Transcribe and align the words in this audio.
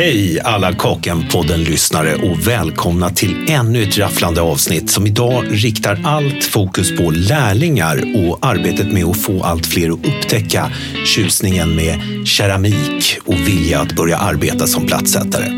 Hej 0.00 0.40
alla 0.44 0.72
Kakan-podden-lyssnare 0.72 2.14
och 2.14 2.46
välkomna 2.48 3.10
till 3.10 3.46
ännu 3.48 3.82
ett 3.82 3.98
rafflande 3.98 4.40
avsnitt 4.40 4.90
som 4.90 5.06
idag 5.06 5.44
riktar 5.50 6.00
allt 6.04 6.44
fokus 6.44 6.96
på 6.96 7.10
lärlingar 7.10 7.96
och 7.96 8.38
arbetet 8.46 8.92
med 8.92 9.04
att 9.04 9.22
få 9.22 9.42
allt 9.42 9.66
fler 9.66 9.90
att 9.90 10.06
upptäcka 10.06 10.72
tjusningen 11.06 11.76
med 11.76 12.00
keramik 12.28 13.18
och 13.24 13.34
vilja 13.34 13.80
att 13.80 13.96
börja 13.96 14.16
arbeta 14.16 14.66
som 14.66 14.86
plattsättare. 14.86 15.50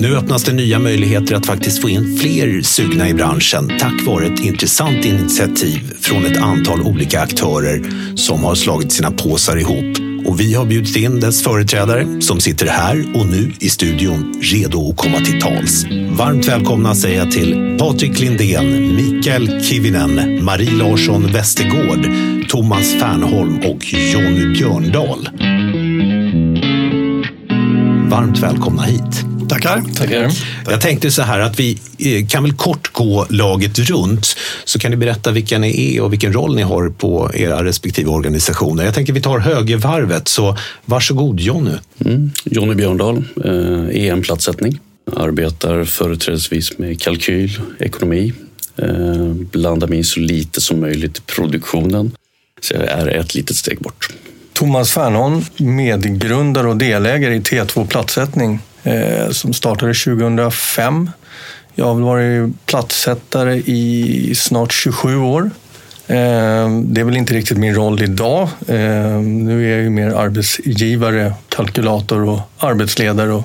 Nu 0.00 0.16
öppnas 0.16 0.44
det 0.44 0.52
nya 0.52 0.78
möjligheter 0.78 1.34
att 1.34 1.46
faktiskt 1.46 1.82
få 1.82 1.88
in 1.88 2.18
fler 2.18 2.62
sugna 2.62 3.08
i 3.08 3.14
branschen 3.14 3.72
tack 3.78 4.06
vare 4.06 4.26
ett 4.26 4.40
intressant 4.40 5.04
initiativ 5.04 5.92
från 6.00 6.24
ett 6.24 6.42
antal 6.42 6.80
olika 6.80 7.20
aktörer 7.20 7.82
som 8.16 8.44
har 8.44 8.54
slagit 8.54 8.92
sina 8.92 9.10
påsar 9.10 9.56
ihop 9.56 10.03
och 10.26 10.40
vi 10.40 10.54
har 10.54 10.66
bjudit 10.66 10.96
in 10.96 11.20
dess 11.20 11.42
företrädare 11.42 12.20
som 12.20 12.40
sitter 12.40 12.66
här 12.66 13.04
och 13.14 13.26
nu 13.26 13.52
i 13.60 13.68
studion 13.68 14.34
redo 14.40 14.90
att 14.90 14.96
komma 14.96 15.18
till 15.18 15.40
tals. 15.40 15.86
Varmt 16.10 16.48
välkomna 16.48 16.94
säger 16.94 17.18
jag 17.18 17.30
till 17.30 17.76
Patrik 17.78 18.20
Lindén, 18.20 18.96
Mikael 18.96 19.64
Kivinen, 19.64 20.44
Marie 20.44 20.70
Larsson 20.70 21.32
Westergård, 21.32 22.08
Thomas 22.48 22.92
Fernholm 22.92 23.58
och 23.58 23.94
Jonny 23.94 24.54
Björndal. 24.54 25.28
Varmt 28.10 28.38
välkomna 28.38 28.82
hit. 28.82 29.33
Tackar. 29.48 29.82
Tackar. 29.96 30.30
Jag 30.70 30.80
tänkte 30.80 31.10
så 31.10 31.22
här 31.22 31.40
att 31.40 31.60
vi 31.60 31.78
eh, 31.98 32.26
kan 32.26 32.42
väl 32.42 32.52
kort 32.52 32.92
gå 32.92 33.26
laget 33.30 33.78
runt 33.78 34.36
så 34.64 34.78
kan 34.78 34.90
ni 34.90 34.96
berätta 34.96 35.30
vilka 35.30 35.58
ni 35.58 35.96
är 35.96 36.00
och 36.00 36.12
vilken 36.12 36.32
roll 36.32 36.56
ni 36.56 36.62
har 36.62 36.88
på 36.88 37.30
era 37.34 37.64
respektive 37.64 38.10
organisationer. 38.10 38.84
Jag 38.84 38.94
tänker 38.94 39.12
vi 39.12 39.20
tar 39.20 39.38
högervarvet, 39.38 40.28
så 40.28 40.56
varsågod 40.84 41.40
Jonny. 41.40 41.70
Mm. 42.04 42.30
Jonny 42.44 42.74
Björndal, 42.74 43.24
eh, 43.44 44.06
EM-platssättning. 44.06 44.78
Arbetar 45.16 45.84
företrädesvis 45.84 46.78
med 46.78 47.02
kalkyl, 47.02 47.60
ekonomi. 47.78 48.32
Eh, 48.76 49.32
blandar 49.34 49.88
mig 49.88 49.98
in 49.98 50.04
så 50.04 50.20
lite 50.20 50.60
som 50.60 50.80
möjligt 50.80 51.18
i 51.18 51.20
produktionen. 51.20 52.12
Så 52.60 52.74
jag 52.74 52.82
är 52.82 53.06
ett 53.06 53.34
litet 53.34 53.56
steg 53.56 53.78
bort. 53.78 54.08
Thomas 54.52 54.92
Fernholm, 54.92 55.44
medgrundare 55.56 56.68
och 56.68 56.76
delägare 56.76 57.34
i 57.34 57.40
T2 57.40 57.86
Platssättning 57.86 58.58
eh, 58.84 59.30
som 59.30 59.52
startade 59.52 59.94
2005. 59.94 61.10
Jag 61.74 61.84
har 61.84 61.94
varit 61.94 62.66
platssättare 62.66 63.54
i 63.56 64.34
snart 64.36 64.72
27 64.72 65.16
år. 65.16 65.50
Eh, 66.06 66.70
det 66.82 67.00
är 67.00 67.04
väl 67.04 67.16
inte 67.16 67.34
riktigt 67.34 67.58
min 67.58 67.74
roll 67.74 68.02
idag. 68.02 68.48
Eh, 68.68 69.20
nu 69.20 69.66
är 69.66 69.74
jag 69.74 69.82
ju 69.82 69.90
mer 69.90 70.10
arbetsgivare, 70.10 71.34
kalkylator 71.48 72.28
och 72.28 72.40
arbetsledare 72.58 73.32
och 73.32 73.44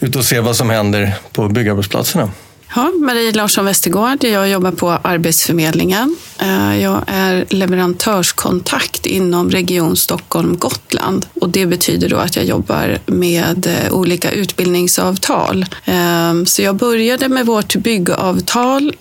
ute 0.00 0.18
och 0.18 0.24
ser 0.24 0.40
vad 0.40 0.56
som 0.56 0.70
händer 0.70 1.14
på 1.32 1.48
byggarbetsplatserna. 1.48 2.30
Ja, 2.74 2.92
Marie 3.00 3.32
Larsson 3.32 3.64
Westergård. 3.64 4.24
Jag 4.24 4.48
jobbar 4.48 4.70
på 4.70 4.90
Arbetsförmedlingen. 4.90 6.16
Eh, 6.38 6.82
jag 6.82 7.02
är 7.06 7.44
leverantörskontakt 7.48 9.06
inom 9.06 9.50
Region 9.50 9.96
Stockholm-Gotland. 9.96 11.26
Och 11.40 11.48
det 11.48 11.66
betyder 11.66 12.08
då 12.08 12.16
att 12.16 12.36
jag 12.36 12.44
jobbar 12.44 12.98
med 13.06 13.66
eh, 13.66 13.92
olika 13.92 14.30
utbildningsavtal. 14.30 15.66
Ehm, 15.84 16.46
så 16.46 16.62
jag 16.62 16.76
började 16.76 17.28
med 17.28 17.46
vårt 17.46 17.76
byggavtal. 17.76 18.94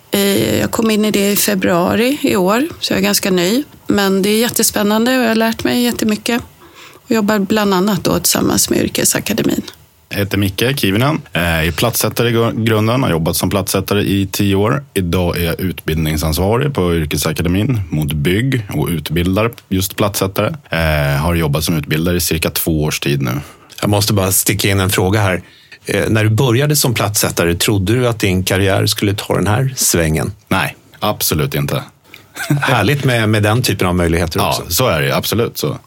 Jag 0.60 0.72
kom 0.72 0.92
in 0.92 1.06
i 1.06 1.12
det 1.12 1.32
i 1.32 1.36
februari 1.36 2.18
i 2.22 2.36
år, 2.36 2.68
så 2.80 2.94
jag 2.94 2.98
är 2.98 3.04
ganska 3.04 3.32
ny. 3.32 3.64
Men 3.88 4.22
det 4.22 4.30
är 4.30 4.38
jättespännande 4.38 5.18
och 5.18 5.24
jag 5.24 5.28
har 5.28 5.36
lärt 5.36 5.64
mig 5.64 5.84
jättemycket. 5.84 6.42
Och 7.04 7.12
jobbar 7.12 7.40
bland 7.40 7.74
annat 7.74 8.04
då 8.04 8.20
tillsammans 8.20 8.70
med 8.70 8.80
Yrkesakademin. 8.84 9.62
Jag 10.12 10.18
heter 10.18 10.38
Micke 10.38 10.80
Kivinen. 10.80 11.22
Jag 11.32 11.44
är 11.44 11.72
platssättare 11.72 12.30
i 12.30 12.64
grunden. 12.64 13.04
Har 13.04 13.10
jobbat 13.10 13.36
som 13.36 13.50
platssättare 13.50 14.02
i 14.02 14.28
tio 14.32 14.56
år. 14.56 14.84
Idag 14.94 15.38
är 15.38 15.44
jag 15.44 15.60
utbildningsansvarig 15.60 16.74
på 16.74 16.96
Yrkesakademin 16.96 17.82
mot 17.90 18.14
bygg 18.14 18.68
och 18.74 18.88
utbildar 18.88 19.52
just 19.70 19.96
platssättare. 19.96 20.56
Jag 21.14 21.20
har 21.20 21.36
jobbat 21.36 21.64
som 21.64 21.78
utbildare 21.78 22.18
i 22.18 22.20
cirka 22.20 22.50
två 22.50 22.84
års 22.84 23.00
tid 23.00 23.22
nu. 23.22 23.32
Jag 23.82 23.90
måste 23.90 24.14
bara 24.14 24.32
sticka 24.32 24.70
in 24.70 24.80
en 24.80 24.90
fråga 24.90 25.22
här. 25.22 25.42
Eh, 25.86 26.10
när 26.10 26.24
du 26.24 26.30
började 26.30 26.76
som 26.76 26.94
platssättare, 26.94 27.56
trodde 27.56 27.94
du 27.94 28.08
att 28.08 28.20
din 28.20 28.44
karriär 28.44 28.86
skulle 28.86 29.14
ta 29.14 29.36
den 29.36 29.48
här 29.48 29.74
svängen? 29.76 30.32
Nej, 30.48 30.76
absolut 31.00 31.56
inte. 31.56 31.84
Härligt 32.62 33.04
med, 33.04 33.30
med 33.30 33.44
den 33.44 33.62
typen 33.62 33.88
av 33.88 33.96
möjligheter 33.96 34.48
också. 34.48 34.62
Ja, 34.66 34.70
så 34.70 34.88
är 34.88 35.02
det 35.02 35.16
absolut. 35.16 35.58
Så. 35.58 35.78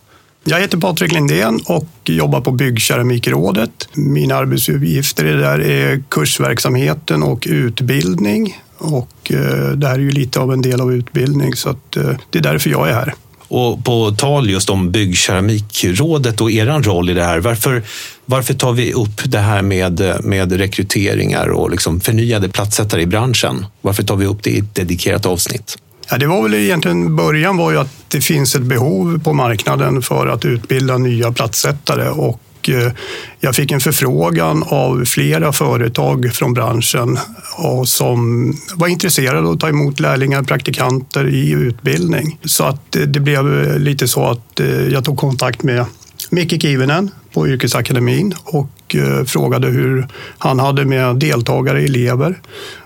Jag 0.47 0.61
heter 0.61 0.79
Patrik 0.79 1.13
Lindén 1.13 1.61
och 1.67 1.89
jobbar 2.05 2.41
på 2.41 2.51
Byggkeramikrådet. 2.51 3.89
Mina 3.93 4.35
arbetsuppgifter 4.35 5.25
där 5.25 5.61
är 5.61 6.03
kursverksamheten 6.09 7.23
och 7.23 7.47
utbildning. 7.51 8.59
Och 8.79 9.33
eh, 9.33 9.69
det 9.69 9.87
här 9.87 9.95
är 9.95 9.99
ju 9.99 10.11
lite 10.11 10.41
av 10.41 10.53
en 10.53 10.63
del 10.63 10.81
av 10.81 10.93
utbildning 10.93 11.55
så 11.55 11.69
att 11.69 11.97
eh, 11.97 12.11
det 12.31 12.39
är 12.39 12.43
därför 12.43 12.71
jag 12.71 12.89
är 12.89 12.93
här. 12.93 13.15
Och 13.49 13.85
på 13.85 14.11
tal 14.11 14.51
just 14.51 14.71
om 14.71 14.91
Byggkeramikrådet 14.91 16.41
och 16.41 16.51
er 16.51 16.67
roll 16.67 17.11
i 17.11 17.15
det 17.15 17.25
här. 17.25 17.39
Varför, 17.41 17.83
varför 18.25 18.55
tar 18.55 18.73
vi 18.73 18.93
upp 18.93 19.23
det 19.25 19.39
här 19.39 19.63
med, 19.63 20.01
eh, 20.01 20.21
med 20.21 20.53
rekryteringar 20.53 21.49
och 21.49 21.71
liksom 21.71 22.01
förnyade 22.01 22.49
platssättare 22.49 23.03
i 23.03 23.07
branschen? 23.07 23.67
Varför 23.81 24.03
tar 24.03 24.17
vi 24.17 24.27
upp 24.27 24.43
det 24.43 24.51
i 24.51 24.59
ett 24.59 24.75
dedikerat 24.75 25.27
avsnitt? 25.27 25.79
Ja, 26.11 26.19
det 26.19 26.27
var 26.27 26.43
väl 26.43 26.55
egentligen 26.55 27.17
början 27.17 27.57
var 27.57 27.71
ju 27.71 27.79
att 27.79 28.05
det 28.09 28.21
finns 28.21 28.55
ett 28.55 28.63
behov 28.63 29.21
på 29.25 29.33
marknaden 29.33 30.03
för 30.03 30.27
att 30.27 30.45
utbilda 30.45 30.99
nya 30.99 31.33
platssättare 31.33 32.09
och 32.09 32.41
eh, 32.69 32.93
jag 33.41 33.55
fick 33.55 33.73
en 33.73 33.81
förfrågan 33.81 34.65
av 34.67 35.05
flera 35.05 35.53
företag 35.53 36.31
från 36.35 36.55
branschen 36.55 37.19
eh, 37.65 37.83
som 37.85 38.53
var 38.75 38.89
intresserade 38.89 39.39
av 39.39 39.55
att 39.55 39.61
ta 39.61 39.69
emot 39.69 40.01
lärlingar, 40.01 40.43
praktikanter 40.43 41.29
i 41.29 41.51
utbildning. 41.51 42.39
Så 42.45 42.65
att 42.65 42.97
eh, 42.97 43.03
det 43.03 43.21
blev 43.21 43.79
lite 43.81 44.09
så 44.09 44.25
att 44.25 44.61
jag 44.91 45.05
tog 45.05 45.19
kontakt 45.19 45.63
med 45.63 45.85
Micke 46.31 46.63
Kivinen 46.63 47.11
på 47.33 47.49
Yrkesakademin 47.49 48.35
och 48.45 48.97
frågade 49.27 49.69
hur 49.69 50.09
han 50.39 50.59
hade 50.59 50.85
med 50.85 51.17
deltagare, 51.17 51.83
elever. 51.83 52.41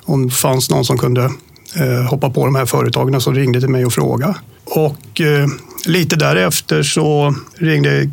Om 0.04 0.28
det 0.28 0.34
fanns 0.34 0.70
någon 0.70 0.84
som 0.84 0.98
kunde 0.98 1.30
Eh, 1.76 2.10
hoppa 2.10 2.30
på 2.30 2.44
de 2.44 2.54
här 2.54 2.66
företagen 2.66 3.20
som 3.20 3.34
ringde 3.34 3.60
till 3.60 3.68
mig 3.68 3.86
och 3.86 3.92
frågade. 3.92 4.34
Och 4.64 5.20
eh, 5.20 5.46
lite 5.86 6.16
därefter 6.16 6.82
så 6.82 7.34
ringde 7.54 8.10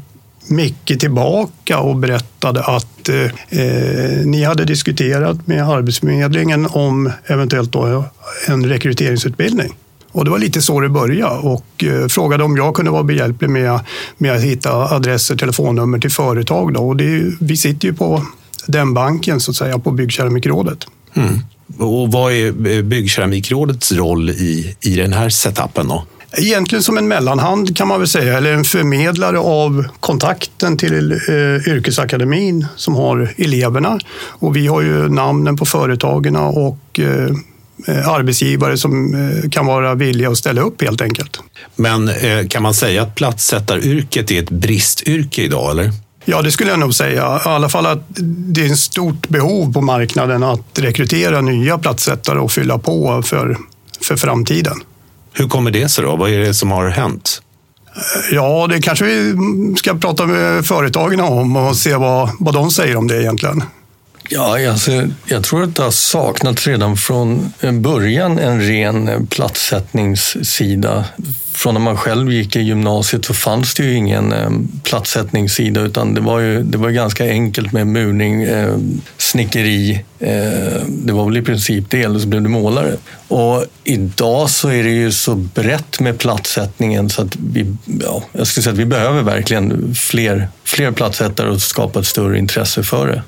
Micke 0.48 1.00
tillbaka 1.00 1.80
och 1.80 1.96
berättade 1.96 2.64
att 2.64 3.10
eh, 3.10 3.60
eh, 3.62 4.26
ni 4.26 4.44
hade 4.44 4.66
diskuterat 4.66 5.48
med 5.48 5.70
Arbetsförmedlingen 5.70 6.68
om 6.72 7.12
eventuellt 7.26 7.72
då 7.72 8.06
en 8.48 8.66
rekryteringsutbildning. 8.66 9.76
Och 10.12 10.26
det 10.26 10.32
var 10.32 10.40
lite 10.40 10.62
så 10.62 10.80
det 10.80 10.90
började 10.90 11.36
och 11.36 11.84
eh, 11.84 12.08
frågade 12.08 12.44
om 12.44 12.58
jag 12.58 12.76
kunde 12.76 12.92
vara 12.92 13.04
behjälplig 13.04 13.50
med, 13.50 13.80
med 14.18 14.36
att 14.36 14.42
hitta 14.42 14.72
adresser, 14.74 15.36
telefonnummer 15.36 16.00
till 16.00 16.12
företag. 16.12 16.74
Då. 16.74 16.88
Och 16.88 16.96
det, 16.96 17.24
vi 17.40 17.58
sitter 17.58 17.88
ju 17.88 17.94
på 17.94 18.26
den 18.68 18.94
banken 18.94 19.40
så 19.40 19.52
att 19.52 19.58
säga 19.58 19.80
på 19.80 19.92
Byggkeramikrådet. 19.92 20.88
Mm. 21.14 21.40
Och 21.80 22.12
vad 22.12 22.34
är 22.34 22.82
Byggkeramikrådets 22.82 23.92
roll 23.92 24.30
i, 24.30 24.76
i 24.82 24.96
den 24.96 25.14
här 25.14 25.30
setupen? 25.30 25.88
Då? 25.88 26.06
Egentligen 26.38 26.84
som 26.84 26.98
en 26.98 27.08
mellanhand 27.08 27.78
kan 27.78 27.88
man 27.88 28.00
väl 28.00 28.08
säga, 28.08 28.38
eller 28.38 28.54
en 28.54 28.64
förmedlare 28.64 29.40
av 29.40 29.86
kontakten 30.00 30.78
till 30.78 31.12
eh, 31.12 31.74
yrkesakademin 31.74 32.68
som 32.76 32.96
har 32.96 33.34
eleverna. 33.38 34.00
Och 34.16 34.56
vi 34.56 34.68
har 34.68 34.82
ju 34.82 35.10
namnen 35.10 35.58
på 35.58 35.66
företagen 35.66 36.36
och 36.36 37.00
eh, 37.00 38.10
arbetsgivare 38.10 38.78
som 38.78 39.14
eh, 39.14 39.50
kan 39.50 39.66
vara 39.66 39.96
villiga 39.96 40.30
att 40.30 40.38
ställa 40.38 40.62
upp 40.62 40.82
helt 40.82 41.02
enkelt. 41.02 41.40
Men 41.76 42.10
eh, 42.10 42.48
kan 42.50 42.64
man 42.64 42.74
säga 42.74 43.02
att 43.02 43.16
platssättaryrket 43.16 44.32
är 44.32 44.44
ett 44.44 44.50
bristyrke 44.50 45.42
idag, 45.44 45.72
eller? 45.72 45.92
Ja, 46.26 46.42
det 46.42 46.52
skulle 46.52 46.70
jag 46.70 46.80
nog 46.80 46.96
säga. 46.96 47.42
I 47.46 47.50
alla 47.50 47.70
fall 47.70 47.86
att 47.86 48.04
det 48.54 48.66
är 48.66 48.72
ett 48.72 48.80
stort 48.80 49.28
behov 49.28 49.74
på 49.74 49.82
marknaden 49.82 50.44
att 50.44 50.80
rekrytera 50.80 51.42
nya 51.42 51.78
platssättare 51.78 52.40
och 52.40 52.52
fylla 52.52 52.78
på 52.78 53.24
för, 53.24 53.58
för 54.02 54.16
framtiden. 54.16 54.76
Hur 55.34 55.48
kommer 55.48 55.72
det 55.72 55.90
sig 55.90 56.04
då? 56.04 56.16
Vad 56.16 56.30
är 56.30 56.40
det 56.40 56.54
som 56.54 56.72
har 56.72 56.90
hänt? 56.90 57.42
Ja, 58.32 58.68
det 58.68 58.82
kanske 58.82 59.06
vi 59.06 59.36
ska 59.78 59.94
prata 59.94 60.26
med 60.26 60.66
företagen 60.66 61.20
om 61.20 61.56
och 61.56 61.78
se 61.78 61.96
vad, 61.96 62.30
vad 62.40 62.54
de 62.54 62.72
säger 62.72 62.96
om 62.96 63.08
det 63.08 63.22
egentligen. 63.22 63.64
Ja, 64.30 64.70
alltså, 64.70 64.92
jag 65.26 65.44
tror 65.44 65.64
att 65.64 65.76
det 65.76 65.84
har 65.84 65.92
saknats 65.92 66.68
redan 66.68 66.98
från 66.98 67.54
början 67.82 68.40
en 68.40 68.62
ren 68.62 69.28
platssättningssida 69.28 71.06
från 71.56 71.74
när 71.74 71.82
man 71.82 71.98
själv 71.98 72.32
gick 72.32 72.56
i 72.56 72.62
gymnasiet 72.62 73.26
så 73.26 73.34
fanns 73.34 73.74
det 73.74 73.84
ju 73.84 73.94
ingen 73.94 74.34
eh, 74.34 74.50
utan 75.86 76.14
det 76.14 76.22
var 76.22 76.40
ju 76.40 76.64
det 76.64 76.78
var 76.78 76.90
ganska 76.90 77.30
enkelt 77.30 77.72
med 77.72 77.88
murning, 77.88 78.44
eh, 78.44 78.78
snickeri. 79.18 80.04
Eh, 80.20 80.82
det 80.88 81.14
var 81.14 81.26
väl 81.26 81.38
i 81.38 81.42
princip 81.42 81.90
det, 81.90 82.04
eller 82.04 82.20
så 82.20 82.28
blev 82.28 82.42
du 82.42 82.50
målare. 82.50 82.96
Och 83.28 83.66
idag 83.84 84.50
så 84.50 84.70
är 84.70 84.84
det 84.84 84.90
ju 84.90 85.12
så 85.12 85.36
brett 85.36 86.00
med 86.00 86.18
plattsättningen 86.18 87.10
så 87.10 87.22
att 87.22 87.36
vi, 87.36 87.76
ja, 88.02 88.24
jag 88.32 88.48
skulle 88.48 88.64
säga 88.64 88.74
att 88.74 88.80
vi 88.80 88.86
behöver 88.86 89.22
verkligen 89.22 89.96
fler, 89.96 90.48
fler 90.64 90.92
platssättare 90.92 91.50
och 91.50 91.62
skapa 91.62 92.00
ett 92.00 92.08
större 92.08 92.38
intresse 92.38 92.84
för 92.84 93.08
det. 93.08 93.24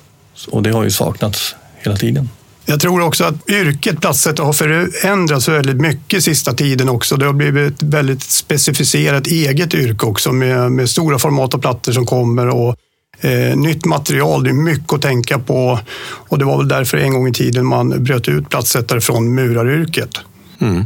Och 0.47 0.63
det 0.63 0.69
har 0.69 0.83
ju 0.83 0.91
saknats 0.91 1.55
hela 1.83 1.95
tiden. 1.95 2.29
Jag 2.69 2.79
tror 2.79 3.01
också 3.01 3.23
att 3.23 3.49
yrket 3.49 4.01
platssättare 4.01 4.45
har 4.45 4.53
förändrats 4.53 5.47
väldigt 5.47 5.81
mycket 5.81 6.23
sista 6.23 6.53
tiden 6.53 6.89
också. 6.89 7.15
Det 7.15 7.25
har 7.25 7.33
blivit 7.33 7.73
ett 7.73 7.83
väldigt 7.83 8.23
specificerat 8.23 9.27
eget 9.27 9.73
yrke 9.73 10.05
också 10.05 10.31
med, 10.31 10.71
med 10.71 10.89
stora 10.89 11.19
format 11.19 11.53
och 11.53 11.61
plattor 11.61 11.91
som 11.91 12.05
kommer 12.05 12.47
och 12.47 12.75
eh, 13.21 13.57
nytt 13.57 13.85
material. 13.85 14.43
Det 14.43 14.49
är 14.49 14.53
mycket 14.53 14.93
att 14.93 15.01
tänka 15.01 15.39
på 15.39 15.79
och 16.03 16.39
det 16.39 16.45
var 16.45 16.57
väl 16.57 16.67
därför 16.67 16.97
en 16.97 17.13
gång 17.13 17.27
i 17.27 17.33
tiden 17.33 17.65
man 17.65 18.03
bröt 18.03 18.27
ut 18.27 18.49
plattsättare 18.49 19.01
från 19.01 19.35
muraryrket. 19.35 20.19
Mm. 20.61 20.85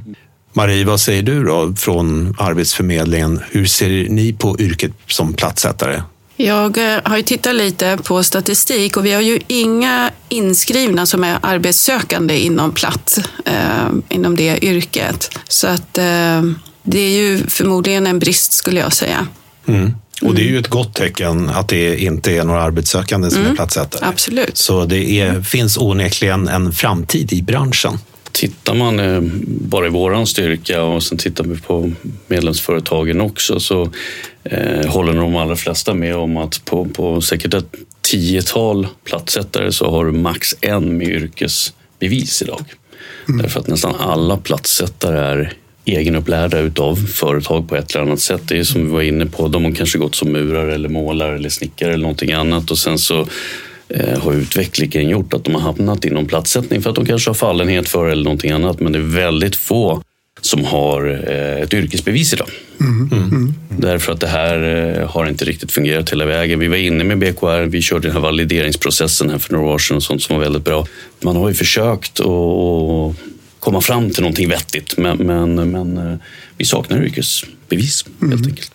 Marie, 0.53 0.85
vad 0.85 0.99
säger 0.99 1.23
du 1.23 1.43
då 1.43 1.73
från 1.77 2.35
Arbetsförmedlingen? 2.39 3.39
Hur 3.51 3.65
ser 3.65 4.09
ni 4.09 4.33
på 4.33 4.59
yrket 4.59 4.91
som 5.07 5.33
plattsättare? 5.33 6.01
Jag 6.45 6.77
eh, 6.77 6.99
har 7.03 7.17
ju 7.17 7.23
tittat 7.23 7.55
lite 7.55 7.97
på 8.03 8.23
statistik 8.23 8.97
och 8.97 9.05
vi 9.05 9.13
har 9.13 9.21
ju 9.21 9.39
inga 9.47 10.11
inskrivna 10.29 11.05
som 11.05 11.23
är 11.23 11.37
arbetssökande 11.41 12.39
inom 12.39 12.71
platt, 12.71 13.19
eh, 13.45 13.89
inom 14.09 14.35
det 14.35 14.65
yrket. 14.65 15.37
Så 15.47 15.67
att 15.67 15.97
eh, 15.97 16.41
det 16.83 16.99
är 16.99 17.09
ju 17.09 17.47
förmodligen 17.47 18.07
en 18.07 18.19
brist 18.19 18.53
skulle 18.53 18.79
jag 18.79 18.93
säga. 18.93 19.27
Mm. 19.67 19.93
Och 20.21 20.35
det 20.35 20.41
är 20.41 20.45
ju 20.45 20.59
ett 20.59 20.67
gott 20.67 20.93
tecken 20.93 21.49
att 21.49 21.67
det 21.67 21.97
inte 21.97 22.31
är 22.31 22.43
några 22.43 22.61
arbetssökande 22.61 23.29
som 23.29 23.39
mm. 23.39 23.51
är 23.51 23.55
platssättare. 23.55 24.05
Absolut. 24.05 24.57
Så 24.57 24.85
det 24.85 25.19
är, 25.19 25.41
finns 25.41 25.77
onekligen 25.77 26.47
en 26.47 26.71
framtid 26.71 27.33
i 27.33 27.41
branschen. 27.41 27.99
Tittar 28.31 28.75
man 28.75 28.99
eh, 28.99 29.21
bara 29.45 29.85
i 29.85 29.89
våran 29.89 30.27
styrka 30.27 30.83
och 30.83 31.03
sen 31.03 31.17
tittar 31.17 31.43
vi 31.43 31.59
på 31.59 31.91
medlemsföretagen 32.27 33.21
också 33.21 33.59
så 33.59 33.89
eh, 34.43 34.89
håller 34.89 35.13
de 35.13 35.35
allra 35.35 35.55
flesta 35.55 35.93
med 35.93 36.15
om 36.15 36.37
att 36.37 36.65
på, 36.65 36.85
på 36.85 37.21
säkert 37.21 37.53
ett 37.53 37.75
tiotal 38.01 38.87
platssättare 39.03 39.71
så 39.71 39.91
har 39.91 40.05
du 40.05 40.11
max 40.11 40.55
en 40.61 40.97
med 40.97 41.07
yrkesbevis 41.07 42.41
idag. 42.41 42.63
Mm. 43.27 43.41
Därför 43.41 43.59
att 43.59 43.67
nästan 43.67 43.95
alla 43.95 44.37
platssättare 44.37 45.19
är 45.19 45.53
egenupplärda 45.85 46.59
utav 46.59 46.95
företag 46.95 47.69
på 47.69 47.75
ett 47.75 47.91
eller 47.91 48.05
annat 48.05 48.19
sätt. 48.19 48.41
Det 48.47 48.59
är 48.59 48.63
som 48.63 48.85
vi 48.85 48.91
var 48.91 49.01
inne 49.01 49.25
på, 49.25 49.47
de 49.47 49.63
har 49.63 49.71
kanske 49.71 49.97
gått 49.97 50.15
som 50.15 50.31
murare 50.31 50.75
eller 50.75 50.89
målare 50.89 51.35
eller 51.35 51.49
snickare 51.49 51.93
eller 51.93 52.01
någonting 52.01 52.31
annat 52.31 52.71
och 52.71 52.77
sen 52.77 52.97
så 52.97 53.27
har 54.19 54.33
utvecklingen 54.33 55.09
gjort 55.09 55.33
att 55.33 55.43
de 55.43 55.55
har 55.55 55.61
hamnat 55.61 56.05
inom 56.05 56.25
platssättning 56.25 56.81
för 56.81 56.89
att 56.89 56.95
de 56.95 57.05
kanske 57.05 57.29
har 57.29 57.35
fallenhet 57.35 57.89
för 57.89 58.07
eller 58.07 58.23
någonting 58.23 58.51
annat. 58.51 58.79
Men 58.79 58.91
det 58.91 58.99
är 58.99 59.03
väldigt 59.03 59.55
få 59.55 60.03
som 60.41 60.65
har 60.65 61.07
eh, 61.29 61.61
ett 61.63 61.73
yrkesbevis 61.73 62.33
idag. 62.33 62.47
Mm. 62.79 63.09
Mm. 63.11 63.53
Därför 63.69 64.13
att 64.13 64.19
det 64.19 64.27
här 64.27 64.63
eh, 64.99 65.09
har 65.09 65.25
inte 65.25 65.45
riktigt 65.45 65.71
fungerat 65.71 66.11
hela 66.11 66.25
vägen. 66.25 66.59
Vi 66.59 66.67
var 66.67 66.75
inne 66.75 67.03
med 67.03 67.17
BKR, 67.17 67.65
vi 67.65 67.81
körde 67.81 68.07
den 68.07 68.11
här 68.11 68.21
valideringsprocessen 68.21 69.29
här 69.29 69.37
för 69.37 69.53
några 69.53 69.67
år 69.67 69.79
sedan 69.79 69.97
och 69.97 70.03
sånt 70.03 70.23
som 70.23 70.35
var 70.35 70.43
väldigt 70.43 70.65
bra. 70.65 70.87
Man 71.21 71.35
har 71.35 71.49
ju 71.49 71.55
försökt 71.55 72.19
att 72.19 73.15
komma 73.59 73.81
fram 73.81 74.09
till 74.09 74.21
någonting 74.21 74.49
vettigt 74.49 74.97
men, 74.97 75.17
men, 75.17 75.71
men 75.71 76.19
vi 76.57 76.65
saknar 76.65 77.03
yrkesbevis 77.03 78.05
helt 78.21 78.33
mm. 78.33 78.45
enkelt. 78.45 78.71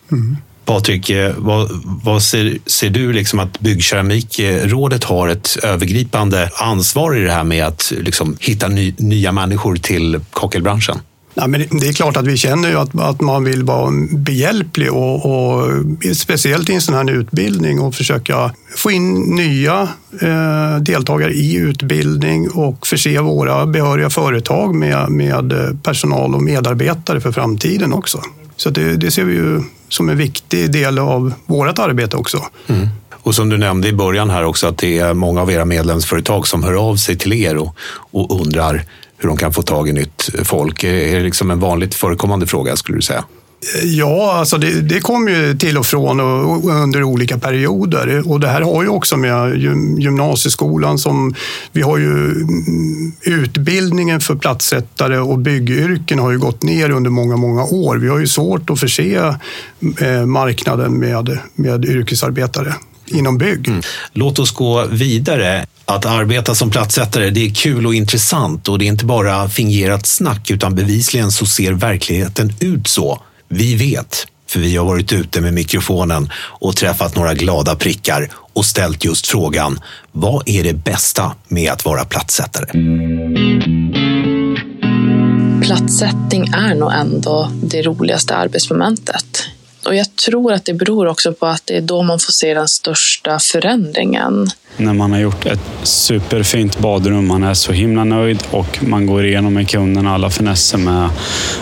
Patrik, 0.67 1.09
eh, 1.09 1.33
vad, 1.37 1.69
vad 2.03 2.23
ser, 2.23 2.57
ser, 2.65 2.89
du 2.89 3.13
liksom 3.13 3.39
att 3.39 3.59
Byggkeramikrådet 3.59 5.03
har 5.03 5.27
ett 5.27 5.57
övergripande 5.63 6.49
ansvar 6.55 7.15
i 7.15 7.23
det 7.23 7.31
här 7.31 7.43
med 7.43 7.65
att 7.65 7.93
liksom 7.97 8.37
hitta 8.39 8.67
ny, 8.67 8.93
nya 8.97 9.31
människor 9.31 9.75
till 9.75 10.19
kakelbranschen? 10.31 10.99
Ja, 11.33 11.47
men 11.47 11.65
det 11.71 11.87
är 11.87 11.93
klart 11.93 12.17
att 12.17 12.27
vi 12.27 12.37
känner 12.37 12.69
ju 12.69 12.75
att, 12.75 12.99
att 12.99 13.21
man 13.21 13.43
vill 13.43 13.63
vara 13.63 13.91
behjälplig 14.11 14.93
och, 14.93 15.25
och 15.25 15.69
speciellt 16.15 16.69
i 16.69 16.73
en 16.73 16.81
sån 16.81 16.95
här 16.95 17.11
utbildning 17.11 17.79
och 17.79 17.95
försöka 17.95 18.53
få 18.75 18.91
in 18.91 19.35
nya 19.35 19.87
eh, 20.21 20.77
deltagare 20.81 21.33
i 21.33 21.55
utbildning 21.55 22.49
och 22.49 22.87
förse 22.87 23.21
våra 23.21 23.65
behöriga 23.65 24.09
företag 24.09 24.75
med, 24.75 25.09
med 25.09 25.51
eh, 25.51 25.75
personal 25.83 26.35
och 26.35 26.43
medarbetare 26.43 27.21
för 27.21 27.31
framtiden 27.31 27.93
också. 27.93 28.21
Så 28.55 28.69
det, 28.69 28.97
det 28.97 29.11
ser 29.11 29.23
vi 29.23 29.33
ju 29.33 29.61
som 29.89 30.09
en 30.09 30.17
viktig 30.17 30.71
del 30.71 30.99
av 30.99 31.33
vårt 31.45 31.79
arbete 31.79 32.17
också. 32.17 32.45
Mm. 32.67 32.87
Och 33.11 33.35
som 33.35 33.49
du 33.49 33.57
nämnde 33.57 33.87
i 33.87 33.93
början 33.93 34.29
här 34.29 34.43
också 34.43 34.67
att 34.67 34.77
det 34.77 34.99
är 34.99 35.13
många 35.13 35.41
av 35.41 35.51
era 35.51 35.65
medlemsföretag 35.65 36.47
som 36.47 36.63
hör 36.63 36.89
av 36.89 36.95
sig 36.95 37.17
till 37.17 37.33
er 37.33 37.57
och, 37.57 37.75
och 38.11 38.41
undrar 38.41 38.85
hur 39.17 39.27
de 39.27 39.37
kan 39.37 39.53
få 39.53 39.61
tag 39.61 39.89
i 39.89 39.93
nytt 39.93 40.29
folk. 40.43 40.83
Är 40.83 41.15
det 41.15 41.23
liksom 41.23 41.51
en 41.51 41.59
vanligt 41.59 41.95
förekommande 41.95 42.47
fråga 42.47 42.75
skulle 42.75 42.97
du 42.97 43.01
säga? 43.01 43.23
Ja, 43.83 44.33
alltså 44.33 44.57
det, 44.57 44.81
det 44.81 44.99
kommer 44.99 45.31
ju 45.31 45.57
till 45.57 45.77
och 45.77 45.85
från 45.85 46.19
och, 46.19 46.51
och 46.51 46.69
under 46.69 47.03
olika 47.03 47.37
perioder. 47.37 48.31
Och 48.31 48.39
det 48.39 48.47
här 48.47 48.61
har 48.61 48.83
ju 48.83 48.89
också 48.89 49.17
med 49.17 49.57
gymnasieskolan 49.99 50.99
som... 50.99 51.35
Vi 51.71 51.81
har 51.81 51.97
ju 51.97 52.31
mm, 52.31 53.13
utbildningen 53.21 54.21
för 54.21 54.35
platssättare 54.35 55.17
och 55.17 55.39
byggyrken 55.39 56.19
har 56.19 56.31
ju 56.31 56.39
gått 56.39 56.63
ner 56.63 56.89
under 56.89 57.09
många, 57.09 57.37
många 57.37 57.63
år. 57.63 57.97
Vi 57.97 58.07
har 58.07 58.19
ju 58.19 58.27
svårt 58.27 58.69
att 58.69 58.79
förse 58.79 59.35
eh, 60.01 60.25
marknaden 60.25 60.99
med, 60.99 61.39
med 61.55 61.85
yrkesarbetare 61.85 62.75
inom 63.07 63.37
bygg. 63.37 63.67
Mm. 63.67 63.81
Låt 64.13 64.39
oss 64.39 64.51
gå 64.51 64.85
vidare. 64.85 65.65
Att 65.85 66.05
arbeta 66.05 66.55
som 66.55 66.69
platssättare, 66.69 67.29
det 67.29 67.45
är 67.45 67.53
kul 67.53 67.85
och 67.85 67.95
intressant 67.95 68.69
och 68.69 68.79
det 68.79 68.85
är 68.85 68.87
inte 68.87 69.05
bara 69.05 69.49
fingerat 69.49 70.05
snack 70.05 70.51
utan 70.51 70.75
bevisligen 70.75 71.31
så 71.31 71.45
ser 71.45 71.71
verkligheten 71.71 72.53
ut 72.59 72.87
så. 72.87 73.21
Vi 73.47 73.75
vet, 73.75 74.27
för 74.47 74.59
vi 74.59 74.77
har 74.77 74.85
varit 74.85 75.13
ute 75.13 75.41
med 75.41 75.53
mikrofonen 75.53 76.29
och 76.35 76.75
träffat 76.75 77.15
några 77.15 77.33
glada 77.33 77.75
prickar 77.75 78.29
och 78.53 78.65
ställt 78.65 79.05
just 79.05 79.27
frågan, 79.27 79.79
vad 80.11 80.49
är 80.49 80.63
det 80.63 80.73
bästa 80.73 81.31
med 81.47 81.71
att 81.71 81.85
vara 81.85 82.05
platssättare? 82.05 82.65
Platssättning 85.61 86.47
är 86.47 86.75
nog 86.75 86.91
ändå 86.93 87.51
det 87.63 87.81
roligaste 87.81 88.35
arbetsmomentet. 88.35 89.49
Och 89.87 89.95
jag 89.95 90.15
tror 90.15 90.53
att 90.53 90.65
det 90.65 90.73
beror 90.73 91.07
också 91.07 91.33
på 91.33 91.45
att 91.45 91.61
det 91.65 91.77
är 91.77 91.81
då 91.81 92.03
man 92.03 92.19
får 92.19 92.31
se 92.31 92.53
den 92.53 92.67
största 92.67 93.39
förändringen. 93.39 94.47
När 94.77 94.93
man 94.93 95.11
har 95.11 95.19
gjort 95.19 95.45
ett 95.45 95.59
superfint 95.83 96.79
badrum, 96.79 97.27
man 97.27 97.43
är 97.43 97.53
så 97.53 97.71
himla 97.71 98.03
nöjd 98.03 98.43
och 98.51 98.79
man 98.81 99.05
går 99.05 99.25
igenom 99.25 99.53
med 99.53 99.69
kunden 99.69 100.07
alla 100.07 100.29
finesser 100.29 100.77
med... 100.77 101.09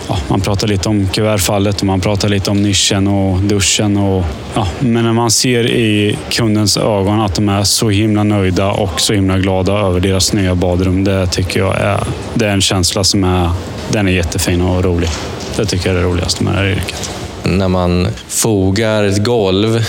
Ja, 0.08 0.18
man 0.28 0.42
pratar 0.42 0.68
lite 0.68 0.90
om 0.90 1.10
kuvertfallet 1.10 1.80
och 1.80 1.86
man 1.86 2.02
pratar 2.02 2.30
lite 2.30 2.52
om 2.52 2.64
nischen 2.64 3.08
och 3.08 3.40
duschen. 3.40 3.98
Och, 3.98 4.26
ja, 4.56 4.68
men 4.80 5.04
när 5.04 5.14
man 5.14 5.32
ser 5.32 5.72
i 5.72 6.18
kundens 6.30 6.78
ögon 6.78 7.22
att 7.22 7.36
de 7.36 7.50
är 7.50 7.64
så 7.64 7.90
himla 7.90 8.24
nöjda 8.24 8.72
och 8.72 9.02
så 9.02 9.14
himla 9.14 9.38
glada 9.38 9.74
över 9.74 10.00
deras 10.00 10.34
nya 10.34 10.56
badrum, 10.56 11.04
det 11.04 11.28
tycker 11.28 11.60
jag 11.60 11.76
är, 11.76 12.04
det 12.34 12.46
är 12.46 12.54
en 12.54 12.62
känsla 12.62 13.04
som 13.04 13.24
är, 13.24 13.50
den 13.92 14.08
är 14.08 14.12
jättefin 14.12 14.62
och 14.62 14.84
rolig. 14.84 15.10
Det 15.56 15.66
tycker 15.66 15.90
jag 15.90 15.98
är 15.98 16.02
det 16.02 16.08
roligaste 16.08 16.44
med 16.44 16.54
det 16.54 16.60
här 16.60 16.68
yrket 16.68 17.25
när 17.46 17.68
man 17.68 18.08
fogar 18.28 19.04
ett 19.04 19.24
golv 19.24 19.86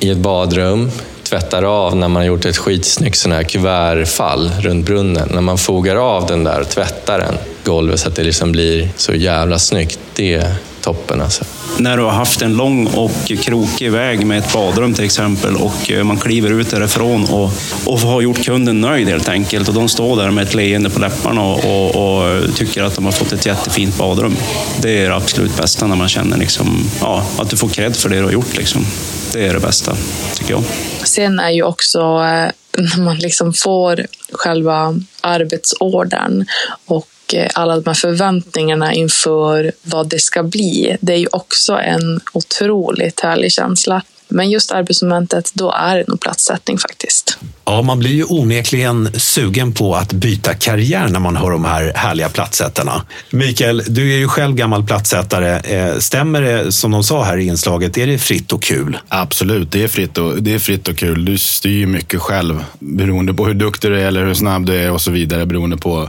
i 0.00 0.10
ett 0.10 0.18
badrum, 0.18 0.90
tvättar 1.22 1.62
av 1.62 1.96
när 1.96 2.08
man 2.08 2.22
har 2.22 2.26
gjort 2.26 2.44
ett 2.44 2.56
skitsnyggt 2.56 3.18
sån 3.18 3.32
här 3.32 3.42
kuvertfall 3.42 4.50
runt 4.60 4.86
brunnen. 4.86 5.28
När 5.34 5.40
man 5.40 5.58
fogar 5.58 5.96
av 5.96 6.26
den 6.26 6.44
där 6.44 6.60
och 6.60 6.68
tvättar 6.68 7.18
den, 7.18 7.34
golvet 7.64 8.00
så 8.00 8.08
att 8.08 8.16
det 8.16 8.22
liksom 8.22 8.52
blir 8.52 8.88
så 8.96 9.14
jävla 9.14 9.58
snyggt. 9.58 9.98
Det 10.14 10.54
toppen 10.80 11.20
alltså. 11.20 11.44
När 11.78 11.96
du 11.96 12.02
har 12.02 12.10
haft 12.10 12.42
en 12.42 12.56
lång 12.56 12.86
och 12.86 13.32
krokig 13.42 13.92
väg 13.92 14.26
med 14.26 14.38
ett 14.38 14.52
badrum 14.52 14.94
till 14.94 15.04
exempel 15.04 15.56
och 15.56 15.90
eh, 15.90 16.04
man 16.04 16.18
kliver 16.18 16.50
ut 16.50 16.70
därifrån 16.70 17.24
och, 17.24 17.50
och 17.86 18.00
har 18.00 18.20
gjort 18.20 18.44
kunden 18.44 18.80
nöjd 18.80 19.08
helt 19.08 19.28
enkelt 19.28 19.68
och 19.68 19.74
de 19.74 19.88
står 19.88 20.16
där 20.16 20.30
med 20.30 20.46
ett 20.46 20.54
leende 20.54 20.90
på 20.90 21.00
läpparna 21.00 21.42
och, 21.42 21.64
och, 21.64 22.14
och 22.14 22.54
tycker 22.54 22.82
att 22.82 22.94
de 22.94 23.04
har 23.04 23.12
fått 23.12 23.32
ett 23.32 23.46
jättefint 23.46 23.98
badrum. 23.98 24.36
Det 24.82 24.98
är 24.98 25.08
det 25.08 25.16
absolut 25.16 25.56
bästa 25.56 25.86
när 25.86 25.96
man 25.96 26.08
känner 26.08 26.36
liksom, 26.36 26.90
ja, 27.00 27.26
att 27.38 27.50
du 27.50 27.56
får 27.56 27.68
cred 27.68 27.96
för 27.96 28.08
det 28.08 28.16
du 28.16 28.24
har 28.24 28.32
gjort. 28.32 28.56
Liksom. 28.56 28.86
Det 29.32 29.46
är 29.46 29.54
det 29.54 29.60
bästa, 29.60 29.96
tycker 30.34 30.50
jag. 30.50 30.62
Sen 31.04 31.40
är 31.40 31.50
ju 31.50 31.62
också 31.62 31.98
eh, 31.98 32.50
när 32.78 33.02
man 33.02 33.18
liksom 33.18 33.52
får 33.52 34.06
själva 34.32 34.94
arbetsordern 35.20 36.46
och 36.86 37.09
och 37.34 37.50
alla 37.54 37.76
de 37.76 37.86
här 37.86 37.94
förväntningarna 37.94 38.94
inför 38.94 39.72
vad 39.82 40.08
det 40.08 40.18
ska 40.18 40.42
bli. 40.42 40.96
Det 41.00 41.12
är 41.12 41.16
ju 41.16 41.28
också 41.32 41.72
en 41.72 42.20
otroligt 42.32 43.20
härlig 43.20 43.52
känsla. 43.52 44.02
Men 44.30 44.50
just 44.50 44.72
arbetsmomentet, 44.72 45.50
då 45.54 45.72
är 45.72 45.96
det 45.96 46.04
nog 46.08 46.20
platssättning 46.20 46.78
faktiskt. 46.78 47.38
Ja, 47.64 47.82
man 47.82 47.98
blir 47.98 48.10
ju 48.10 48.24
onekligen 48.24 49.08
sugen 49.12 49.72
på 49.72 49.94
att 49.94 50.12
byta 50.12 50.54
karriär 50.54 51.08
när 51.08 51.20
man 51.20 51.36
hör 51.36 51.50
de 51.50 51.64
här 51.64 51.92
härliga 51.94 52.28
platssättarna. 52.28 53.02
Mikael, 53.30 53.82
du 53.88 54.12
är 54.12 54.18
ju 54.18 54.28
själv 54.28 54.54
gammal 54.54 54.86
platssättare. 54.86 55.58
Eh, 55.58 55.98
stämmer 55.98 56.42
det 56.42 56.72
som 56.72 56.90
de 56.90 57.04
sa 57.04 57.24
här 57.24 57.36
i 57.36 57.46
inslaget, 57.46 57.98
är 57.98 58.06
det 58.06 58.18
fritt 58.18 58.52
och 58.52 58.62
kul? 58.62 58.98
Absolut, 59.08 59.72
det 59.72 59.82
är 59.82 59.88
fritt 59.88 60.18
och, 60.18 60.42
det 60.42 60.54
är 60.54 60.58
fritt 60.58 60.88
och 60.88 60.96
kul. 60.96 61.24
Du 61.24 61.38
styr 61.38 61.86
mycket 61.86 62.20
själv 62.20 62.64
beroende 62.78 63.34
på 63.34 63.46
hur 63.46 63.54
duktig 63.54 63.90
du 63.90 64.00
är 64.00 64.06
eller 64.06 64.24
hur 64.24 64.34
snabb 64.34 64.66
du 64.66 64.76
är 64.76 64.90
och 64.90 65.00
så 65.00 65.10
vidare 65.10 65.46
beroende 65.46 65.76
på 65.76 66.08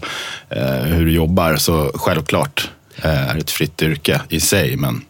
eh, 0.49 0.83
hur 0.83 1.05
du 1.05 1.11
jobbar. 1.11 1.55
Så 1.55 1.91
självklart 1.95 2.69
eh, 2.95 3.29
är 3.29 3.33
det 3.33 3.39
ett 3.39 3.51
fritt 3.51 3.81
yrke 3.81 4.21
i 4.29 4.39
sig, 4.39 4.77
men 4.77 5.01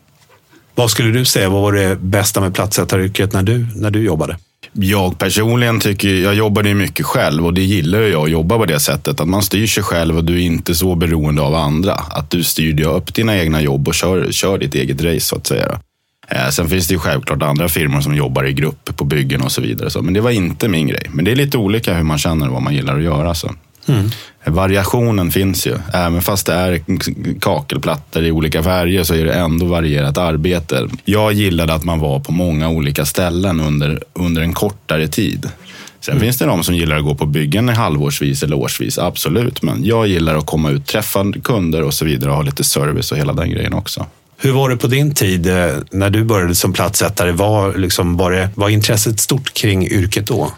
vad 0.76 0.92
skulle 0.92 1.12
du 1.12 1.26
säga, 1.26 1.50
vad 1.50 1.62
var 1.62 1.72
det 1.72 1.96
bästa 2.02 2.42
med 2.42 2.54
platssättaryrket 2.54 3.34
när 3.34 3.44
du, 3.44 3.68
när 3.76 3.92
du 3.92 4.04
jobbade? 4.04 4.38
Jag 4.74 5.18
personligen 5.18 5.80
tycker, 5.80 6.08
jag 6.08 6.36
jobbade 6.36 6.70
ju 6.70 6.76
mycket 6.76 7.06
själv 7.06 7.46
och 7.46 7.54
det 7.54 7.62
gillar 7.62 8.02
jag 8.02 8.24
att 8.24 8.32
jobba 8.32 8.58
på 8.58 8.66
det 8.66 8.80
sättet. 8.80 9.20
Att 9.20 9.28
man 9.28 9.44
styr 9.44 9.68
sig 9.68 9.84
själv 9.84 10.18
och 10.18 10.24
du 10.24 10.36
är 10.36 10.46
inte 10.46 10.76
så 10.76 10.96
beroende 10.96 11.42
av 11.42 11.56
andra. 11.56 11.94
Att 11.94 12.30
du 12.30 12.44
styr 12.44 12.86
upp 12.86 13.14
dina 13.14 13.38
egna 13.38 13.62
jobb 13.62 13.88
och 13.88 13.94
kör, 13.94 14.32
kör 14.32 14.58
ditt 14.58 14.76
eget 14.76 15.02
race 15.02 15.20
så 15.20 15.36
att 15.36 15.48
säga. 15.48 15.80
Eh, 16.28 16.50
sen 16.50 16.70
finns 16.70 16.88
det 16.88 16.94
ju 16.94 17.00
självklart 17.00 17.44
andra 17.44 17.70
firmor 17.70 18.02
som 18.02 18.16
jobbar 18.16 18.44
i 18.44 18.54
grupp 18.54 18.96
på 18.96 19.04
byggen 19.04 19.42
och 19.42 19.52
så 19.52 19.62
vidare. 19.62 20.02
Men 20.02 20.14
det 20.14 20.22
var 20.22 20.32
inte 20.32 20.68
min 20.68 20.88
grej. 20.88 21.06
Men 21.10 21.26
det 21.26 21.32
är 21.32 21.36
lite 21.36 21.58
olika 21.58 21.94
hur 21.94 22.04
man 22.04 22.18
känner 22.18 22.48
och 22.48 22.54
vad 22.54 22.62
man 22.62 22.74
gillar 22.74 22.98
att 22.98 23.04
göra. 23.04 23.36
Så. 23.36 23.52
Mm. 23.88 24.10
Variationen 24.46 25.32
finns 25.32 25.68
ju. 25.68 25.78
Även 25.94 26.22
fast 26.22 26.46
det 26.46 26.54
är 26.54 26.82
kakelplattor 27.40 28.24
i 28.24 28.32
olika 28.32 28.64
färger 28.64 29.04
så 29.04 29.14
är 29.14 29.26
det 29.26 29.34
ändå 29.34 29.66
varierat 29.66 30.18
arbete. 30.18 30.88
Jag 31.06 31.34
gillade 31.34 31.74
att 31.74 31.84
man 31.84 32.00
var 32.00 32.20
på 32.20 32.32
många 32.32 32.70
olika 32.70 33.06
ställen 33.06 33.60
under, 33.60 34.04
under 34.14 34.42
en 34.42 34.54
kortare 34.54 35.08
tid. 35.08 35.50
Sen 36.00 36.12
mm. 36.12 36.22
finns 36.22 36.38
det 36.38 36.46
de 36.46 36.64
som 36.64 36.76
gillar 36.76 36.98
att 36.98 37.04
gå 37.04 37.16
på 37.16 37.26
byggen 37.26 37.70
halvårsvis 37.70 38.44
eller 38.44 38.56
årsvis, 38.56 38.98
absolut. 38.98 39.62
Men 39.62 39.86
jag 39.86 40.08
gillar 40.08 40.36
att 40.36 40.46
komma 40.46 40.70
ut, 40.70 40.86
träffa 40.86 41.34
kunder 41.44 41.84
och 41.84 41.94
så 41.94 42.06
vidare 42.06 42.30
och 42.30 42.36
ha 42.36 42.44
lite 42.44 42.64
service 42.64 43.12
och 43.12 43.18
hela 43.18 43.34
den 43.34 43.50
grejen 43.50 43.74
också. 43.74 44.06
Hur 44.38 44.52
var 44.52 44.70
det 44.70 44.78
på 44.78 44.88
din 44.88 45.14
tid 45.14 45.48
eh, 45.48 45.74
när 45.92 46.10
du 46.10 46.24
började 46.24 46.56
som 46.56 46.74
platssättare? 46.74 47.32
Var, 47.32 47.74
liksom, 47.74 48.18
var, 48.18 48.32
det, 48.32 48.50
var 48.56 48.70
intresset 48.70 49.20
stort 49.20 49.54
kring 49.54 49.88
yrket 49.88 50.28
då? 50.28 50.52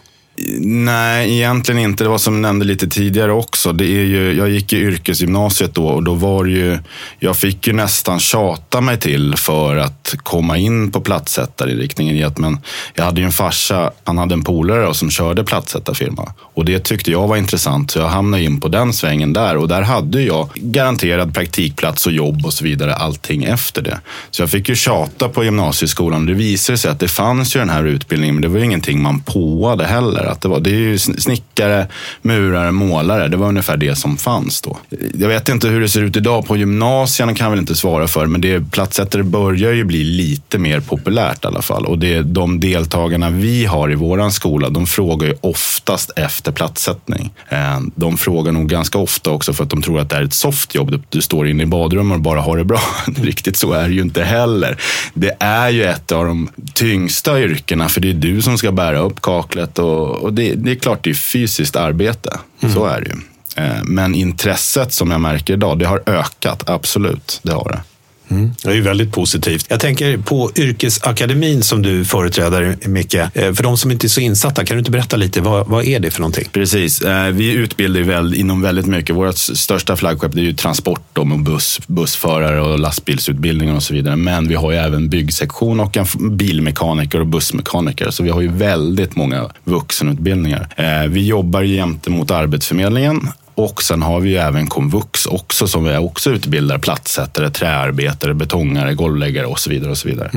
Nej, 0.59 1.35
egentligen 1.35 1.81
inte. 1.81 2.03
Det 2.03 2.09
var 2.09 2.17
som 2.17 2.33
jag 2.33 2.41
nämnde 2.41 2.65
lite 2.65 2.87
tidigare 2.87 3.31
också. 3.31 3.73
Det 3.73 3.85
är 3.85 4.03
ju, 4.03 4.33
jag 4.37 4.49
gick 4.49 4.73
i 4.73 4.77
yrkesgymnasiet 4.77 5.75
då 5.75 5.87
och 5.87 6.03
då 6.03 6.13
var 6.13 6.43
det 6.43 6.51
ju, 6.51 6.79
jag 7.19 7.37
fick 7.37 7.67
ju 7.67 7.73
nästan 7.73 8.19
tjata 8.19 8.81
mig 8.81 8.99
till 8.99 9.35
för 9.37 9.75
att 9.75 10.15
komma 10.17 10.57
in 10.57 10.91
på 10.91 11.01
platssättarinriktningen. 11.01 12.33
Men 12.37 12.57
jag 12.93 13.03
hade 13.03 13.21
ju 13.21 13.25
en 13.25 13.31
farsa, 13.31 13.91
han 14.03 14.17
hade 14.17 14.33
en 14.33 14.43
polare 14.43 14.93
som 14.93 15.09
körde 15.09 15.43
platssättarfirma 15.43 16.33
och 16.39 16.65
det 16.65 16.79
tyckte 16.79 17.11
jag 17.11 17.27
var 17.27 17.37
intressant 17.37 17.91
så 17.91 17.99
jag 17.99 18.07
hamnade 18.07 18.43
in 18.43 18.59
på 18.59 18.67
den 18.67 18.93
svängen 18.93 19.33
där 19.33 19.57
och 19.57 19.67
där 19.67 19.81
hade 19.81 20.21
jag 20.21 20.49
garanterad 20.55 21.33
praktikplats 21.33 22.05
och 22.05 22.11
jobb 22.11 22.45
och 22.45 22.53
så 22.53 22.63
vidare 22.63 22.95
allting 22.95 23.43
efter 23.43 23.81
det. 23.81 23.99
Så 24.31 24.41
jag 24.41 24.49
fick 24.49 24.69
ju 24.69 24.75
tjata 24.75 25.29
på 25.29 25.43
gymnasieskolan. 25.43 26.25
Det 26.25 26.33
visade 26.33 26.77
sig 26.77 26.91
att 26.91 26.99
det 26.99 27.07
fanns 27.07 27.55
ju 27.55 27.59
den 27.59 27.69
här 27.69 27.83
utbildningen 27.83 28.35
men 28.35 28.41
det 28.41 28.47
var 28.47 28.59
ju 28.59 28.65
ingenting 28.65 29.01
man 29.01 29.19
påade 29.19 29.85
heller 29.85 30.22
där. 30.23 30.31
Att 30.31 30.41
det, 30.41 30.47
var, 30.47 30.59
det 30.59 30.69
är 30.69 30.73
ju 30.73 30.97
snickare, 30.97 31.87
murare, 32.21 32.71
målare. 32.71 33.27
Det 33.27 33.37
var 33.37 33.47
ungefär 33.47 33.77
det 33.77 33.95
som 33.95 34.17
fanns 34.17 34.61
då. 34.61 34.77
Jag 35.19 35.27
vet 35.27 35.49
inte 35.49 35.67
hur 35.67 35.81
det 35.81 35.89
ser 35.89 36.01
ut 36.01 36.17
idag. 36.17 36.47
På 36.47 36.57
gymnasierna 36.57 37.35
kan 37.35 37.45
jag 37.45 37.51
väl 37.51 37.59
inte 37.59 37.75
svara 37.75 38.07
för, 38.07 38.25
men 38.25 38.41
det, 38.41 38.71
plattsättare 38.71 39.23
börjar 39.23 39.71
ju 39.71 39.83
bli 39.83 40.03
lite 40.03 40.57
mer 40.57 40.79
populärt 40.79 41.43
i 41.43 41.47
alla 41.47 41.61
fall. 41.61 41.85
Och 41.85 41.99
det, 41.99 42.21
de 42.21 42.59
deltagarna 42.59 43.29
vi 43.29 43.65
har 43.65 43.91
i 43.91 43.95
våran 43.95 44.31
skola, 44.31 44.69
de 44.69 44.87
frågar 44.87 45.27
ju 45.27 45.35
oftast 45.41 46.11
efter 46.15 46.51
platssättning. 46.51 47.31
Eh, 47.49 47.79
de 47.95 48.17
frågar 48.17 48.51
nog 48.51 48.69
ganska 48.69 48.97
ofta 48.97 49.29
också 49.29 49.53
för 49.53 49.63
att 49.63 49.69
de 49.69 49.81
tror 49.81 49.99
att 49.99 50.09
det 50.09 50.15
är 50.15 50.23
ett 50.23 50.33
soft 50.33 50.75
jobb. 50.75 51.03
Du 51.09 51.21
står 51.21 51.47
inne 51.47 51.63
i 51.63 51.65
badrummet 51.65 52.15
och 52.15 52.21
bara 52.21 52.41
har 52.41 52.57
det 52.57 52.63
bra. 52.63 52.81
Riktigt 53.05 53.57
så 53.57 53.73
är 53.73 53.87
det 53.87 53.93
ju 53.93 54.01
inte 54.01 54.23
heller. 54.23 54.77
Det 55.13 55.35
är 55.39 55.69
ju 55.69 55.83
ett 55.83 56.11
av 56.11 56.25
de 56.25 56.49
tyngsta 56.73 57.41
yrkena, 57.41 57.89
för 57.89 58.01
det 58.01 58.09
är 58.09 58.13
du 58.13 58.41
som 58.41 58.57
ska 58.57 58.71
bära 58.71 58.99
upp 58.99 59.21
kaklet 59.21 59.79
och 59.79 60.12
och 60.13 60.33
det, 60.33 60.53
det, 60.53 60.71
är 60.71 60.75
klart 60.75 61.03
det 61.03 61.09
är 61.09 61.13
fysiskt 61.13 61.75
arbete. 61.75 62.39
Mm. 62.61 62.75
Så 62.75 62.85
är 62.85 63.01
det 63.01 63.09
ju. 63.09 63.15
Eh, 63.63 63.83
men 63.83 64.15
intresset 64.15 64.93
som 64.93 65.11
jag 65.11 65.21
märker 65.21 65.53
idag, 65.53 65.79
det 65.79 65.85
har 65.85 66.03
ökat. 66.05 66.69
Absolut, 66.69 67.39
det 67.43 67.53
har 67.53 67.69
det. 67.69 67.81
Mm. 68.29 68.51
Det 68.63 68.69
är 68.69 68.73
ju 68.73 68.81
väldigt 68.81 69.11
positivt. 69.11 69.65
Jag 69.69 69.79
tänker 69.79 70.17
på 70.17 70.51
yrkesakademin 70.55 71.63
som 71.63 71.81
du 71.81 72.05
företräder, 72.05 72.77
Micke. 72.85 73.15
Eh, 73.15 73.29
för 73.33 73.63
de 73.63 73.77
som 73.77 73.91
inte 73.91 74.07
är 74.07 74.09
så 74.09 74.21
insatta, 74.21 74.65
kan 74.65 74.77
du 74.77 74.79
inte 74.79 74.91
berätta 74.91 75.17
lite, 75.17 75.41
vad, 75.41 75.67
vad 75.67 75.85
är 75.85 75.99
det 75.99 76.11
för 76.11 76.19
någonting? 76.19 76.47
Precis, 76.51 77.01
eh, 77.01 77.27
vi 77.27 77.51
utbildar 77.51 78.01
väl 78.01 78.35
inom 78.35 78.61
väldigt 78.61 78.85
mycket. 78.85 79.15
Vårt 79.15 79.37
största 79.37 79.95
flaggskepp 79.95 80.35
är 80.35 80.41
ju 80.41 80.53
transport 80.53 81.17
och 81.17 81.27
buss, 81.27 81.79
bussförare 81.87 82.61
och 82.61 82.79
lastbilsutbildningar 82.79 83.75
och 83.75 83.83
så 83.83 83.93
vidare. 83.93 84.15
Men 84.15 84.47
vi 84.47 84.55
har 84.55 84.71
ju 84.71 84.77
även 84.77 85.09
byggsektion 85.09 85.79
och 85.79 85.97
en 85.97 86.37
bilmekaniker 86.37 87.19
och 87.19 87.27
bussmekaniker. 87.27 88.11
Så 88.11 88.23
vi 88.23 88.29
har 88.29 88.41
ju 88.41 88.47
väldigt 88.47 89.15
många 89.15 89.49
vuxenutbildningar. 89.63 90.67
Eh, 90.75 91.09
vi 91.09 91.27
jobbar 91.27 91.61
jämte 91.61 92.09
mot 92.09 92.31
Arbetsförmedlingen 92.31 93.27
och 93.55 93.83
sen 93.83 94.01
har 94.01 94.19
vi 94.19 94.29
ju 94.29 94.37
även 94.37 94.67
komvux 94.67 95.25
också 95.25 95.67
som 95.67 95.83
vi 95.83 95.97
också 95.97 96.29
utbildar 96.29 96.77
plattsättare, 96.77 97.49
träarbetare, 97.49 98.33
betongare, 98.33 98.93
golvläggare 98.93 99.45
och 99.45 99.59
så 99.59 99.69
vidare. 99.69 99.91
och 99.91 99.97
Så 99.97 100.07
vidare. 100.07 100.31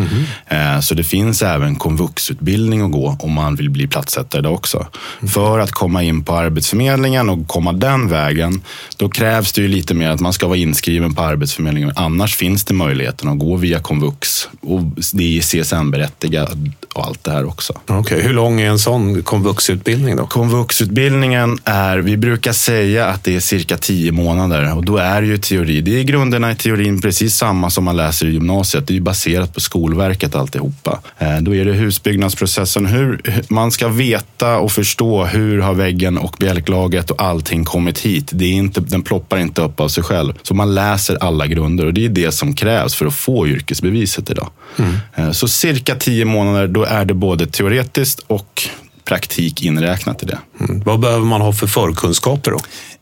Mm. 0.50 0.82
Så 0.82 0.94
det 0.94 1.04
finns 1.04 1.42
även 1.42 1.76
komvuxutbildning 1.76 2.80
att 2.80 2.92
gå 2.92 3.16
om 3.20 3.32
man 3.32 3.56
vill 3.56 3.70
bli 3.70 3.86
plattsättare 3.86 4.42
där 4.42 4.52
också. 4.52 4.86
Mm. 5.20 5.28
För 5.28 5.58
att 5.58 5.70
komma 5.70 6.02
in 6.02 6.24
på 6.24 6.34
Arbetsförmedlingen 6.34 7.28
och 7.28 7.48
komma 7.48 7.72
den 7.72 8.08
vägen, 8.08 8.62
då 8.96 9.08
krävs 9.08 9.52
det 9.52 9.60
ju 9.60 9.68
lite 9.68 9.94
mer 9.94 10.10
att 10.10 10.20
man 10.20 10.32
ska 10.32 10.46
vara 10.46 10.58
inskriven 10.58 11.14
på 11.14 11.22
Arbetsförmedlingen. 11.22 11.92
Annars 11.96 12.36
finns 12.36 12.64
det 12.64 12.74
möjligheten 12.74 13.28
att 13.28 13.38
gå 13.38 13.56
via 13.56 13.78
komvux 13.78 14.48
och 14.60 14.80
det 15.12 15.38
är 15.38 15.40
CSN-berättigad 15.40 16.72
och 16.94 17.06
allt 17.06 17.24
det 17.24 17.30
här 17.30 17.44
också. 17.44 17.72
Okay. 17.88 18.20
Hur 18.20 18.32
lång 18.32 18.60
är 18.60 18.70
en 18.70 18.78
sån 18.78 19.22
komvuxutbildning 19.22 20.16
då? 20.16 20.26
Komvuxutbildningen 20.26 21.58
är, 21.64 21.98
vi 21.98 22.16
brukar 22.16 22.52
säga 22.52 23.05
att 23.06 23.24
det 23.24 23.36
är 23.36 23.40
cirka 23.40 23.76
tio 23.76 24.12
månader 24.12 24.76
och 24.76 24.84
då 24.84 24.96
är 24.96 25.20
det 25.20 25.26
ju 25.26 25.38
teori. 25.38 25.80
Det 25.80 26.00
är 26.00 26.02
grunderna 26.02 26.52
i 26.52 26.54
teorin 26.54 27.00
precis 27.00 27.34
samma 27.34 27.70
som 27.70 27.84
man 27.84 27.96
läser 27.96 28.26
i 28.26 28.30
gymnasiet. 28.30 28.86
Det 28.86 28.92
är 28.92 28.94
ju 28.94 29.00
baserat 29.00 29.54
på 29.54 29.60
Skolverket 29.60 30.34
alltihopa. 30.34 31.00
Eh, 31.18 31.36
då 31.40 31.54
är 31.54 31.64
det 31.64 31.72
husbyggnadsprocessen. 31.72 32.86
Hur, 32.86 33.42
man 33.48 33.70
ska 33.70 33.88
veta 33.88 34.58
och 34.58 34.72
förstå 34.72 35.24
hur 35.24 35.60
har 35.60 35.74
väggen 35.74 36.18
och 36.18 36.36
bjälklaget 36.38 37.10
och 37.10 37.22
allting 37.22 37.64
kommit 37.64 37.98
hit. 37.98 38.30
Det 38.32 38.44
är 38.44 38.52
inte, 38.52 38.80
den 38.80 39.02
ploppar 39.02 39.38
inte 39.38 39.62
upp 39.62 39.80
av 39.80 39.88
sig 39.88 40.04
själv. 40.04 40.34
Så 40.42 40.54
man 40.54 40.74
läser 40.74 41.16
alla 41.20 41.46
grunder 41.46 41.86
och 41.86 41.94
det 41.94 42.04
är 42.04 42.08
det 42.08 42.32
som 42.32 42.54
krävs 42.54 42.94
för 42.94 43.06
att 43.06 43.14
få 43.14 43.48
yrkesbeviset 43.48 44.30
idag. 44.30 44.48
Mm. 44.78 44.94
Eh, 45.14 45.30
så 45.30 45.48
cirka 45.48 45.94
tio 45.94 46.24
månader, 46.24 46.68
då 46.68 46.84
är 46.84 47.04
det 47.04 47.14
både 47.14 47.46
teoretiskt 47.46 48.20
och 48.26 48.68
praktik 49.06 49.62
inräknat 49.62 50.22
i 50.22 50.26
det. 50.26 50.38
Mm. 50.60 50.82
Vad 50.84 51.00
behöver 51.00 51.24
man 51.24 51.40
ha 51.40 51.52
för 51.52 51.66
förkunskaper 51.66 52.50
då? 52.50 52.58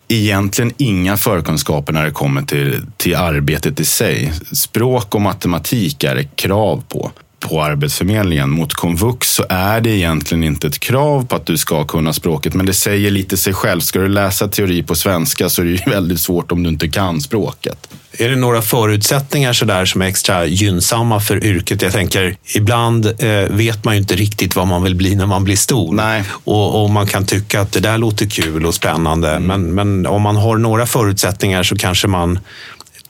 Egentligen 0.09 0.73
inga 0.77 1.17
förkunskaper 1.17 1.93
när 1.93 2.05
det 2.05 2.11
kommer 2.11 2.43
till, 2.43 2.87
till 2.97 3.17
arbetet 3.17 3.81
i 3.81 3.85
sig. 3.85 4.33
Språk 4.53 5.15
och 5.15 5.21
matematik 5.21 6.05
är 6.05 6.15
det 6.15 6.25
krav 6.37 6.85
på 6.89 7.11
på 7.49 7.63
Arbetsförmedlingen. 7.63 8.51
Mot 8.51 8.73
komvux 8.73 9.31
så 9.31 9.45
är 9.49 9.81
det 9.81 9.91
egentligen 9.91 10.45
inte 10.45 10.67
ett 10.67 10.81
krav 10.81 11.27
på 11.27 11.37
att 11.37 11.47
du 11.47 11.57
ska 11.57 11.85
kunna 11.85 12.13
språket, 12.13 12.55
men 12.55 12.67
det 12.67 12.75
säger 12.75 13.11
lite 13.11 13.37
sig 13.37 13.55
själv. 13.55 13.81
Ska 13.81 13.99
du 13.99 14.09
läsa 14.09 14.49
teori 14.49 14.83
på 14.83 14.95
svenska 14.95 15.49
så 15.49 15.63
är 15.63 15.67
det 15.67 15.73
ju 15.73 15.79
väldigt 15.91 16.21
svårt 16.21 16.53
om 16.53 16.63
du 16.63 16.69
inte 16.69 16.89
kan 16.89 17.21
språket. 17.21 17.89
Är 18.19 18.29
det 18.29 18.37
några 18.37 18.63
förutsättningar 18.63 19.53
så 19.53 19.65
där 19.65 19.85
som 19.85 20.03
är 20.03 20.07
extra 20.07 20.47
gynnsamma 20.47 21.21
för 21.21 21.45
yrket? 21.45 21.83
Jag 21.83 21.93
tänker, 21.93 22.37
ibland 22.55 23.07
eh, 23.07 23.31
vet 23.51 23.85
man 23.85 23.95
ju 23.95 24.01
inte 24.01 24.15
riktigt 24.15 24.57
vad 24.57 24.67
man 24.67 24.83
vill 24.83 24.95
bli 24.95 25.15
när 25.15 25.27
man 25.27 25.45
blir 25.45 25.57
stor. 25.57 25.95
Nej. 25.95 26.25
Och, 26.45 26.83
och 26.83 26.91
man 26.91 27.07
kan 27.07 27.27
tycka 27.27 27.61
att 27.61 27.73
det 27.73 27.81
där 27.81 27.99
låter 27.99 28.27
kul 28.27 28.67
och 28.67 28.75
spännande. 28.75 29.31
Mm. 29.31 29.47
Men, 29.47 29.75
men 29.75 30.07
om 30.07 30.23
man 30.23 30.37
har 30.37 30.57
några 30.57 30.87
förutsättningar 30.87 31.63
så 31.63 31.77
kanske 31.77 32.09
man 32.09 32.39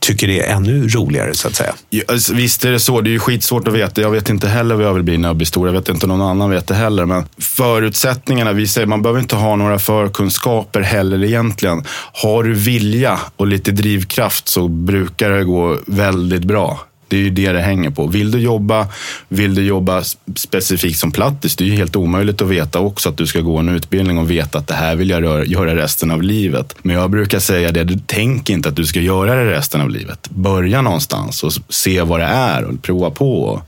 tycker 0.04 0.26
det 0.26 0.40
är 0.40 0.54
ännu 0.56 0.88
roligare 0.88 1.34
så 1.34 1.48
att 1.48 1.54
säga. 1.54 1.74
Ja, 1.90 2.02
alltså, 2.08 2.34
visst 2.34 2.64
är 2.64 2.70
det 2.70 2.80
så. 2.80 3.00
Det 3.00 3.10
är 3.10 3.12
ju 3.12 3.18
skitsvårt 3.18 3.68
att 3.68 3.74
veta. 3.74 4.00
Jag 4.00 4.10
vet 4.10 4.28
inte 4.30 4.48
heller 4.48 4.74
vad 4.74 4.84
jag 4.84 4.94
vill 4.94 5.02
bli 5.02 5.18
när 5.18 5.28
jag 5.28 5.36
blir 5.36 5.46
stor. 5.46 5.68
Jag 5.68 5.72
vet 5.72 5.88
inte 5.88 6.06
om 6.06 6.18
någon 6.18 6.28
annan 6.28 6.50
vet 6.50 6.66
det 6.66 6.74
heller. 6.74 7.06
Men 7.06 7.24
förutsättningarna, 7.38 8.52
vi 8.52 8.66
säger 8.66 8.86
man 8.86 9.02
behöver 9.02 9.20
inte 9.20 9.36
ha 9.36 9.56
några 9.56 9.78
förkunskaper 9.78 10.80
heller 10.80 11.24
egentligen. 11.24 11.84
Har 12.12 12.42
du 12.42 12.54
vilja 12.54 13.18
och 13.36 13.46
lite 13.46 13.70
drivkraft 13.70 14.48
så 14.48 14.68
brukar 14.68 15.30
det 15.30 15.44
gå 15.44 15.78
väldigt 15.86 16.44
bra. 16.44 16.80
Det 17.08 17.16
är 17.16 17.20
ju 17.20 17.30
det 17.30 17.52
det 17.52 17.60
hänger 17.60 17.90
på. 17.90 18.06
Vill 18.06 18.30
du 18.30 18.38
jobba, 18.38 18.86
vill 19.28 19.54
du 19.54 19.62
jobba 19.62 20.02
specifikt 20.36 20.98
som 20.98 21.12
plattis, 21.12 21.56
det 21.56 21.64
är 21.64 21.68
ju 21.68 21.76
helt 21.76 21.96
omöjligt 21.96 22.42
att 22.42 22.48
veta 22.48 22.78
också 22.78 23.08
att 23.08 23.16
du 23.16 23.26
ska 23.26 23.40
gå 23.40 23.58
en 23.58 23.68
utbildning 23.68 24.18
och 24.18 24.30
veta 24.30 24.58
att 24.58 24.68
det 24.68 24.74
här 24.74 24.96
vill 24.96 25.10
jag 25.10 25.46
göra 25.46 25.76
resten 25.76 26.10
av 26.10 26.22
livet. 26.22 26.76
Men 26.82 26.96
jag 26.96 27.10
brukar 27.10 27.38
säga 27.38 27.72
det, 27.72 27.84
du 27.84 28.00
tänk 28.06 28.50
inte 28.50 28.68
att 28.68 28.76
du 28.76 28.86
ska 28.86 29.00
göra 29.00 29.34
det 29.34 29.50
resten 29.50 29.80
av 29.80 29.90
livet. 29.90 30.30
Börja 30.30 30.82
någonstans 30.82 31.42
och 31.42 31.52
se 31.68 32.02
vad 32.02 32.20
det 32.20 32.26
är 32.26 32.64
och 32.64 32.82
prova 32.82 33.10
på. 33.10 33.62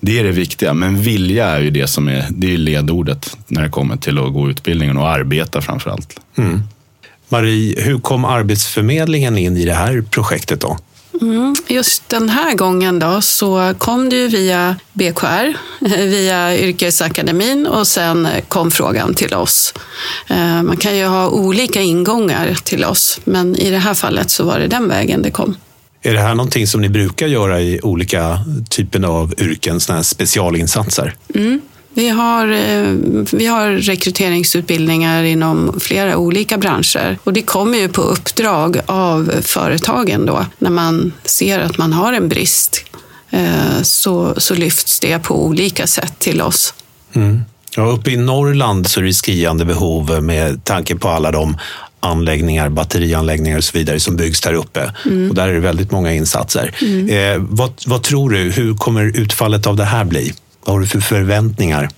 Det 0.00 0.18
är 0.18 0.24
det 0.24 0.32
viktiga, 0.32 0.74
men 0.74 1.02
vilja 1.02 1.46
är 1.46 1.60
ju 1.60 1.70
det 1.70 1.86
som 1.86 2.08
är, 2.08 2.26
det 2.30 2.54
är 2.54 2.58
ledordet 2.58 3.36
när 3.46 3.62
det 3.62 3.68
kommer 3.68 3.96
till 3.96 4.18
att 4.18 4.32
gå 4.32 4.50
utbildningen 4.50 4.96
och 4.96 5.08
arbeta 5.08 5.60
framför 5.60 5.90
allt. 5.90 6.20
Mm. 6.36 6.62
Marie, 7.28 7.82
hur 7.82 7.98
kom 7.98 8.24
Arbetsförmedlingen 8.24 9.38
in 9.38 9.56
i 9.56 9.64
det 9.64 9.74
här 9.74 10.04
projektet 10.10 10.60
då? 10.60 10.78
Mm, 11.20 11.54
just 11.68 12.08
den 12.08 12.28
här 12.28 12.54
gången 12.54 12.98
då 12.98 13.20
så 13.20 13.74
kom 13.78 14.08
det 14.08 14.16
ju 14.16 14.28
via 14.28 14.76
BKR, 14.92 15.56
via 16.06 16.58
Yrkesakademin 16.58 17.66
och 17.66 17.86
sen 17.86 18.28
kom 18.48 18.70
frågan 18.70 19.14
till 19.14 19.34
oss. 19.34 19.74
Eh, 20.28 20.62
man 20.62 20.76
kan 20.76 20.96
ju 20.96 21.04
ha 21.04 21.28
olika 21.28 21.80
ingångar 21.80 22.54
till 22.64 22.84
oss, 22.84 23.20
men 23.24 23.56
i 23.56 23.70
det 23.70 23.78
här 23.78 23.94
fallet 23.94 24.30
så 24.30 24.44
var 24.44 24.58
det 24.58 24.66
den 24.66 24.88
vägen 24.88 25.22
det 25.22 25.30
kom. 25.30 25.56
Är 26.02 26.14
det 26.14 26.20
här 26.20 26.34
någonting 26.34 26.66
som 26.66 26.80
ni 26.80 26.88
brukar 26.88 27.26
göra 27.26 27.60
i 27.60 27.80
olika 27.82 28.38
typer 28.70 29.04
av 29.04 29.34
yrken, 29.38 29.80
såna 29.80 29.96
här 29.96 30.02
specialinsatser? 30.02 31.14
Mm. 31.34 31.60
Vi 31.94 32.08
har, 32.08 32.48
eh, 32.48 32.92
vi 33.32 33.46
har 33.46 33.70
rekryteringsutbildningar 33.70 35.22
inom 35.22 35.80
flera 35.80 36.16
olika 36.16 36.58
branscher 36.58 37.18
och 37.24 37.32
det 37.32 37.42
kommer 37.42 37.78
ju 37.78 37.88
på 37.88 38.02
uppdrag 38.02 38.80
av 38.86 39.32
företagen 39.42 40.26
då. 40.26 40.46
När 40.58 40.70
man 40.70 41.12
ser 41.24 41.58
att 41.58 41.78
man 41.78 41.92
har 41.92 42.12
en 42.12 42.28
brist 42.28 42.84
eh, 43.30 43.82
så, 43.82 44.34
så 44.36 44.54
lyfts 44.54 45.00
det 45.00 45.18
på 45.18 45.46
olika 45.46 45.86
sätt 45.86 46.18
till 46.18 46.42
oss. 46.42 46.74
Mm. 47.12 47.42
Ja, 47.76 47.86
uppe 47.86 48.10
i 48.10 48.16
Norrland 48.16 48.86
så 48.86 49.00
är 49.00 49.04
det 49.04 49.14
skriande 49.14 49.64
behov 49.64 50.22
med 50.22 50.64
tanke 50.64 50.96
på 50.96 51.08
alla 51.08 51.30
de 51.30 51.56
anläggningar, 52.00 52.68
batterianläggningar 52.68 53.58
och 53.58 53.64
så 53.64 53.78
vidare 53.78 54.00
som 54.00 54.16
byggs 54.16 54.40
där 54.40 54.52
uppe. 54.52 54.92
Mm. 55.04 55.30
Och 55.30 55.34
där 55.34 55.48
är 55.48 55.54
det 55.54 55.60
väldigt 55.60 55.90
många 55.90 56.12
insatser. 56.12 56.74
Mm. 56.82 57.08
Eh, 57.08 57.46
vad, 57.48 57.72
vad 57.86 58.02
tror 58.02 58.30
du, 58.30 58.38
hur 58.38 58.74
kommer 58.74 59.04
utfallet 59.04 59.66
av 59.66 59.76
det 59.76 59.84
här 59.84 60.04
bli? 60.04 60.32
Vad 60.64 60.74
har 60.74 60.80
du 60.80 60.86
för 60.86 61.00
förväntningar? 61.00 61.88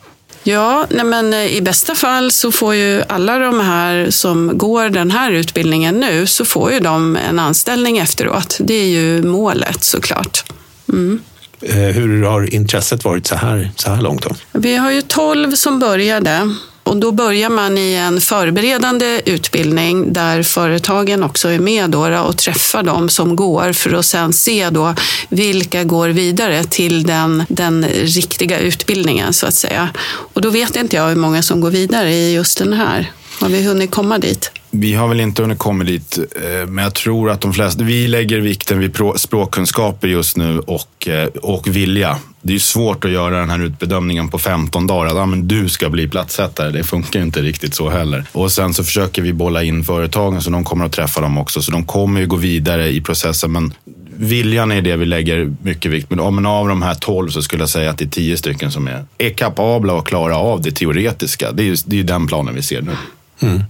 Ja, 0.42 0.86
nej 0.90 1.04
men 1.04 1.32
eh, 1.32 1.56
i 1.56 1.62
bästa 1.62 1.94
fall 1.94 2.30
så 2.30 2.52
får 2.52 2.74
ju 2.74 3.02
alla 3.08 3.38
de 3.38 3.60
här 3.60 4.10
som 4.10 4.58
går 4.58 4.88
den 4.88 5.10
här 5.10 5.30
utbildningen 5.30 6.00
nu, 6.00 6.26
så 6.26 6.44
får 6.44 6.72
ju 6.72 6.80
de 6.80 7.16
en 7.16 7.38
anställning 7.38 7.98
efteråt. 7.98 8.58
Det 8.60 8.74
är 8.74 8.86
ju 8.86 9.22
målet 9.22 9.84
såklart. 9.84 10.44
Mm. 10.88 11.20
Eh, 11.60 11.74
hur 11.74 12.22
har 12.22 12.54
intresset 12.54 13.04
varit 13.04 13.26
så 13.26 13.34
här, 13.34 13.70
så 13.76 13.90
här 13.90 14.02
långt? 14.02 14.22
Då? 14.22 14.34
Vi 14.52 14.76
har 14.76 14.90
ju 14.90 15.02
tolv 15.02 15.54
som 15.54 15.78
började 15.78 16.54
och 16.86 16.96
då 16.96 17.12
börjar 17.12 17.50
man 17.50 17.78
i 17.78 17.94
en 17.94 18.20
förberedande 18.20 19.22
utbildning 19.24 20.12
där 20.12 20.42
företagen 20.42 21.22
också 21.22 21.48
är 21.48 21.58
med 21.58 21.90
då 21.90 22.18
och 22.18 22.38
träffar 22.38 22.82
dem 22.82 23.08
som 23.08 23.36
går 23.36 23.72
för 23.72 23.92
att 23.92 24.06
sen 24.06 24.32
se 24.32 24.70
då 24.70 24.94
vilka 25.28 25.84
går 25.84 26.08
vidare 26.08 26.64
till 26.64 27.02
den, 27.02 27.44
den 27.48 27.84
riktiga 27.88 28.58
utbildningen 28.58 29.32
så 29.32 29.46
att 29.46 29.54
säga. 29.54 29.88
Och 30.06 30.40
då 30.40 30.50
vet 30.50 30.76
inte 30.76 30.96
jag 30.96 31.08
hur 31.08 31.16
många 31.16 31.42
som 31.42 31.60
går 31.60 31.70
vidare 31.70 32.14
i 32.14 32.34
just 32.34 32.58
den 32.58 32.72
här. 32.72 33.12
Har 33.40 33.48
vi 33.48 33.66
hunnit 33.66 33.90
komma 33.90 34.18
dit? 34.18 34.50
Vi 34.80 34.94
har 34.94 35.08
väl 35.08 35.20
inte 35.20 35.42
hunnit 35.42 35.58
komma 35.58 35.84
dit, 35.84 36.18
eh, 36.18 36.68
men 36.68 36.84
jag 36.84 36.94
tror 36.94 37.30
att 37.30 37.40
de 37.40 37.52
flesta, 37.52 37.84
vi 37.84 38.08
lägger 38.08 38.40
vikten 38.40 38.78
vid 38.78 38.96
språkkunskaper 39.16 40.08
just 40.08 40.36
nu 40.36 40.58
och, 40.58 41.08
eh, 41.08 41.26
och 41.26 41.66
vilja. 41.66 42.18
Det 42.42 42.54
är 42.54 42.58
svårt 42.58 43.04
att 43.04 43.10
göra 43.10 43.38
den 43.38 43.50
här 43.50 43.64
utbedömningen 43.64 44.28
på 44.28 44.38
15 44.38 44.86
dagar. 44.86 45.10
Att 45.10 45.16
ah, 45.16 45.26
men 45.26 45.48
du 45.48 45.68
ska 45.68 45.88
bli 45.88 46.08
platssättare. 46.08 46.70
Det 46.70 46.84
funkar 46.84 47.20
inte 47.20 47.40
riktigt 47.40 47.74
så 47.74 47.90
heller. 47.90 48.24
Och 48.32 48.52
sen 48.52 48.74
så 48.74 48.84
försöker 48.84 49.22
vi 49.22 49.32
bolla 49.32 49.62
in 49.62 49.84
företagen 49.84 50.42
så 50.42 50.50
de 50.50 50.64
kommer 50.64 50.84
att 50.84 50.92
träffa 50.92 51.20
dem 51.20 51.38
också. 51.38 51.62
Så 51.62 51.72
de 51.72 51.84
kommer 51.84 52.20
ju 52.20 52.26
gå 52.26 52.36
vidare 52.36 52.88
i 52.88 53.00
processen. 53.00 53.52
Men 53.52 53.72
viljan 54.16 54.72
är 54.72 54.82
det 54.82 54.96
vi 54.96 55.06
lägger 55.06 55.54
mycket 55.62 55.90
vikt 55.90 56.10
med. 56.10 56.32
Men 56.32 56.46
av 56.46 56.68
de 56.68 56.82
här 56.82 56.94
12 56.94 57.30
så 57.30 57.42
skulle 57.42 57.62
jag 57.62 57.68
säga 57.68 57.90
att 57.90 57.98
det 57.98 58.04
är 58.04 58.08
10 58.08 58.36
stycken 58.36 58.72
som 58.72 58.88
är, 58.88 59.04
är 59.18 59.30
kapabla 59.30 59.98
att 59.98 60.04
klara 60.04 60.36
av 60.36 60.62
det 60.62 60.72
teoretiska. 60.72 61.52
Det 61.52 61.62
är 61.62 61.64
ju 61.64 61.76
det 61.86 62.00
är 62.00 62.04
den 62.04 62.26
planen 62.26 62.54
vi 62.54 62.62
ser 62.62 62.82
nu. 62.82 62.92
Mm. 63.40 63.62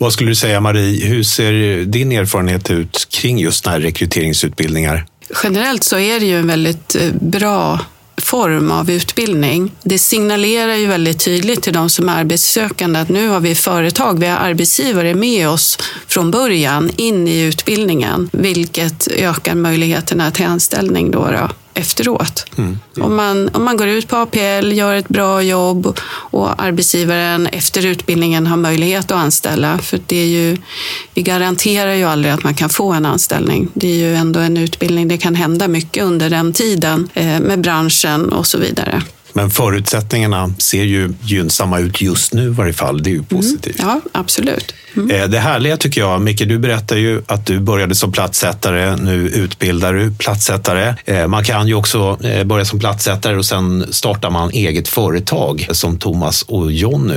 Vad 0.00 0.12
skulle 0.12 0.30
du 0.30 0.34
säga 0.34 0.60
Marie, 0.60 1.06
hur 1.06 1.22
ser 1.22 1.84
din 1.84 2.12
erfarenhet 2.12 2.70
ut 2.70 3.08
kring 3.10 3.38
just 3.38 3.66
här 3.66 3.80
rekryteringsutbildningar? 3.80 5.06
Generellt 5.42 5.84
så 5.84 5.98
är 5.98 6.20
det 6.20 6.26
ju 6.26 6.38
en 6.38 6.46
väldigt 6.46 6.94
eh, 6.94 7.12
bra 7.20 7.80
form 8.16 8.70
av 8.70 8.90
utbildning. 8.90 9.72
Det 9.82 9.98
signalerar 9.98 10.74
ju 10.74 10.86
väldigt 10.86 11.24
tydligt 11.24 11.62
till 11.62 11.72
de 11.72 11.90
som 11.90 12.08
är 12.08 12.20
arbetssökande 12.20 13.00
att 13.00 13.08
nu 13.08 13.28
har 13.28 13.40
vi 13.40 13.54
företag, 13.54 14.18
vi 14.18 14.26
har 14.26 14.36
arbetsgivare 14.36 15.14
med 15.14 15.48
oss 15.48 15.78
från 16.06 16.30
början 16.30 16.90
in 16.96 17.28
i 17.28 17.40
utbildningen, 17.40 18.30
vilket 18.32 19.08
ökar 19.08 19.54
möjligheterna 19.54 20.30
till 20.30 20.46
anställning. 20.46 21.10
Då, 21.10 21.18
då 21.18 21.48
efteråt. 21.80 22.44
Mm. 22.56 22.78
Om, 23.00 23.16
man, 23.16 23.48
om 23.48 23.64
man 23.64 23.76
går 23.76 23.88
ut 23.88 24.08
på 24.08 24.16
APL, 24.16 24.72
gör 24.72 24.94
ett 24.94 25.08
bra 25.08 25.42
jobb 25.42 25.98
och 26.08 26.62
arbetsgivaren 26.62 27.46
efter 27.46 27.86
utbildningen 27.86 28.46
har 28.46 28.56
möjlighet 28.56 29.10
att 29.10 29.18
anställa. 29.18 29.78
För 29.78 30.00
det 30.06 30.16
är 30.16 30.26
ju, 30.26 30.56
vi 31.14 31.22
garanterar 31.22 31.94
ju 31.94 32.04
aldrig 32.04 32.32
att 32.32 32.44
man 32.44 32.54
kan 32.54 32.68
få 32.68 32.92
en 32.92 33.06
anställning. 33.06 33.68
Det 33.74 33.88
är 33.88 33.96
ju 33.96 34.14
ändå 34.14 34.40
en 34.40 34.56
utbildning, 34.56 35.08
det 35.08 35.18
kan 35.18 35.34
hända 35.34 35.68
mycket 35.68 36.04
under 36.04 36.30
den 36.30 36.52
tiden 36.52 37.08
eh, 37.14 37.40
med 37.40 37.60
branschen 37.60 38.32
och 38.32 38.46
så 38.46 38.58
vidare. 38.58 39.02
Men 39.32 39.50
förutsättningarna 39.50 40.54
ser 40.58 40.84
ju 40.84 41.14
gynnsamma 41.22 41.78
ut 41.78 42.00
just 42.00 42.34
nu 42.34 42.44
i 42.44 42.48
varje 42.48 42.72
fall. 42.72 43.02
Det 43.02 43.10
är 43.10 43.12
ju 43.12 43.16
mm. 43.16 43.26
positivt. 43.26 43.80
Mm. 43.80 43.90
Ja, 43.90 44.00
absolut. 44.20 44.74
Mm. 44.96 45.10
Eh, 45.10 45.28
det 45.28 45.38
härliga 45.38 45.76
tycker 45.76 46.00
jag, 46.00 46.20
Micke, 46.20 46.48
du 46.48 46.58
berättar 46.58 46.96
ju 46.96 47.22
att 47.26 47.46
du 47.46 47.60
började 47.60 47.94
som 47.94 48.12
platssättare, 48.12 48.96
nu 48.96 49.28
utbildar 49.28 49.94
du 49.94 50.12
platssättare. 50.18 50.94
Eh, 51.04 51.26
man 51.26 51.44
kan 51.44 51.68
ju 51.68 51.74
också 51.74 52.18
eh, 52.22 52.44
börja 52.44 52.64
som 52.64 52.78
platssättare 52.78 53.36
och 53.36 53.46
sen 53.46 53.86
startar 53.90 54.30
man 54.30 54.50
eget 54.50 54.88
företag 54.88 55.68
som 55.70 55.98
Thomas 55.98 56.42
och 56.42 56.72
Jonny 56.72 57.14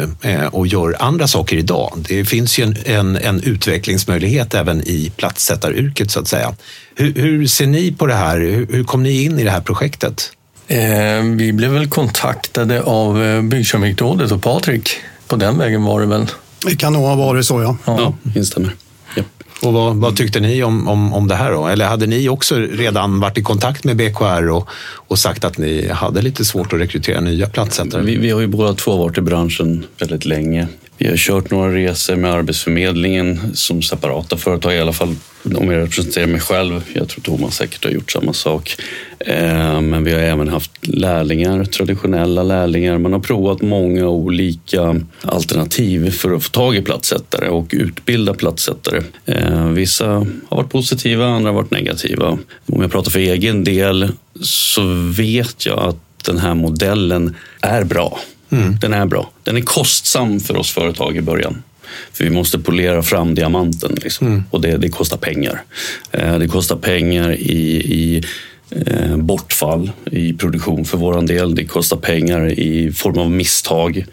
och 0.52 0.68
gör 0.68 0.96
andra 1.00 1.28
saker 1.28 1.58
idag. 1.58 2.06
Det 2.10 2.26
finns 2.26 2.60
ju 2.60 2.64
en, 2.64 2.78
en, 2.86 3.18
en 3.18 3.44
utvecklingsmöjlighet 3.44 4.54
även 4.54 4.82
i 4.82 5.12
platssättaryrket 5.18 6.12
så 6.12 6.20
att 6.20 6.28
säga. 6.28 6.56
Hur, 6.96 7.14
hur 7.14 7.48
ser 7.48 7.68
ni 7.68 7.92
på 7.92 8.06
det 8.06 8.14
här? 8.14 8.40
Hur, 8.40 8.68
hur 8.72 8.84
kom 8.84 9.04
ni 9.04 9.24
in 9.24 9.40
i 9.40 9.44
det 9.44 9.52
här 9.52 9.62
projektet? 9.62 10.32
Eh, 10.68 11.24
vi 11.36 11.54
blev 11.54 11.72
väl 11.72 11.88
kontaktade 11.88 12.82
av 12.82 13.24
eh, 13.24 13.42
Byggkeramikrådet 13.42 14.32
och 14.32 14.42
Patrik. 14.42 14.90
På 15.28 15.36
den 15.36 15.58
vägen 15.58 15.84
var 15.84 16.00
det 16.00 16.06
väl? 16.06 16.26
Det 16.66 16.76
kan 16.76 16.94
nog 16.94 17.04
ha 17.04 17.16
varit 17.16 17.46
så, 17.46 17.62
ja. 17.62 17.78
Ja, 17.86 17.98
ja 18.00 18.32
instämmer. 18.36 18.76
Yep. 19.18 19.26
Och 19.62 19.74
vad, 19.74 19.96
vad, 19.96 20.18
tyckte 20.18 20.40
ni 20.40 20.64
om, 20.64 20.88
om, 20.88 21.14
om 21.14 21.28
det 21.28 21.36
här 21.36 21.52
då? 21.52 21.68
Eller 21.68 21.86
hade 21.86 22.06
ni 22.06 22.30
också 22.30 22.56
redan 22.56 23.20
varit 23.20 23.38
i 23.38 23.44
kontakt 23.44 23.84
med 23.84 23.96
BKR 23.96 24.50
och, 24.50 24.70
och 24.96 25.20
sagt 25.20 25.46
att 25.46 25.58
ni 25.58 25.90
hade 25.90 26.22
lite 26.22 26.46
svårt 26.46 26.74
att 26.74 26.80
rekrytera 26.80 27.20
nya 27.20 27.50
platssättare? 27.50 28.02
Vi, 28.02 28.16
vi 28.16 28.32
har 28.32 28.42
ju 28.42 28.48
båda 28.48 28.74
två 28.74 28.98
varit 28.98 29.18
i 29.18 29.22
branschen 29.22 29.86
väldigt 30.00 30.26
länge. 30.26 30.68
Vi 31.04 31.10
har 31.10 31.18
kört 31.18 31.52
några 31.52 31.76
resor 31.76 32.16
med 32.16 32.32
Arbetsförmedlingen 32.32 33.56
som 33.56 33.82
separata 33.82 34.38
företag, 34.38 34.76
i 34.76 34.80
alla 34.80 34.94
fall 34.94 35.16
om 35.56 35.72
jag 35.72 35.82
representerar 35.82 36.28
mig 36.28 36.40
själv. 36.40 36.84
Jag 36.94 37.10
tror 37.10 37.22
Thomas 37.22 37.56
säkert 37.56 37.84
har 37.84 37.92
gjort 37.92 38.12
samma 38.12 38.34
sak. 38.34 38.76
Eh, 39.20 39.82
men 39.82 40.04
vi 40.04 40.14
har 40.14 40.20
även 40.20 40.48
haft 40.48 40.88
lärlingar, 40.88 41.66
traditionella 41.66 42.44
lärlingar. 42.44 42.98
Man 42.98 43.14
har 43.14 43.20
provat 43.20 43.62
många 43.62 44.08
olika 44.08 44.96
alternativ 45.22 46.12
för 46.12 46.32
att 46.32 46.44
få 46.44 46.50
tag 46.50 46.76
i 46.76 46.82
plattsättare 46.82 47.50
och 47.50 47.68
utbilda 47.70 48.34
plattsättare. 48.34 49.02
Eh, 49.26 49.68
vissa 49.68 50.08
har 50.48 50.58
varit 50.58 50.72
positiva, 50.72 51.26
andra 51.26 51.50
har 51.50 51.56
varit 51.56 51.72
negativa. 51.72 52.38
Om 52.66 52.82
jag 52.82 52.92
pratar 52.92 53.12
för 53.12 53.20
egen 53.20 53.64
del 53.64 54.12
så 54.42 54.84
vet 55.18 55.66
jag 55.66 55.80
att 55.80 56.24
den 56.26 56.38
här 56.38 56.54
modellen 56.54 57.36
är 57.62 57.84
bra. 57.84 58.20
Mm. 58.54 58.78
Den 58.82 58.94
är 58.94 59.06
bra. 59.06 59.30
Den 59.44 59.58
är 59.58 59.62
kostsam 59.62 60.40
för 60.40 60.58
oss 60.58 60.72
företag 60.72 61.18
i 61.18 61.22
början. 61.22 61.64
För 62.14 62.24
vi 62.24 62.30
måste 62.30 62.60
polera 62.60 63.04
fram 63.04 63.36
diamanten 63.36 63.98
liksom. 64.04 64.28
mm. 64.28 64.44
och 64.50 64.62
det, 64.62 64.78
det, 64.78 64.90
kostar 64.90 65.18
pengar. 65.18 65.64
Eh, 66.12 66.38
det 66.38 66.48
kostar 66.48 66.76
pengar 66.76 67.32
i, 67.32 67.76
i 67.76 68.24
eh, 68.70 69.18
bortfall 69.18 69.92
i 70.12 70.34
produktion 70.34 70.86
för 70.86 70.98
vår 70.98 71.22
del. 71.22 71.56
Det 71.56 71.66
kostar 71.66 71.98
pengar 71.98 72.60
i 72.60 72.92
form 72.92 73.18
av 73.18 73.32
misstag 73.32 74.06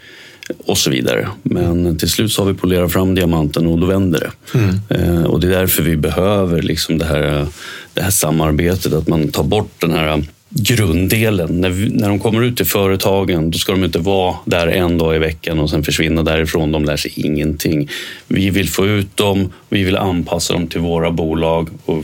och 0.65 0.77
så 0.77 0.89
vidare. 0.89 1.27
Men 1.43 1.97
till 1.97 2.09
slut 2.09 2.31
så 2.31 2.41
har 2.41 2.51
vi 2.51 2.57
polerat 2.57 2.91
fram 2.91 3.15
diamanten 3.15 3.67
och 3.67 3.79
då 3.79 3.87
vänder 3.87 4.19
det. 4.19 4.57
Mm. 4.57 4.79
Eh, 4.89 5.23
och 5.23 5.39
det 5.39 5.47
är 5.47 5.51
därför 5.51 5.83
vi 5.83 5.97
behöver 5.97 6.61
liksom 6.61 6.97
det, 6.97 7.05
här, 7.05 7.47
det 7.93 8.01
här 8.01 8.11
samarbetet, 8.11 8.93
att 8.93 9.07
man 9.07 9.31
tar 9.31 9.43
bort 9.43 9.71
den 9.79 9.91
här 9.91 10.23
grunddelen. 10.53 11.61
När, 11.61 11.89
när 11.91 12.09
de 12.09 12.19
kommer 12.19 12.43
ut 12.43 12.57
till 12.57 12.65
företagen, 12.65 13.51
då 13.51 13.57
ska 13.57 13.71
de 13.71 13.83
inte 13.83 13.99
vara 13.99 14.35
där 14.45 14.67
en 14.67 14.97
dag 14.97 15.15
i 15.15 15.19
veckan 15.19 15.59
och 15.59 15.69
sen 15.69 15.83
försvinna 15.83 16.23
därifrån. 16.23 16.71
De 16.71 16.85
lär 16.85 16.97
sig 16.97 17.11
ingenting. 17.15 17.89
Vi 18.27 18.49
vill 18.49 18.69
få 18.69 18.87
ut 18.87 19.17
dem, 19.17 19.49
vi 19.69 19.83
vill 19.83 19.97
anpassa 19.97 20.53
dem 20.53 20.67
till 20.67 20.79
våra 20.79 21.11
bolag 21.11 21.69
och 21.85 22.03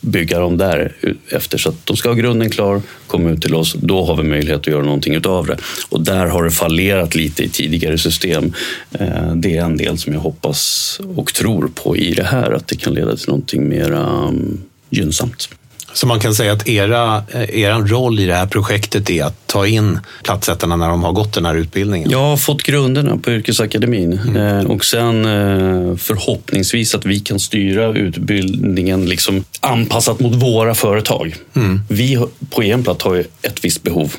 bygga 0.00 0.38
dem 0.38 0.58
där 0.58 0.96
efter 1.30 1.58
så 1.58 1.68
att 1.68 1.86
de 1.86 1.96
ska 1.96 2.08
ha 2.08 2.16
grunden 2.16 2.50
klar, 2.50 2.82
komma 3.06 3.30
ut 3.30 3.42
till 3.42 3.54
oss. 3.54 3.76
Då 3.82 4.04
har 4.04 4.16
vi 4.16 4.22
möjlighet 4.22 4.60
att 4.60 4.66
göra 4.66 4.84
någonting 4.84 5.14
utav 5.14 5.46
det. 5.46 5.56
Och 5.88 6.04
där 6.04 6.26
har 6.26 6.44
det 6.44 6.50
fallerat 6.50 7.14
lite 7.14 7.42
i 7.42 7.48
tidigare 7.48 7.98
system. 7.98 8.52
Eh, 8.92 9.34
det 9.34 9.56
är 9.56 9.64
en 9.64 9.76
del 9.76 9.98
som 9.98 10.12
jag 10.12 10.20
hoppas 10.20 11.00
och 11.16 11.34
tror 11.34 11.70
på 11.74 11.96
i 11.96 12.14
det 12.14 12.24
här, 12.24 12.52
att 12.52 12.68
det 12.68 12.76
kan 12.76 12.94
leda 12.94 13.16
till 13.16 13.28
någonting 13.28 13.68
mer 13.68 13.92
mm, 13.92 14.60
gynnsamt. 14.90 15.48
Så 15.92 16.06
man 16.06 16.20
kan 16.20 16.34
säga 16.34 16.52
att 16.52 16.68
era, 16.68 17.24
eh, 17.32 17.60
er 17.60 17.88
roll 17.88 18.20
i 18.20 18.26
det 18.26 18.34
här 18.34 18.46
projektet 18.46 19.10
är 19.10 19.24
att 19.24 19.46
ta 19.46 19.66
in 19.66 19.98
platssättarna 20.22 20.76
när 20.76 20.88
de 20.88 21.04
har 21.04 21.12
gått 21.12 21.32
den 21.32 21.44
här 21.44 21.54
utbildningen? 21.54 22.10
Jag 22.10 22.18
har 22.18 22.36
fått 22.36 22.62
grunderna 22.62 23.16
på 23.16 23.30
yrkesakademin 23.30 24.12
mm. 24.12 24.36
Eh, 24.36 24.70
och 24.70 24.84
sen 24.84 25.24
eh, 25.24 25.96
förhoppningsvis 25.96 26.94
att 26.94 27.06
vi 27.06 27.20
kan 27.20 27.40
styra 27.40 27.92
utbildningen 27.92 29.06
liksom 29.06 29.44
anpassat 29.60 30.20
mot 30.20 30.34
våra 30.34 30.74
företag. 30.74 31.36
Mm. 31.54 31.80
Vi 31.88 32.18
på 32.50 32.62
Enplatt 32.62 33.02
har 33.02 33.14
ju 33.14 33.24
ett 33.42 33.64
visst 33.64 33.82
behov. 33.82 34.14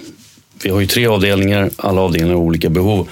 Vi 0.64 0.70
har 0.70 0.80
ju 0.80 0.88
tre 0.88 1.08
avdelningar, 1.08 1.70
alla 1.78 2.02
avdelningar 2.02 2.36
har 2.36 2.42
olika 2.42 2.70
behov. 2.70 3.08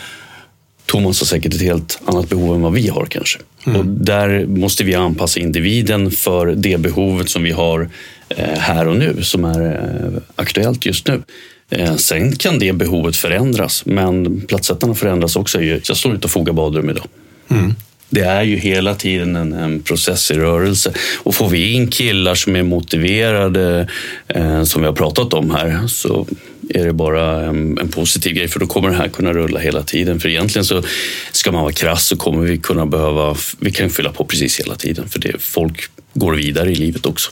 Thomas 0.90 1.20
har 1.20 1.26
säkert 1.26 1.54
ett 1.54 1.62
helt 1.62 2.00
annat 2.06 2.30
behov 2.30 2.56
än 2.56 2.62
vad 2.62 2.74
vi 2.74 2.88
har 2.88 3.06
kanske. 3.06 3.40
Och 3.78 3.86
där 3.86 4.46
måste 4.46 4.84
vi 4.84 4.96
anpassa 4.96 5.40
individen 5.40 6.12
för 6.12 6.48
det 6.48 6.80
behovet 6.80 7.30
som 7.30 7.44
vi 7.44 7.52
har 7.52 7.90
eh, 8.30 8.60
här 8.60 8.88
och 8.88 8.96
nu, 8.96 9.24
som 9.24 9.46
är 9.46 9.62
eh, 9.62 10.22
aktuellt 10.36 10.86
just 10.86 11.08
nu. 11.08 11.22
Eh, 11.70 11.96
Sen 11.96 12.36
kan 12.36 12.60
det 12.60 12.74
behovet 12.74 13.16
förändras, 13.16 13.86
men 13.86 14.42
platssättarna 14.42 14.96
förändras 14.96 15.36
också. 15.36 15.62
Jag 15.62 15.98
står 15.98 16.14
ute 16.16 16.26
och 16.26 16.32
fogar 16.32 16.54
badrum 16.54 16.90
idag. 16.90 17.06
Det 18.10 18.22
är 18.22 18.44
ju 18.44 18.56
hela 18.56 18.96
tiden 18.96 19.36
en, 19.36 19.54
en 19.54 19.82
process 19.84 20.32
i 20.32 20.34
rörelse. 20.34 20.94
Och 21.24 21.36
får 21.36 21.50
vi 21.50 21.74
in 21.74 21.88
killar 21.88 22.36
som 22.36 22.56
är 22.56 22.64
motiverade, 22.64 23.88
eh, 24.28 24.64
som 24.64 24.82
vi 24.82 24.88
har 24.88 24.96
pratat 24.96 25.34
om 25.34 25.52
här, 25.52 25.88
så 25.88 26.28
är 26.70 26.86
det 26.86 26.94
bara 26.94 27.46
en, 27.46 27.78
en 27.78 27.90
positiv 27.90 28.34
grej. 28.34 28.48
För 28.48 28.60
då 28.60 28.68
kommer 28.68 28.90
det 28.90 28.96
här 28.96 29.08
kunna 29.08 29.34
rulla 29.34 29.60
hela 29.60 29.84
tiden. 29.84 30.20
För 30.20 30.30
egentligen 30.30 30.66
så 30.66 30.84
ska 31.32 31.52
man 31.52 31.62
vara 31.62 31.74
krass 31.74 32.08
så 32.08 32.18
kommer 32.18 32.46
vi 32.46 32.58
kunna 32.58 32.86
behöva, 32.86 33.36
vi 33.60 33.72
kan 33.72 33.90
fylla 33.90 34.12
på 34.12 34.26
precis 34.26 34.60
hela 34.60 34.76
tiden. 34.76 35.10
För 35.10 35.20
det, 35.20 35.42
folk 35.42 35.90
går 36.14 36.34
vidare 36.34 36.72
i 36.72 36.76
livet 36.76 37.06
också. 37.06 37.32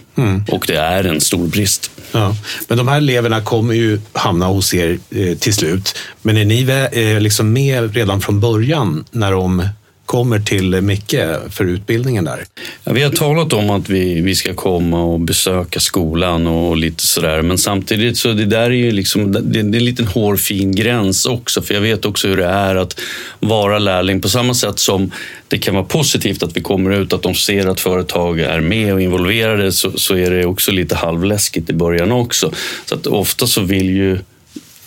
Och 0.52 0.66
det 0.68 0.76
är 0.76 1.04
en 1.04 1.22
stor 1.22 1.48
brist. 1.48 1.92
Ja. 2.12 2.36
Men 2.68 2.78
de 2.78 2.88
här 2.88 2.98
eleverna 2.98 3.42
kommer 3.42 3.74
ju 3.74 4.00
hamna 4.14 4.46
hos 4.46 4.74
er 4.74 5.00
eh, 5.10 5.38
till 5.38 5.54
slut. 5.54 5.96
Men 6.22 6.38
är 6.38 6.46
ni 6.46 6.90
eh, 6.92 7.22
liksom 7.22 7.54
med 7.54 7.96
redan 7.96 8.22
från 8.22 8.40
början 8.40 9.06
när 9.12 9.32
de 9.32 9.68
kommer 10.08 10.40
till 10.40 10.82
Micke 10.82 11.16
för 11.50 11.66
utbildningen 11.66 12.26
där? 12.26 12.46
Ja, 12.84 12.94
vi 12.94 13.04
har 13.04 13.12
talat 13.12 13.54
om 13.54 13.70
att 13.70 13.90
vi, 13.90 14.22
vi 14.22 14.36
ska 14.36 14.54
komma 14.54 15.04
och 15.04 15.20
besöka 15.20 15.80
skolan 15.80 16.48
och 16.48 16.78
lite 16.78 17.04
sådär. 17.04 17.42
Men 17.42 17.58
samtidigt 17.58 18.18
så 18.18 18.34
det 18.34 18.46
där 18.46 18.62
är 18.62 18.70
ju 18.70 18.92
liksom, 18.92 19.32
det, 19.32 19.42
det 19.42 19.60
är 19.60 19.64
en 19.64 19.86
liten 19.86 20.08
hårfin 20.08 20.76
gräns 20.76 21.26
också. 21.26 21.62
För 21.62 21.74
jag 21.74 21.82
vet 21.82 22.06
också 22.06 22.28
hur 22.28 22.38
det 22.38 22.46
är 22.46 22.76
att 22.76 23.00
vara 23.40 23.80
lärling. 23.80 24.22
På 24.22 24.30
samma 24.30 24.54
sätt 24.54 24.80
som 24.80 25.12
det 25.48 25.58
kan 25.58 25.76
vara 25.76 25.86
positivt 25.86 26.44
att 26.44 26.58
vi 26.58 26.62
kommer 26.62 26.92
ut, 26.92 27.14
att 27.14 27.22
de 27.22 27.36
ser 27.36 27.68
att 27.68 27.80
företag 27.80 28.40
är 28.40 28.60
med 28.60 28.94
och 28.94 29.02
involverade, 29.02 29.72
så, 29.72 29.92
så 29.92 30.16
är 30.16 30.32
det 30.32 30.46
också 30.46 30.72
lite 30.72 30.96
halvläskigt 30.96 31.70
i 31.70 31.74
början 31.74 32.12
också. 32.12 32.52
Så 32.86 32.96
att 32.96 33.08
ofta 33.08 33.48
så 33.48 33.62
vill 33.62 33.90
ju 33.90 34.20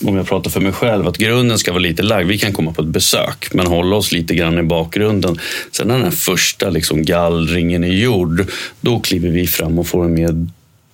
om 0.04 0.16
jag 0.16 0.26
pratar 0.26 0.50
för 0.50 0.60
mig 0.60 0.72
själv, 0.72 1.08
att 1.08 1.18
grunden 1.18 1.58
ska 1.58 1.72
vara 1.72 1.82
lite 1.82 2.02
lagd. 2.02 2.28
Vi 2.28 2.38
kan 2.38 2.52
komma 2.52 2.72
på 2.72 2.82
ett 2.82 2.88
besök, 2.88 3.54
men 3.54 3.66
hålla 3.66 3.96
oss 3.96 4.12
lite 4.12 4.34
grann 4.34 4.58
i 4.58 4.62
bakgrunden. 4.62 5.38
Sen 5.72 5.88
när 5.88 5.94
den 5.94 6.04
här 6.04 6.10
första 6.10 6.70
liksom 6.70 7.02
gallringen 7.02 7.84
är 7.84 7.92
gjord, 7.92 8.46
då 8.80 9.00
kliver 9.00 9.28
vi 9.28 9.46
fram 9.46 9.78
och 9.78 9.86
får 9.86 10.04
en 10.04 10.14
mer 10.14 10.46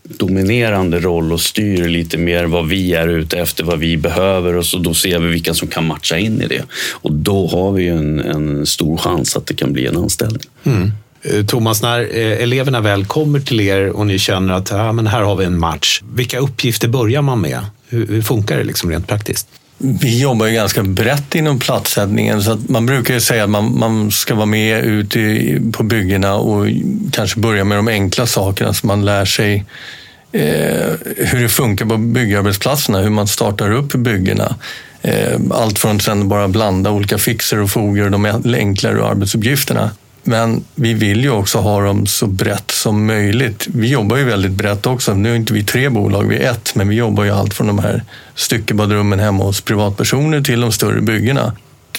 dominerande 0.09 1.01
roll 1.01 1.33
och 1.33 1.41
styr 1.41 1.89
lite 1.89 2.19
mer 2.19 2.45
vad 2.45 2.69
vi 2.69 2.95
är 2.95 3.09
ute 3.09 3.39
efter, 3.39 3.65
vad 3.65 3.79
vi 3.79 3.97
behöver 3.97 4.57
och 4.57 4.67
så 4.67 4.79
då 4.79 4.95
ser 4.95 5.19
vi 5.19 5.29
vilka 5.29 5.55
som 5.55 5.69
kan 5.69 5.87
matcha 5.87 6.19
in 6.19 6.43
i 6.43 6.47
det. 6.47 6.63
Och 6.93 7.13
då 7.13 7.47
har 7.47 7.73
vi 7.73 7.89
en, 7.89 8.21
en 8.21 8.67
stor 8.67 8.97
chans 8.97 9.37
att 9.37 9.47
det 9.47 9.55
kan 9.55 9.73
bli 9.73 9.87
en 9.87 9.97
anställning. 9.97 10.43
Mm. 10.65 10.93
Eh, 11.31 11.45
Thomas, 11.45 11.83
när 11.83 12.01
eh, 12.01 12.43
eleverna 12.43 12.81
väl 12.81 13.05
kommer 13.05 13.41
till 13.41 13.61
er 13.61 13.89
och 13.89 14.07
ni 14.07 14.19
känner 14.19 14.55
att 14.55 14.73
ah, 14.73 14.93
men 14.93 15.07
här 15.07 15.21
har 15.21 15.37
vi 15.37 15.45
en 15.45 15.59
match, 15.59 16.03
vilka 16.15 16.39
uppgifter 16.39 16.89
börjar 16.89 17.23
man 17.23 17.41
med? 17.41 17.61
Hur, 17.89 18.07
hur 18.07 18.23
funkar 18.23 18.57
det 18.57 18.65
liksom 18.65 18.91
rent 18.91 19.09
praktiskt? 19.09 19.49
Vi 19.79 20.21
jobbar 20.21 20.47
ju 20.47 20.53
ganska 20.53 20.83
brett 20.83 21.35
inom 21.35 21.59
platssättningen 21.59 22.43
så 22.43 22.53
att 22.53 22.69
man 22.69 22.87
brukar 22.87 23.15
ju 23.15 23.21
säga 23.21 23.45
att 23.45 23.51
man, 23.51 23.79
man 23.79 24.11
ska 24.11 24.35
vara 24.35 24.47
med 24.47 24.85
ute 24.85 25.61
på 25.73 25.83
byggena 25.83 26.35
och 26.35 26.67
kanske 27.13 27.41
börja 27.41 27.65
med 27.65 27.79
de 27.79 27.89
enkla 27.89 28.27
sakerna 28.27 28.75
så 28.75 28.87
man 28.87 29.05
lär 29.05 29.25
sig 29.25 29.65
eh, 30.33 30.93
hur 31.17 31.43
det 31.43 31.49
funkar 31.49 31.87
på 31.87 31.97
byggarbetsplatserna, 31.97 33.01
hur 33.01 33.11
man 33.11 33.27
startar 33.27 33.73
upp 33.73 33.93
byggena. 33.93 34.55
Eh, 35.03 35.41
allt 35.51 35.79
från 35.79 36.01
sen 36.01 36.29
bara 36.29 36.49
blanda 36.49 36.91
olika 36.91 37.19
fixer 37.19 37.61
och 37.61 37.71
foger, 37.71 38.11
de 38.11 38.55
enklare 38.55 39.05
arbetsuppgifterna. 39.05 39.91
Men 40.27 40.65
vi 40.75 40.95
vill 40.95 41.23
ju 41.23 41.31
också 41.31 41.59
ha 41.59 41.81
dem 41.81 42.07
så 42.07 42.27
brett 42.27 42.71
som 42.71 43.07
möjligt. 43.07 43.67
Vi 43.75 43.89
jobbar 43.89 44.17
ju 44.17 44.25
väldigt 44.25 44.53
brett 44.53 44.87
också. 44.87 45.15
Nu 45.15 45.33
är 45.33 45.37
inte 45.37 45.53
vi 45.53 45.65
tre 45.65 45.89
bolag, 45.89 46.29
vi 46.29 46.37
är 46.37 46.51
ett, 46.51 46.75
men 46.75 46.89
vi 46.89 46.97
jobbar 46.97 47.25
ju 47.25 47.31
allt 47.31 47.55
från 47.55 47.67
de 47.67 47.79
här 47.79 48.05
styckebadrummen 48.35 49.21
hemma 49.21 49.45
hos 49.45 49.61
privatpersoner 49.61 50.41
till 50.41 50.61
de 50.61 50.73
större 50.73 51.01
byggena. 51.01 51.53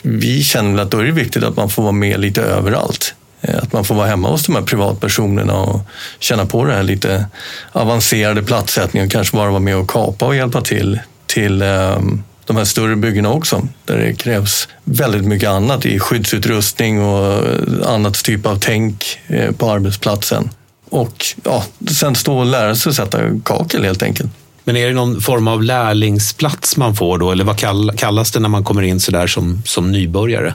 Vi 0.03 0.43
känner 0.43 0.71
väl 0.71 0.79
att 0.79 0.91
då 0.91 0.99
är 0.99 1.03
det 1.03 1.11
viktigt 1.11 1.43
att 1.43 1.55
man 1.55 1.69
får 1.69 1.83
vara 1.83 1.91
med 1.91 2.19
lite 2.19 2.41
överallt. 2.41 3.15
Eh, 3.41 3.57
att 3.57 3.73
man 3.73 3.85
får 3.85 3.95
vara 3.95 4.07
hemma 4.07 4.29
hos 4.29 4.45
de 4.45 4.55
här 4.55 4.63
privatpersonerna 4.63 5.53
och 5.53 5.81
känna 6.19 6.45
på 6.45 6.65
det 6.65 6.73
här 6.73 6.83
lite 6.83 7.25
avancerade 7.71 8.43
platssättningen 8.43 9.07
och 9.07 9.11
kanske 9.11 9.37
bara 9.37 9.49
vara 9.49 9.59
med 9.59 9.77
och 9.77 9.89
kapa 9.89 10.25
och 10.25 10.35
hjälpa 10.35 10.61
till 10.61 10.99
till 11.25 11.61
ehm, 11.61 12.23
de 12.47 12.57
här 12.57 12.65
större 12.65 12.95
byggena 12.95 13.29
också, 13.29 13.67
där 13.85 13.97
det 13.97 14.13
krävs 14.13 14.67
väldigt 14.83 15.25
mycket 15.25 15.49
annat 15.49 15.85
i 15.85 15.99
skyddsutrustning 15.99 17.01
och 17.01 17.43
annat 17.85 18.23
typ 18.23 18.45
av 18.45 18.59
tänk 18.59 19.19
eh, 19.27 19.51
på 19.51 19.71
arbetsplatsen. 19.71 20.49
Och 20.89 21.25
ja, 21.43 21.63
sen 21.89 22.15
stå 22.15 22.37
och 22.37 22.45
lära 22.45 22.75
sig 22.75 22.93
sätta 22.93 23.19
kakel 23.43 23.83
helt 23.83 24.03
enkelt. 24.03 24.29
Men 24.63 24.77
är 24.77 24.87
det 24.87 24.93
någon 24.93 25.21
form 25.21 25.47
av 25.47 25.63
lärlingsplats 25.63 26.77
man 26.77 26.95
får 26.95 27.17
då? 27.17 27.31
Eller 27.31 27.43
vad 27.43 27.57
kall, 27.57 27.91
kallas 27.97 28.31
det 28.31 28.39
när 28.39 28.49
man 28.49 28.63
kommer 28.63 28.81
in 28.81 28.99
sådär 28.99 29.27
som, 29.27 29.61
som 29.65 29.91
nybörjare? 29.91 30.53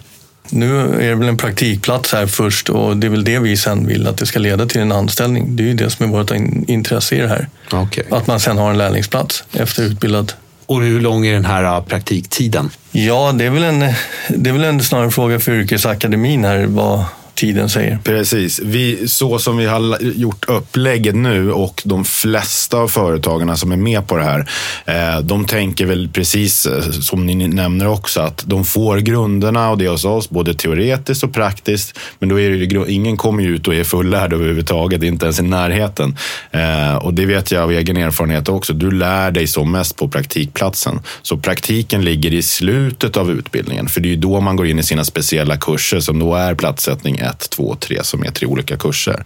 Nu 0.50 0.81
är 0.81 1.09
det 1.09 1.14
väl 1.14 1.28
en 1.28 1.37
praktikplats 1.37 2.12
här 2.12 2.26
först 2.26 2.68
och 2.68 2.96
det 2.96 3.07
är 3.07 3.11
väl 3.11 3.24
det 3.24 3.38
vi 3.38 3.57
sen 3.57 3.87
vill 3.87 4.07
att 4.07 4.16
det 4.16 4.26
ska 4.26 4.38
leda 4.38 4.66
till 4.66 4.81
en 4.81 4.92
anställning. 4.92 5.57
Det 5.57 5.62
är 5.62 5.66
ju 5.66 5.74
det 5.74 5.90
som 5.90 6.07
är 6.07 6.18
vårt 6.18 6.31
in- 6.31 6.64
intresse 6.68 7.16
i 7.16 7.18
det 7.18 7.28
här. 7.28 7.48
Okej. 7.72 8.05
Att 8.11 8.26
man 8.26 8.40
sen 8.40 8.59
har 8.59 8.70
en 8.70 8.78
lärlingsplats 8.78 9.44
efter 9.52 9.83
utbildad. 9.83 10.33
Och 10.66 10.83
hur 10.83 11.01
lång 11.01 11.27
är 11.27 11.33
den 11.33 11.44
här 11.44 11.64
äh, 11.64 11.83
praktiktiden? 11.83 12.70
Ja, 12.90 13.33
det 13.33 13.44
är 13.44 13.51
väl 13.51 13.62
en, 13.62 13.81
det 14.29 14.51
är 14.51 14.53
väl 14.53 14.64
en 14.64 14.83
snarare 14.83 15.11
fråga 15.11 15.40
för 15.40 15.53
yrkesakademin 15.53 16.44
här 16.44 16.66
vad 16.66 17.05
tiden 17.42 17.68
säger. 17.68 17.98
Precis. 18.05 18.61
Vi, 18.64 19.09
så 19.09 19.38
som 19.38 19.57
vi 19.57 19.66
har 19.66 20.02
gjort 20.02 20.44
upplägget 20.48 21.14
nu 21.14 21.52
och 21.52 21.83
de 21.85 22.05
flesta 22.05 22.76
av 22.76 22.88
företagarna 22.88 23.57
som 23.57 23.72
är 23.72 23.76
med 23.76 24.07
på 24.07 24.16
det 24.16 24.24
här, 24.24 24.46
eh, 24.85 25.20
de 25.20 25.44
tänker 25.44 25.87
väl 25.87 26.09
precis 26.09 26.66
eh, 26.66 26.90
som 26.90 27.26
ni 27.26 27.35
nämner 27.35 27.88
också, 27.88 28.20
att 28.20 28.44
de 28.46 28.64
får 28.64 28.98
grunderna 28.98 29.70
och 29.70 29.78
det 29.78 29.88
hos 29.88 30.05
oss, 30.05 30.31
både 30.31 30.55
teoretiskt 30.55 31.24
och 31.24 31.35
praktiskt. 31.35 31.98
Men 32.18 32.28
då 32.28 32.40
är 32.40 32.50
det, 32.50 32.57
ju 32.57 32.87
ingen 32.87 33.16
kommer 33.16 33.42
ut 33.42 33.68
och 33.68 33.74
är 33.74 33.85
fullärd 33.85 34.33
överhuvudtaget, 34.33 35.02
inte 35.02 35.26
ens 35.26 35.40
i 35.40 35.42
närheten. 35.42 36.16
Eh, 36.50 36.96
och 36.96 37.14
det 37.14 37.26
vet 37.26 37.50
jag 37.50 37.62
av 37.62 37.72
egen 37.72 37.96
erfarenhet 37.96 38.48
också. 38.48 38.72
Du 38.72 38.90
lär 38.90 39.31
dig 39.31 39.46
som 39.46 39.72
mest 39.72 39.96
på 39.96 40.09
praktikplatsen. 40.09 41.00
Så 41.22 41.37
praktiken 41.37 42.05
ligger 42.05 42.33
i 42.35 42.42
slutet 42.42 43.16
av 43.16 43.31
utbildningen, 43.31 43.88
för 43.88 44.00
det 44.00 44.09
är 44.09 44.11
ju 44.11 44.16
då 44.16 44.40
man 44.40 44.57
går 44.57 44.66
in 44.66 44.78
i 44.78 44.83
sina 44.83 45.05
speciella 45.05 45.57
kurser 45.57 46.00
som 46.00 46.18
då 46.18 46.35
är 46.35 46.55
platssättning 46.55 47.18
1, 47.33 47.51
2, 47.51 47.77
3 47.81 48.05
som 48.05 48.25
är 48.25 48.31
tre 48.31 48.47
olika 48.47 48.77
kurser. 48.77 49.25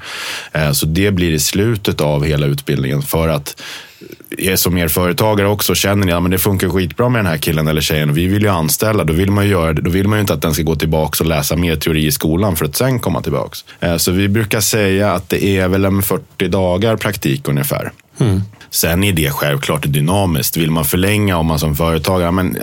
Eh, 0.53 0.73
så 0.73 0.87
det 0.87 1.11
blir 1.11 1.33
i 1.33 1.39
slutet 1.39 2.01
av 2.01 2.25
hela 2.25 2.47
utbildningen 2.47 3.03
för 3.03 3.29
att 3.29 3.63
som 4.57 4.79
er 4.79 4.89
företagare 4.89 5.49
också 5.49 5.75
känner 5.75 6.07
ni 6.07 6.13
att 6.13 6.31
det 6.31 6.39
funkar 6.39 6.69
skitbra 6.69 7.09
med 7.09 7.19
den 7.19 7.27
här 7.27 7.39
killen 7.39 7.69
eller 7.69 7.81
tjejen 7.81 8.11
och 8.11 8.17
vi 8.17 8.27
vill 8.27 8.43
ju 8.43 8.49
anställa, 8.49 9.05
då 9.05 9.13
vill 9.13 9.31
man 9.31 9.45
ju, 9.45 9.51
göra 9.51 9.73
det. 9.73 9.83
Då 9.83 9.91
vill 9.91 10.09
man 10.09 10.19
ju 10.19 10.21
inte 10.21 10.35
att 10.35 10.43
den 10.43 10.55
ska 10.55 10.63
gå 10.63 10.77
tillbaka 10.77 11.25
och 11.25 11.29
läsa 11.29 11.57
mer 11.57 11.77
teori 11.77 12.07
i 12.07 12.13
skolan 12.13 12.57
för 12.57 12.65
att 12.65 12.77
sen 12.77 13.01
komma 13.01 13.23
tillbaka. 13.23 13.57
Eh, 13.81 13.97
så 13.97 14.13
vi 14.13 14.29
brukar 14.29 14.61
säga 14.61 15.13
att 15.13 15.29
det 15.29 15.45
är 15.45 15.69
väl 15.69 15.85
en 15.85 16.03
40 16.03 16.49
dagar 16.49 16.97
praktik 16.97 17.49
ungefär. 17.49 17.93
Mm. 18.21 18.43
Sen 18.77 19.05
är 19.05 19.13
det 19.13 19.31
självklart 19.31 19.83
dynamiskt. 19.87 20.57
Vill 20.57 20.71
man 20.71 20.85
förlänga 20.85 21.37
om 21.37 21.47
man 21.47 21.59
som 21.59 21.77
företagare, 21.77 22.33
men 22.33 22.59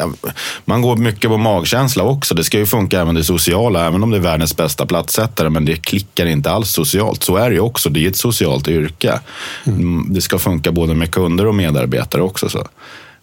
man 0.65 0.81
går 0.81 0.95
mycket 0.95 1.29
på 1.29 1.37
magkänsla 1.37 2.03
också. 2.03 2.35
Det 2.35 2.43
ska 2.43 2.57
ju 2.57 2.65
funka 2.65 3.01
även 3.01 3.15
det 3.15 3.23
sociala, 3.23 3.87
även 3.87 4.03
om 4.03 4.09
det 4.11 4.17
är 4.17 4.21
världens 4.21 4.57
bästa 4.57 4.85
platssättare, 4.85 5.49
men 5.49 5.65
det 5.65 5.75
klickar 5.75 6.25
inte 6.25 6.51
alls 6.51 6.69
socialt. 6.71 7.23
Så 7.23 7.35
är 7.37 7.49
det 7.49 7.55
ju 7.55 7.61
också. 7.61 7.89
Det 7.89 8.05
är 8.05 8.09
ett 8.09 8.15
socialt 8.15 8.67
yrke. 8.67 9.19
Mm, 9.65 10.05
Det 10.13 10.21
ska 10.21 10.39
funka 10.39 10.71
både 10.71 10.95
med 10.95 11.11
kunder 11.11 11.45
och 11.45 11.55
medarbetare 11.55 12.21
också. 12.21 12.49
Så. 12.49 12.67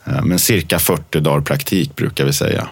Eh, 0.06 0.22
Men 0.24 0.38
cirka 0.38 0.78
40 0.78 1.20
dagar 1.20 1.40
praktik 1.40 1.96
brukar 1.96 2.24
vi 2.24 2.32
säga. 2.32 2.68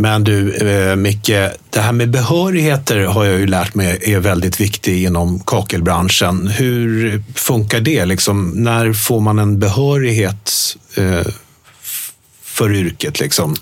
Men 0.00 0.24
du, 0.24 0.54
eh, 0.54 0.96
Micke, 0.96 1.26
det 1.70 1.80
här 1.80 1.92
med 1.92 2.10
behörigheter 2.10 3.04
har 3.04 3.24
jag 3.24 3.40
ju 3.40 3.46
lärt 3.46 3.74
mig 3.74 4.00
är 4.02 4.18
väldigt 4.18 4.60
viktigt 4.60 5.06
inom 5.06 5.40
kakelbranschen. 5.40 6.48
Hur 6.48 7.22
funkar 7.34 7.80
det? 7.80 8.04
Liksom, 8.06 8.50
när 8.50 8.92
får 8.92 9.20
man 9.20 9.38
en 9.38 9.58
behörighet 9.58 10.52
eh, 10.96 11.32
för 12.42 12.74
yrket? 12.74 13.20
Liksom? 13.20 13.56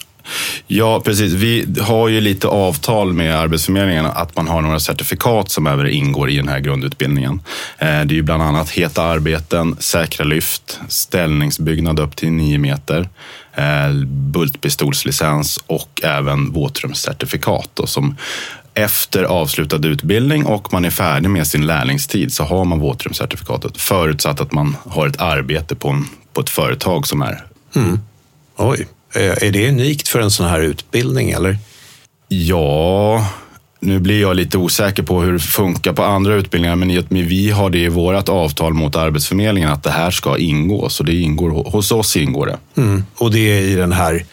Ja, 0.67 1.01
precis. 1.01 1.33
Vi 1.33 1.67
har 1.81 2.09
ju 2.09 2.21
lite 2.21 2.49
avtal 2.49 3.13
med 3.13 3.39
Arbetsförmedlingen 3.39 4.07
att 4.07 4.37
man 4.37 4.49
har 4.49 4.63
några 4.63 4.81
certifikat 4.81 5.51
som 5.51 5.67
även 5.67 5.87
ingår 5.87 6.31
i 6.31 6.37
den 6.37 6.49
här 6.49 6.61
grundutbildningen. 6.61 7.41
Eh, 7.79 7.87
det 7.87 7.93
är 7.93 8.17
ju 8.17 8.23
bland 8.23 8.43
annat 8.43 8.71
heta 8.71 9.03
arbeten, 9.03 9.77
säkra 9.79 10.25
lyft, 10.25 10.81
ställningsbyggnad 10.89 12.01
upp 12.01 12.17
till 12.17 12.33
9 12.33 12.59
meter, 12.59 13.09
bultpistolslicens 14.07 15.59
och 15.67 16.01
även 16.05 16.53
våtrumscertifikat 16.53 17.71
då, 17.75 17.87
som 17.87 18.17
efter 18.75 19.25
avslutad 19.25 19.87
utbildning 19.87 20.47
och 20.47 20.73
man 20.73 20.85
är 20.85 20.91
färdig 20.91 21.31
med 21.31 21.47
sin 21.47 21.67
lärlingstid 21.67 22.33
så 22.33 22.45
har 22.45 22.65
man 22.65 22.79
våtrumscertifikatet 22.79 23.77
förutsatt 23.77 24.41
att 24.41 24.53
man 24.53 24.77
har 24.85 25.07
ett 25.07 25.21
arbete 25.21 25.75
på, 25.75 25.89
en, 25.89 26.09
på 26.33 26.41
ett 26.41 26.51
företag 26.51 27.07
som 27.07 27.23
är 27.23 27.47
Oj, 28.57 28.87
eh, 29.15 29.23
är 29.23 29.51
det 29.51 29.69
unikt 29.69 30.09
för 30.09 30.21
en 30.21 30.31
sån 30.31 30.47
här 30.47 30.61
utbildning 30.61 31.31
eller? 31.31 31.59
Ja, 32.29 33.27
nu 33.81 33.99
blir 33.99 34.21
jag 34.21 34.37
lite 34.37 34.59
osäker 34.59 35.03
på 35.03 35.21
hur 35.21 35.33
det 35.33 35.39
funkar 35.39 35.93
på 35.93 36.03
andra 36.03 36.35
utbildningar, 36.35 36.77
men 36.77 36.91
i 36.91 36.99
och 36.99 37.13
med 37.13 37.25
vi 37.25 37.51
har 37.51 37.71
det 37.71 37.79
i 37.79 37.89
vårt 37.89 38.29
avtal 38.29 38.75
mot 38.75 38.97
Arbetsförmedlingen 38.97 39.71
att 39.71 39.83
det 39.83 39.91
här 39.91 40.11
ska 40.11 40.39
ingå. 40.39 40.89
Så 40.89 41.03
det 41.03 41.15
ingår, 41.15 41.51
hos 41.51 41.93
oss 41.93 42.17
ingår 42.17 42.47
det. 42.47 42.83
Mm. 42.83 43.05
Och 43.17 43.31
det 43.31 43.39
är 43.39 43.61
i 43.61 43.75
den 43.75 43.93
här 43.93 44.25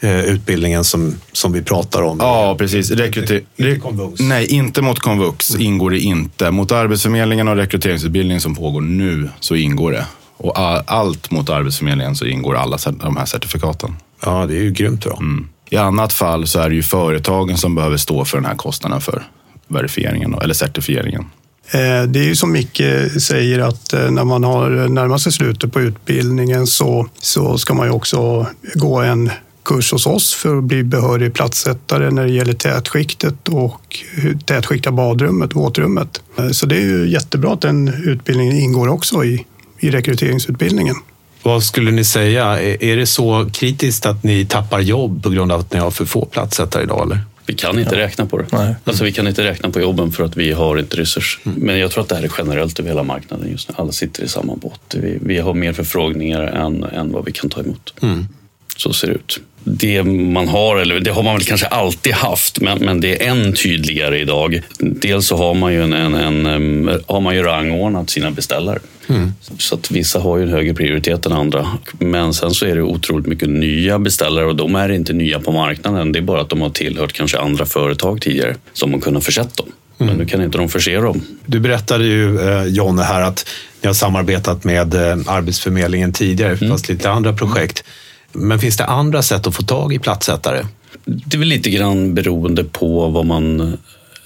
eh, 0.00 0.24
utbildningen 0.24 0.84
som, 0.84 1.14
som 1.32 1.52
vi 1.52 1.62
pratar 1.62 2.02
om? 2.02 2.18
Ja, 2.20 2.56
precis. 2.58 2.90
Rekryter 2.90 3.42
inte 3.56 3.80
komvux? 3.80 4.20
Nej, 4.20 4.46
inte 4.46 4.82
mot 4.82 4.98
komvux 4.98 5.50
mm. 5.50 5.62
ingår 5.62 5.90
det 5.90 5.98
inte. 5.98 6.50
Mot 6.50 6.72
Arbetsförmedlingen 6.72 7.48
och 7.48 7.56
rekryteringsutbildningen 7.56 8.40
som 8.40 8.54
pågår 8.54 8.80
nu 8.80 9.28
så 9.40 9.54
ingår 9.54 9.92
det. 9.92 10.06
Och 10.36 10.58
allt 10.90 11.30
mot 11.30 11.50
Arbetsförmedlingen 11.50 12.16
så 12.16 12.26
ingår 12.26 12.56
alla 12.56 12.78
de 13.00 13.16
här 13.16 13.24
certifikaten. 13.24 13.96
Ja, 14.24 14.46
det 14.46 14.56
är 14.56 14.62
ju 14.62 14.70
grymt 14.70 15.04
bra. 15.04 15.16
Mm. 15.20 15.48
I 15.70 15.76
annat 15.76 16.12
fall 16.12 16.46
så 16.46 16.60
är 16.60 16.68
det 16.68 16.74
ju 16.74 16.82
företagen 16.82 17.56
som 17.56 17.74
behöver 17.74 17.96
stå 17.96 18.24
för 18.24 18.38
den 18.38 18.44
här 18.44 18.54
kostnaden 18.54 19.00
för 19.00 19.22
verifieringen 19.68 20.34
eller 20.34 20.54
certifieringen. 20.54 21.24
Eh, 21.70 22.02
det 22.02 22.20
är 22.20 22.24
ju 22.24 22.36
som 22.36 22.52
Micke 22.52 22.82
säger 23.20 23.58
att 23.58 23.92
eh, 23.92 24.10
när 24.10 24.24
man 24.24 24.44
har 24.44 24.88
närmat 24.88 25.20
sig 25.20 25.32
slutet 25.32 25.72
på 25.72 25.80
utbildningen 25.80 26.66
så, 26.66 27.06
så 27.20 27.58
ska 27.58 27.74
man 27.74 27.86
ju 27.86 27.92
också 27.92 28.46
gå 28.74 29.00
en 29.00 29.30
kurs 29.64 29.92
hos 29.92 30.06
oss 30.06 30.34
för 30.34 30.58
att 30.58 30.64
bli 30.64 30.82
behörig 30.82 31.34
platssättare 31.34 32.10
när 32.10 32.26
det 32.26 32.32
gäller 32.32 32.52
tätskiktet 32.52 33.48
och 33.48 33.98
tätskikta 34.44 34.92
badrummet, 34.92 35.52
och 35.52 35.62
våtrummet. 35.62 36.22
Eh, 36.38 36.50
så 36.50 36.66
det 36.66 36.76
är 36.76 36.84
ju 36.84 37.08
jättebra 37.08 37.52
att 37.52 37.60
den 37.60 37.88
utbildningen 38.04 38.58
ingår 38.58 38.88
också 38.88 39.24
i, 39.24 39.46
i 39.78 39.90
rekryteringsutbildningen. 39.90 40.96
Vad 41.42 41.62
skulle 41.62 41.90
ni 41.90 42.04
säga? 42.04 42.60
Är 42.62 42.96
det 42.96 43.06
så 43.06 43.50
kritiskt 43.52 44.06
att 44.06 44.24
ni 44.24 44.44
tappar 44.44 44.80
jobb 44.80 45.22
på 45.22 45.30
grund 45.30 45.52
av 45.52 45.60
att 45.60 45.72
ni 45.72 45.78
har 45.78 45.90
för 45.90 46.04
få 46.04 46.24
platssättare 46.24 46.82
idag? 46.82 47.06
Eller? 47.06 47.20
Vi 47.46 47.54
kan 47.54 47.78
inte 47.78 47.94
ja. 47.94 48.00
räkna 48.00 48.26
på 48.26 48.38
det. 48.38 48.46
Nej. 48.52 48.74
Alltså, 48.84 49.04
vi 49.04 49.12
kan 49.12 49.26
inte 49.26 49.44
räkna 49.44 49.70
på 49.70 49.80
jobben 49.80 50.12
för 50.12 50.24
att 50.24 50.36
vi 50.36 50.52
har 50.52 50.78
inte 50.78 50.96
resurser. 50.96 51.42
Mm. 51.46 51.58
Men 51.58 51.78
jag 51.78 51.90
tror 51.90 52.02
att 52.02 52.08
det 52.08 52.16
här 52.16 52.22
är 52.22 52.32
generellt 52.38 52.80
över 52.80 52.90
hela 52.90 53.02
marknaden 53.02 53.50
just 53.50 53.68
nu. 53.68 53.74
Alla 53.78 53.92
sitter 53.92 54.22
i 54.22 54.28
samma 54.28 54.56
båt. 54.56 54.94
Vi, 54.94 55.18
vi 55.22 55.38
har 55.38 55.54
mer 55.54 55.72
förfrågningar 55.72 56.42
än, 56.42 56.84
än 56.84 57.12
vad 57.12 57.24
vi 57.24 57.32
kan 57.32 57.50
ta 57.50 57.60
emot. 57.60 57.94
Mm. 58.02 58.28
Så 58.76 58.92
ser 58.92 59.08
det 59.08 59.14
ut 59.14 59.40
det 59.68 60.02
man 60.04 60.48
har, 60.48 60.76
eller 60.76 61.00
det 61.00 61.10
har 61.10 61.22
man 61.22 61.34
väl 61.34 61.44
kanske 61.44 61.66
alltid 61.66 62.12
haft, 62.12 62.60
men, 62.60 62.78
men 62.78 63.00
det 63.00 63.26
är 63.26 63.30
än 63.30 63.52
tydligare 63.52 64.18
idag. 64.18 64.62
Dels 64.78 65.26
så 65.26 65.36
har 65.36 65.54
man 65.54 65.72
ju, 65.72 65.82
en, 65.82 65.92
en, 65.92 66.46
en 66.46 67.00
har 67.06 67.20
man 67.20 67.34
ju 67.34 67.42
rangordnat 67.42 68.10
sina 68.10 68.30
beställare. 68.30 68.78
Mm. 69.08 69.32
Så 69.58 69.74
att 69.74 69.90
vissa 69.90 70.20
har 70.20 70.36
ju 70.36 70.42
en 70.42 70.48
högre 70.48 70.74
prioritet 70.74 71.26
än 71.26 71.32
andra. 71.32 71.66
Men 71.98 72.34
sen 72.34 72.50
så 72.50 72.66
är 72.66 72.74
det 72.74 72.82
otroligt 72.82 73.26
mycket 73.26 73.48
nya 73.48 73.98
beställare 73.98 74.46
och 74.46 74.56
de 74.56 74.74
är 74.74 74.88
inte 74.88 75.12
nya 75.12 75.40
på 75.40 75.52
marknaden. 75.52 76.12
Det 76.12 76.18
är 76.18 76.22
bara 76.22 76.40
att 76.40 76.48
de 76.48 76.60
har 76.60 76.70
tillhört 76.70 77.12
kanske 77.12 77.38
andra 77.38 77.66
företag 77.66 78.20
tidigare 78.20 78.56
som 78.72 78.92
har 78.92 79.00
kunnat 79.00 79.24
försett 79.24 79.56
dem. 79.56 79.66
Mm. 79.98 80.10
Men 80.10 80.24
nu 80.24 80.30
kan 80.30 80.42
inte 80.42 80.58
de 80.58 80.68
förse 80.68 80.96
dem. 80.96 81.22
Du 81.46 81.60
berättade 81.60 82.04
ju, 82.04 82.40
eh, 82.40 82.64
Jonne, 82.64 83.02
här 83.02 83.22
att 83.22 83.48
ni 83.80 83.86
har 83.86 83.94
samarbetat 83.94 84.64
med 84.64 84.94
eh, 84.94 85.18
Arbetsförmedlingen 85.26 86.12
tidigare, 86.12 86.56
mm. 86.56 86.70
fast 86.70 86.88
lite 86.88 87.10
andra 87.10 87.32
projekt. 87.32 87.84
Men 88.32 88.58
finns 88.58 88.76
det 88.76 88.84
andra 88.84 89.22
sätt 89.22 89.46
att 89.46 89.54
få 89.54 89.62
tag 89.62 89.92
i 89.92 89.98
platssättare? 89.98 90.66
Det 91.04 91.36
är 91.36 91.38
väl 91.38 91.48
lite 91.48 91.70
grann 91.70 92.14
beroende 92.14 92.64
på 92.64 93.08
vad 93.08 93.26
man 93.26 93.76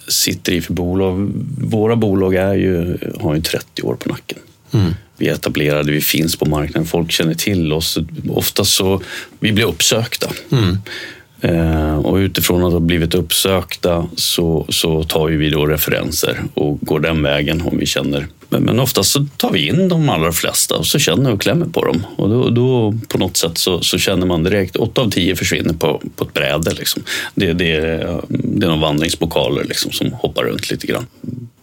sitter 0.09 0.53
i 0.53 0.61
för 0.61 0.73
bolag. 0.73 1.33
Våra 1.59 1.97
bolag 1.97 2.35
är 2.35 2.55
ju, 2.55 2.99
har 3.21 3.35
ju 3.35 3.41
30 3.41 3.83
år 3.83 3.95
på 3.95 4.09
nacken. 4.09 4.39
Mm. 4.73 4.95
Vi 5.17 5.29
är 5.29 5.33
etablerade, 5.33 5.93
vi 5.93 6.01
finns 6.01 6.37
på 6.37 6.45
marknaden, 6.45 6.87
folk 6.87 7.11
känner 7.11 7.35
till 7.35 7.73
oss. 7.73 7.99
Ofta 8.31 8.65
så 8.65 9.03
vi 9.41 9.53
blir 9.53 9.65
uppsökta. 9.65 10.31
Mm. 10.53 10.79
Eh, 11.41 11.97
och 11.97 12.17
utifrån 12.17 12.65
att 12.65 12.73
ha 12.73 12.81
blivit 12.81 13.15
uppsökta 13.15 14.09
så, 14.17 14.67
så 14.69 15.05
tar 15.05 15.27
vi 15.27 15.51
då 15.51 15.67
referenser 15.67 16.43
och 16.55 16.81
går 16.81 17.01
den 17.01 17.23
vägen 17.23 17.63
om 17.63 17.79
vi 17.79 17.87
känner. 17.87 18.27
Men, 18.53 18.63
men 18.63 18.81
oftast 18.81 19.11
så 19.11 19.27
tar 19.37 19.51
vi 19.51 19.69
in 19.69 19.89
de 19.89 20.09
allra 20.09 20.33
flesta 20.33 20.77
och 20.77 20.87
så 20.87 20.99
känner 20.99 21.33
och 21.33 21.41
klämmer 21.41 21.67
på 21.67 21.85
dem. 21.85 22.07
Och 22.17 22.29
då, 22.29 22.51
då 22.51 22.95
på 23.09 23.19
något 23.19 23.37
sätt 23.37 23.59
så, 23.59 23.81
så, 23.81 23.99
känner 23.99 24.27
man 24.27 24.43
direkt, 24.43 24.77
åtta 24.77 25.01
av 25.01 25.11
tio 25.11 25.37
försvinner 25.37 25.75
på, 25.75 26.03
på 26.17 26.25
ett 26.25 26.35
bräde. 26.35 26.75
Liksom. 26.75 27.03
Det, 27.35 27.53
det, 27.53 27.81
det 28.29 28.67
är 28.67 28.69
några 28.69 28.77
vandringspokaler 28.77 29.65
liksom, 29.65 29.93
som 29.93 30.13
hoppar 30.13 30.43
runt 30.43 30.71
lite 30.71 30.87
grann. 30.87 31.07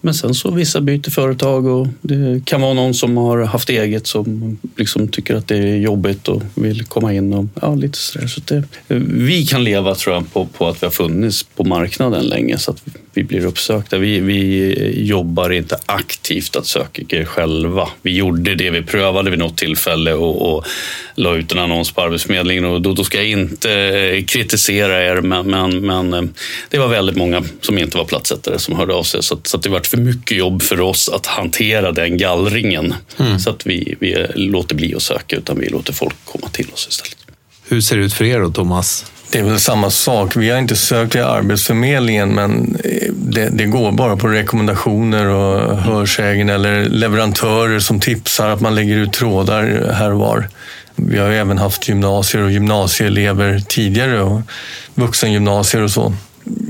Men 0.02 0.14
sen 0.14 0.34
så 0.34 0.52
vissa 0.52 0.82
byter 0.82 1.10
företag 1.10 1.66
och 1.66 1.88
det 2.02 2.46
kan 2.46 2.62
vara 2.62 2.74
någon 2.74 2.94
som 2.94 3.18
har 3.18 3.44
haft 3.44 3.70
eget 3.70 4.08
som 4.08 4.58
liksom 4.76 5.08
tycker 5.08 5.36
att 5.36 5.48
det 5.48 5.58
är 5.58 5.76
jobbigt 5.76 6.28
och 6.28 6.42
vill 6.56 6.86
komma 6.86 7.14
in 7.14 7.34
och 7.34 7.46
ja, 7.62 7.76
lite 7.76 7.98
sådär. 7.98 8.28
Så 8.28 8.42
det, 8.46 8.64
vi 9.28 9.46
kan 9.46 9.64
leva 9.64 9.96
tror 9.96 10.16
jag 10.16 10.34
på, 10.34 10.46
på 10.46 10.68
att 10.68 10.84
vi 10.84 10.86
har 10.86 10.92
funnits 10.92 11.44
på 11.44 11.64
marknaden 11.64 12.26
länge 12.26 12.58
så 12.58 12.72
att 12.72 12.84
vi 13.14 13.24
blir 13.24 13.46
uppsökta. 13.46 13.98
Vi, 13.98 14.20
vi 14.20 15.04
jobbar 15.06 15.50
inte 15.50 15.78
aktivt 15.86 16.56
att 16.56 16.66
söka 16.66 17.26
själva. 17.26 17.90
Vi 18.02 18.16
gjorde 18.16 18.56
det, 18.56 18.70
vi 18.70 18.82
prövade 18.82 19.30
vid 19.30 19.40
något 19.40 19.58
tillfälle 19.58 20.14
och, 20.14 20.56
och 20.56 20.66
la 21.16 21.36
ut 21.36 21.52
en 21.52 21.60
annons 21.60 21.92
på 21.92 22.02
Arbetsförmedlingen 22.02 22.66
och 22.66 22.82
då, 22.82 22.94
då 22.94 23.04
ska 23.04 23.18
jag 23.18 23.30
inte 23.30 23.74
eh, 23.74 24.24
kritisera 24.24 25.04
er 25.06 25.22
men, 25.22 25.48
men, 25.48 25.86
men 25.86 26.14
eh, 26.14 26.22
det 26.70 26.78
var 26.78 26.88
väldigt 26.88 27.16
många 27.16 27.44
som 27.62 27.78
inte 27.78 27.98
var 27.98 28.06
platssättare 28.06 28.60
som 28.60 28.76
hörde 28.76 28.94
av 28.94 29.04
sig 29.04 29.24
så, 29.24 29.34
att, 29.36 29.48
så 29.48 29.58
att 29.58 29.64
det 29.64 29.70
var 29.70 29.78
för 29.90 29.98
mycket 29.98 30.38
jobb 30.38 30.62
för 30.62 30.82
oss 30.82 31.10
att 31.10 31.26
hantera 31.26 31.92
den 31.92 32.18
gallringen. 32.18 32.94
Mm. 33.18 33.40
Så 33.40 33.50
att 33.50 33.68
vi, 33.68 33.96
vi 34.00 34.28
låter 34.36 34.76
bli 34.76 34.96
att 34.96 35.02
söka 35.02 35.36
utan 35.36 35.60
vi 35.60 35.70
låter 35.70 35.94
folk 35.94 36.16
komma 36.26 36.48
till 36.48 36.68
oss 36.74 36.88
istället. 36.90 37.18
Hur 37.68 37.82
ser 37.82 37.98
det 37.98 38.04
ut 38.04 38.14
för 38.14 38.26
er 38.26 38.40
då, 38.40 38.52
Thomas? 38.52 39.06
Det 39.32 39.40
är 39.40 39.44
väl 39.44 39.60
samma 39.60 39.90
sak. 39.90 40.36
Vi 40.36 40.50
har 40.50 40.58
inte 40.58 40.76
sökt 40.76 41.12
till 41.12 41.22
Arbetsförmedlingen 41.22 42.36
men 42.36 42.76
eh, 42.84 43.12
det, 43.14 43.50
det 43.50 43.66
går 43.66 43.92
bara 43.92 44.18
på 44.18 44.28
rekommendationer 44.28 45.26
och 45.26 45.78
hörsägen 45.78 46.50
eller 46.50 46.84
leverantörer 46.86 47.80
som 47.80 48.00
tipsar 48.00 48.50
att 48.50 48.62
man 48.62 48.76
lägger 48.76 48.96
ut 48.96 49.14
trådar 49.14 49.94
här 49.94 50.12
och 50.12 50.20
var. 50.20 50.50
Vi 50.96 51.18
har 51.18 51.30
även 51.30 51.58
haft 51.58 51.88
gymnasier 51.88 52.44
och 52.44 52.52
gymnasieelever 52.52 53.60
tidigare 53.68 54.22
och 54.22 54.42
vuxengymnasier 54.96 55.84
och 55.84 55.92
så 55.92 56.14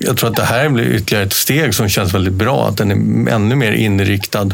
jag 0.01 0.17
tror 0.17 0.29
att 0.29 0.35
det 0.35 0.43
här 0.43 0.69
blir 0.69 0.95
ytterligare 0.95 1.25
ett 1.25 1.33
steg 1.33 1.75
som 1.75 1.89
känns 1.89 2.13
väldigt 2.13 2.33
bra. 2.33 2.67
Att 2.67 2.77
den 2.77 2.91
är 2.91 3.31
ännu 3.31 3.55
mer 3.55 3.71
inriktad 3.71 4.49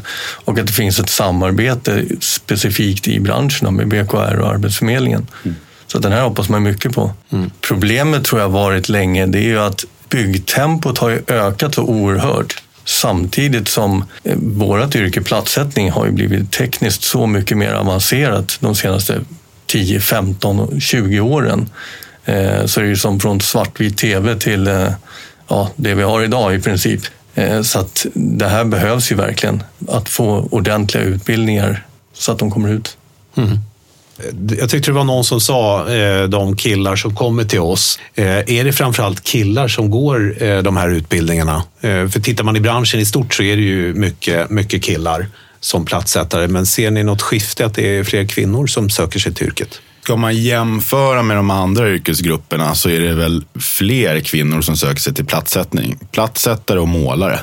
och 0.45 0.59
att 0.59 0.67
det 0.67 0.73
finns 0.73 0.99
ett 0.99 1.09
samarbete 1.09 2.03
specifikt 2.19 3.07
i 3.07 3.19
branscherna 3.19 3.71
med 3.71 3.87
BKR 3.87 4.39
och 4.39 4.49
Arbetsförmedlingen. 4.49 5.27
Mm. 5.43 5.55
Så 5.87 5.99
den 5.99 6.11
här 6.11 6.21
hoppas 6.21 6.49
man 6.49 6.63
mycket 6.63 6.93
på. 6.93 7.13
Mm. 7.31 7.51
Problemet 7.61 8.23
tror 8.23 8.41
jag 8.41 8.49
varit 8.49 8.89
länge, 8.89 9.25
det 9.25 9.39
är 9.39 9.47
ju 9.47 9.59
att 9.59 9.85
byggtempot 10.09 10.97
har 10.97 11.21
ökat 11.27 11.75
så 11.75 11.83
oerhört. 11.83 12.61
Samtidigt 12.85 13.67
som 13.67 14.05
eh, 14.23 14.37
vårt 14.37 14.95
yrke, 14.95 15.21
platssättning, 15.21 15.91
har 15.91 16.05
ju 16.05 16.11
blivit 16.11 16.51
tekniskt 16.51 17.03
så 17.03 17.27
mycket 17.27 17.57
mer 17.57 17.73
avancerat 17.73 18.57
de 18.59 18.75
senaste 18.75 19.21
10, 19.65 19.99
15, 19.99 20.81
20 20.81 21.19
åren. 21.19 21.69
Eh, 22.25 22.65
så 22.65 22.81
är 22.81 22.85
det 22.85 22.95
som 22.95 23.19
från 23.19 23.41
svartvit 23.41 23.97
tv 23.97 24.35
till 24.35 24.67
eh, 24.67 24.91
ja, 25.47 25.71
det 25.75 25.93
vi 25.93 26.03
har 26.03 26.23
idag 26.23 26.55
i 26.55 26.61
princip. 26.61 27.01
Eh, 27.35 27.61
så 27.61 27.79
att 27.79 28.05
det 28.13 28.47
här 28.47 28.65
behövs 28.65 29.11
ju 29.11 29.15
verkligen, 29.15 29.63
att 29.87 30.09
få 30.09 30.47
ordentliga 30.51 31.03
utbildningar 31.03 31.85
så 32.13 32.31
att 32.31 32.39
de 32.39 32.51
kommer 32.51 32.69
ut. 32.69 32.97
Mm. 33.35 33.49
Eh, 34.19 34.57
jag 34.59 34.69
tyckte 34.69 34.91
det 34.91 34.95
var 34.95 35.03
någon 35.03 35.23
som 35.23 35.41
sa, 35.41 35.89
eh, 35.93 36.23
de 36.23 36.55
killar 36.57 36.95
som 36.95 37.15
kommer 37.15 37.43
till 37.43 37.59
oss, 37.59 37.99
eh, 38.15 38.25
är 38.25 38.63
det 38.63 38.73
framförallt 38.73 39.23
killar 39.23 39.67
som 39.67 39.89
går 39.89 40.35
de 40.61 40.77
här 40.77 40.89
utbildningarna? 40.89 41.63
För 41.81 42.19
tittar 42.19 42.43
man 42.43 42.55
i 42.55 42.59
branschen 42.59 42.99
i 42.99 43.05
stort 43.05 43.33
så 43.33 43.43
är 43.43 43.55
det 43.55 43.61
ju 43.61 43.93
mycket, 43.93 44.49
mycket 44.49 44.83
killar 44.83 45.27
som 45.59 45.85
platssättare. 45.85 46.47
Men 46.47 46.65
ser 46.65 46.91
ni 46.91 47.03
något 47.03 47.21
skifte, 47.21 47.65
att 47.65 47.73
det 47.73 47.97
är 47.97 48.03
fler 48.03 48.27
kvinnor 48.27 48.67
som 48.67 48.89
söker 48.89 49.19
sig 49.19 49.33
till 49.33 49.47
yrket? 49.47 49.81
Ska 50.05 50.15
man 50.15 50.37
jämföra 50.37 51.23
med 51.23 51.37
de 51.37 51.49
andra 51.49 51.89
yrkesgrupperna 51.89 52.75
så 52.75 52.89
är 52.89 52.99
det 52.99 53.13
väl 53.13 53.43
fler 53.59 54.19
kvinnor 54.19 54.61
som 54.61 54.77
söker 54.77 54.99
sig 54.99 55.13
till 55.13 55.25
platssättning. 55.25 55.97
Platssättare 56.11 56.79
och 56.79 56.87
målare. 56.87 57.39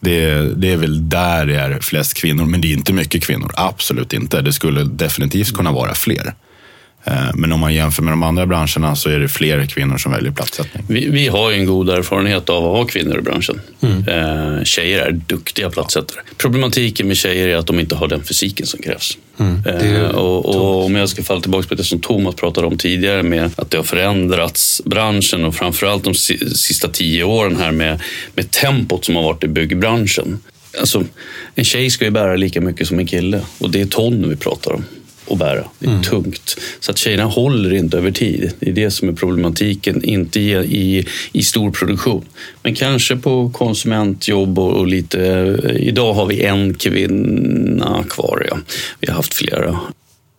Det, 0.00 0.34
det 0.56 0.72
är 0.72 0.76
väl 0.76 1.08
där 1.08 1.46
det 1.46 1.56
är 1.56 1.80
flest 1.80 2.14
kvinnor, 2.14 2.44
men 2.44 2.60
det 2.60 2.68
är 2.68 2.72
inte 2.72 2.92
mycket 2.92 3.24
kvinnor. 3.24 3.50
Absolut 3.54 4.12
inte. 4.12 4.42
Det 4.42 4.52
skulle 4.52 4.84
definitivt 4.84 5.54
kunna 5.54 5.72
vara 5.72 5.94
fler. 5.94 6.34
Eh, 7.06 7.30
men 7.34 7.52
om 7.52 7.60
man 7.60 7.74
jämför 7.74 8.02
med 8.02 8.12
de 8.12 8.22
andra 8.22 8.46
branscherna 8.46 8.96
så 8.96 9.10
är 9.10 9.18
det 9.18 9.28
fler 9.28 9.66
kvinnor 9.66 9.98
som 9.98 10.12
väljer 10.12 10.32
platssättning. 10.32 10.84
Vi, 10.88 11.08
vi 11.08 11.28
har 11.28 11.50
ju 11.50 11.56
en 11.58 11.66
god 11.66 11.88
erfarenhet 11.88 12.50
av 12.50 12.64
att 12.64 12.76
ha 12.76 12.84
kvinnor 12.84 13.18
i 13.18 13.22
branschen. 13.22 13.60
Mm. 13.80 14.08
Eh, 14.08 14.64
tjejer 14.64 14.98
är 14.98 15.12
duktiga 15.12 15.70
platssättare. 15.70 16.20
Problematiken 16.36 17.08
med 17.08 17.16
tjejer 17.16 17.48
är 17.48 17.56
att 17.56 17.66
de 17.66 17.80
inte 17.80 17.94
har 17.94 18.08
den 18.08 18.22
fysiken 18.22 18.66
som 18.66 18.82
krävs. 18.82 19.18
Mm. 19.38 19.62
Eh, 19.66 20.06
och, 20.06 20.46
och, 20.46 20.84
om 20.84 20.94
jag 20.94 21.08
ska 21.08 21.22
falla 21.22 21.40
tillbaka 21.40 21.68
på 21.68 21.74
det 21.74 21.84
som 21.84 22.00
Thomas 22.00 22.34
pratade 22.34 22.66
om 22.66 22.78
tidigare 22.78 23.22
med 23.22 23.50
att 23.56 23.70
det 23.70 23.76
har 23.76 23.84
förändrats 23.84 24.82
branschen 24.84 25.44
och 25.44 25.54
framförallt 25.54 26.04
de 26.04 26.14
sista 26.14 26.88
tio 26.88 27.24
åren 27.24 27.56
här 27.56 27.72
med, 27.72 28.00
med 28.34 28.50
tempot 28.50 29.04
som 29.04 29.16
har 29.16 29.22
varit 29.22 29.44
i 29.44 29.48
byggbranschen. 29.48 30.40
Alltså, 30.80 31.04
en 31.54 31.64
tjej 31.64 31.90
ska 31.90 32.04
ju 32.04 32.10
bära 32.10 32.36
lika 32.36 32.60
mycket 32.60 32.88
som 32.88 32.98
en 32.98 33.06
kille 33.06 33.40
och 33.58 33.70
det 33.70 33.80
är 33.80 33.86
ton 33.86 34.28
vi 34.28 34.36
pratar 34.36 34.72
om. 34.72 34.84
Att 35.30 35.38
bära. 35.38 35.64
Det 35.78 35.86
är 35.86 35.90
mm. 35.90 36.02
tungt. 36.02 36.56
Så 36.80 36.90
att 36.90 36.98
tjejerna 36.98 37.24
håller 37.24 37.74
inte 37.74 37.98
över 37.98 38.10
tid. 38.10 38.52
Det 38.60 38.70
är 38.70 38.74
det 38.74 38.90
som 38.90 39.08
är 39.08 39.12
problematiken. 39.12 40.04
Inte 40.04 40.40
i, 40.40 40.52
i, 40.52 41.06
i 41.32 41.42
stor 41.42 41.70
produktion. 41.70 42.24
Men 42.62 42.74
kanske 42.74 43.16
på 43.16 43.50
konsumentjobb 43.50 44.58
och, 44.58 44.72
och 44.72 44.86
lite... 44.86 45.18
Idag 45.78 46.14
har 46.14 46.26
vi 46.26 46.42
en 46.42 46.74
kvinna 46.74 48.04
kvar. 48.10 48.46
Ja. 48.50 48.58
Vi 49.00 49.08
har 49.08 49.14
haft 49.14 49.34
flera. 49.34 49.80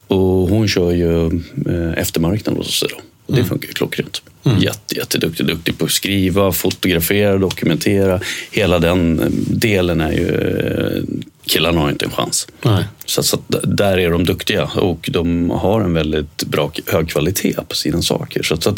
Och 0.08 0.50
hon 0.50 0.68
kör 0.68 0.92
ju 0.92 1.26
eh, 1.70 1.92
eftermarknaden 1.98 2.58
hos 2.58 2.84
oss. 2.84 2.92
Och 3.26 3.34
det 3.34 3.40
mm. 3.40 3.50
funkar 3.50 3.68
ju 3.68 3.74
klockrent. 3.74 4.22
Mm. 4.44 4.60
Jätte, 4.60 4.96
jätteduktig, 4.96 5.46
duktig 5.46 5.78
på 5.78 5.86
att 5.86 5.92
skriva, 5.92 6.52
fotografera, 6.52 7.38
dokumentera. 7.38 8.20
Hela 8.52 8.80
den 8.80 9.20
eh, 9.20 9.26
delen 9.48 10.02
är 10.02 10.12
ju... 10.12 11.06
Killarna 11.46 11.82
har 11.82 11.90
inte 11.90 12.06
en 12.06 12.12
chans. 12.12 12.48
Nej. 12.62 12.84
Så, 13.06 13.24
så 13.24 13.38
där 13.64 13.98
är 13.98 14.12
de 14.12 14.24
duktiga 14.24 14.64
och 14.64 15.10
de 15.14 15.50
har 15.50 15.82
en 15.82 15.94
väldigt 15.94 16.44
bra, 16.44 16.72
hög 16.88 17.10
kvalitet 17.10 17.56
på 17.70 17.76
sina 17.76 18.02
saker. 18.02 18.44
Så, 18.44 18.58
så 18.62 18.76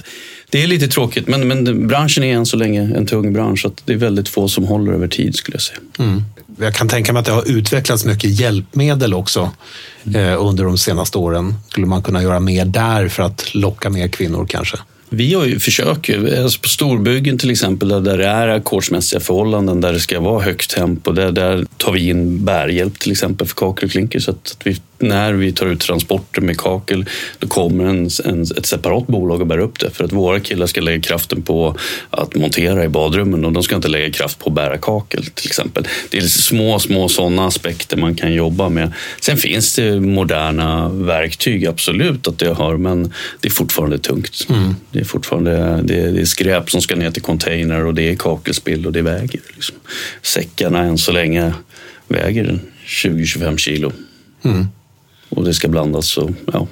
det 0.49 0.63
är 0.63 0.67
lite 0.67 0.88
tråkigt, 0.88 1.27
men, 1.27 1.47
men 1.47 1.88
branschen 1.88 2.23
är 2.23 2.36
än 2.36 2.45
så 2.45 2.58
länge 2.58 2.82
en 2.82 3.06
tung 3.06 3.34
bransch. 3.34 3.62
Så 3.62 3.71
det 3.86 3.93
är 3.93 3.97
väldigt 3.97 4.30
få 4.30 4.47
som 4.47 4.63
håller 4.63 4.93
över 4.93 5.08
tid 5.08 5.36
skulle 5.36 5.56
jag 5.56 5.62
säga. 5.62 5.80
Mm. 5.99 6.23
Jag 6.60 6.75
kan 6.75 6.88
tänka 6.88 7.13
mig 7.13 7.19
att 7.19 7.25
det 7.25 7.32
har 7.32 7.49
utvecklats 7.49 8.06
mycket 8.06 8.39
hjälpmedel 8.39 9.13
också 9.13 9.51
eh, 10.15 10.45
under 10.45 10.63
de 10.63 10.77
senaste 10.77 11.17
åren. 11.17 11.56
Skulle 11.69 11.88
man 11.88 12.03
kunna 12.03 12.23
göra 12.23 12.39
mer 12.39 12.65
där 12.65 13.08
för 13.08 13.23
att 13.23 13.56
locka 13.56 13.89
mer 13.89 14.08
kvinnor 14.08 14.45
kanske? 14.49 14.77
Vi 15.10 15.34
har 15.34 15.46
ju 15.46 15.60
försöker, 15.60 16.43
alltså 16.43 16.60
på 16.60 16.67
storbyggen 16.67 17.38
till 17.38 17.52
exempel, 17.52 17.89
där 17.89 18.17
det 18.17 18.28
är 18.28 18.48
ackordsmässiga 18.48 19.20
förhållanden, 19.20 19.82
där 19.82 19.93
det 19.93 20.00
ska 20.00 20.20
vara 20.20 20.43
högt 20.43 20.70
tempo, 20.70 21.12
där, 21.12 21.32
där 21.32 21.65
tar 21.78 21.91
vi 21.91 22.10
in 22.10 22.46
bärhjälp 22.46 23.00
till 23.00 23.12
exempel 23.12 23.48
för 23.48 23.56
kakel 23.56 23.86
och 23.86 23.91
klinker 23.91 24.20
så 24.20 24.32
att, 24.32 24.58
vi 24.63 24.82
när 24.99 25.33
vi 25.33 25.51
tar 25.51 25.65
ut 25.65 25.79
transporter 25.79 26.41
med 26.41 26.57
kakel, 26.57 27.05
då 27.39 27.47
kommer 27.47 27.86
en, 27.86 28.10
en, 28.25 28.41
ett 28.41 28.65
separat 28.65 29.07
bolag 29.07 29.41
och 29.41 29.47
bär 29.47 29.57
upp 29.57 29.79
det. 29.79 29.89
För 29.89 30.03
att 30.03 30.12
våra 30.12 30.39
killar 30.39 30.67
ska 30.67 30.81
lägga 30.81 31.01
kraften 31.01 31.41
på 31.41 31.75
att 32.10 32.36
montera 32.36 32.83
i 32.83 32.89
badrummen 32.89 33.45
och 33.45 33.51
de 33.51 33.63
ska 33.63 33.75
inte 33.75 33.88
lägga 33.88 34.12
kraft 34.12 34.39
på 34.39 34.49
att 34.49 34.55
bära 34.55 34.77
kakel 34.77 35.25
till 35.25 35.47
exempel. 35.47 35.88
Det 36.10 36.17
är 36.17 36.21
små, 36.21 36.79
små 36.79 37.10
sådana 37.10 37.47
aspekter 37.47 37.97
man 37.97 38.15
kan 38.15 38.33
jobba 38.33 38.69
med. 38.69 38.93
Sen 39.21 39.38
finns 39.38 39.75
det 39.75 39.99
moderna 39.99 40.89
verktyg, 40.89 41.65
absolut 41.65 42.27
att 42.27 42.39
det 42.39 42.53
har, 42.53 42.77
men 42.77 43.13
det 43.41 43.47
är 43.47 43.51
fortfarande 43.51 43.97
tungt. 43.97 44.47
Mm. 44.49 44.75
Det 44.91 44.99
är 44.99 45.03
fortfarande 45.03 45.81
det 45.83 45.95
är, 45.95 46.12
det 46.12 46.21
är 46.21 46.25
skräp 46.25 46.69
som 46.69 46.81
ska 46.81 46.95
ner 46.95 47.12
till 47.12 47.21
container 47.21 47.86
och 47.86 47.93
det 47.93 48.10
är 48.10 48.15
kakelspill 48.15 48.86
och 48.86 48.93
det 48.93 49.01
väger. 49.01 49.41
Liksom. 49.53 49.75
Säckarna 50.21 50.79
än 50.79 50.97
så 50.97 51.12
länge 51.12 51.53
väger 52.07 52.60
20-25 52.86 53.57
kilo. 53.57 53.91
Mm 54.43 54.67
och 55.30 55.44
det 55.44 55.54
ska 55.54 55.68
blandas. 55.68 56.08
Så, 56.08 56.34
ja, 56.54 56.68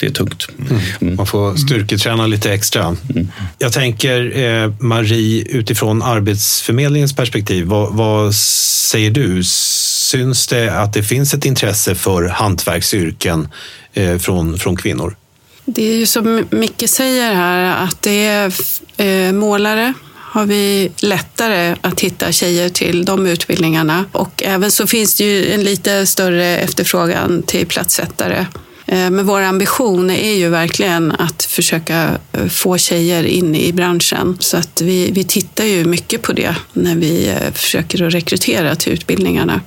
det 0.00 0.06
är 0.06 0.10
tungt. 0.10 0.46
Mm. 0.58 0.80
mm. 1.00 1.16
Man 1.16 1.26
får 1.26 1.56
styrketräna 1.56 2.26
lite 2.26 2.52
extra. 2.52 2.96
Mm. 3.14 3.28
Jag 3.58 3.72
tänker, 3.72 4.38
eh, 4.38 4.72
Marie, 4.78 5.44
utifrån 5.44 6.02
Arbetsförmedlingens 6.02 7.16
perspektiv, 7.16 7.66
vad, 7.66 7.94
vad, 7.94 8.34
säger 8.34 9.10
du? 9.10 9.44
Syns 9.44 10.46
det 10.46 10.80
att 10.80 10.92
det 10.92 11.02
finns 11.02 11.34
ett 11.34 11.44
intresse 11.44 11.94
för 11.94 12.28
hantverksyrken 12.28 13.48
eh, 13.94 14.18
från, 14.18 14.58
från 14.58 14.76
kvinnor? 14.76 15.16
Det 15.64 15.92
är 15.92 15.96
ju 15.96 16.06
som 16.06 16.44
Micke 16.50 16.88
säger 16.88 17.34
här, 17.34 17.84
att 17.84 18.02
det 18.02 18.26
är 18.26 18.52
eh, 18.96 19.32
målare, 19.32 19.94
har 20.32 20.46
vi 20.46 20.90
lättare 21.00 21.76
att 21.80 22.00
hitta 22.00 22.32
tjejer 22.32 22.68
till 22.68 23.04
de 23.04 23.26
utbildningarna. 23.26 24.04
Och 24.12 24.42
även 24.42 24.70
så 24.70 24.86
finns 24.86 25.14
det 25.14 25.24
ju 25.24 25.52
en 25.52 25.62
lite 25.64 26.06
större 26.06 26.58
efterfrågan 26.58 27.42
till 27.42 27.66
platssättare. 27.66 28.46
Eh, 28.86 29.10
men 29.10 29.26
vår 29.26 29.40
ambition 29.40 30.10
är 30.10 30.34
ju 30.34 30.48
verkligen 30.48 31.12
att 31.12 31.42
försöka 31.42 32.18
eh, 32.32 32.46
få 32.48 32.78
tjejer 32.78 33.24
in 33.24 33.54
i 33.54 33.72
branschen. 33.72 34.36
Så 34.40 34.56
att 34.56 34.80
vi, 34.80 35.10
vi 35.10 35.24
tittar 35.24 35.64
ju 35.64 35.84
mycket 35.84 36.22
på 36.22 36.32
det 36.32 36.54
när 36.72 36.96
vi 36.96 37.28
eh, 37.28 37.52
försöker 37.52 38.06
att 38.06 38.14
rekrytera 38.14 38.74
till 38.76 38.92
utbildningarna. 38.92 39.60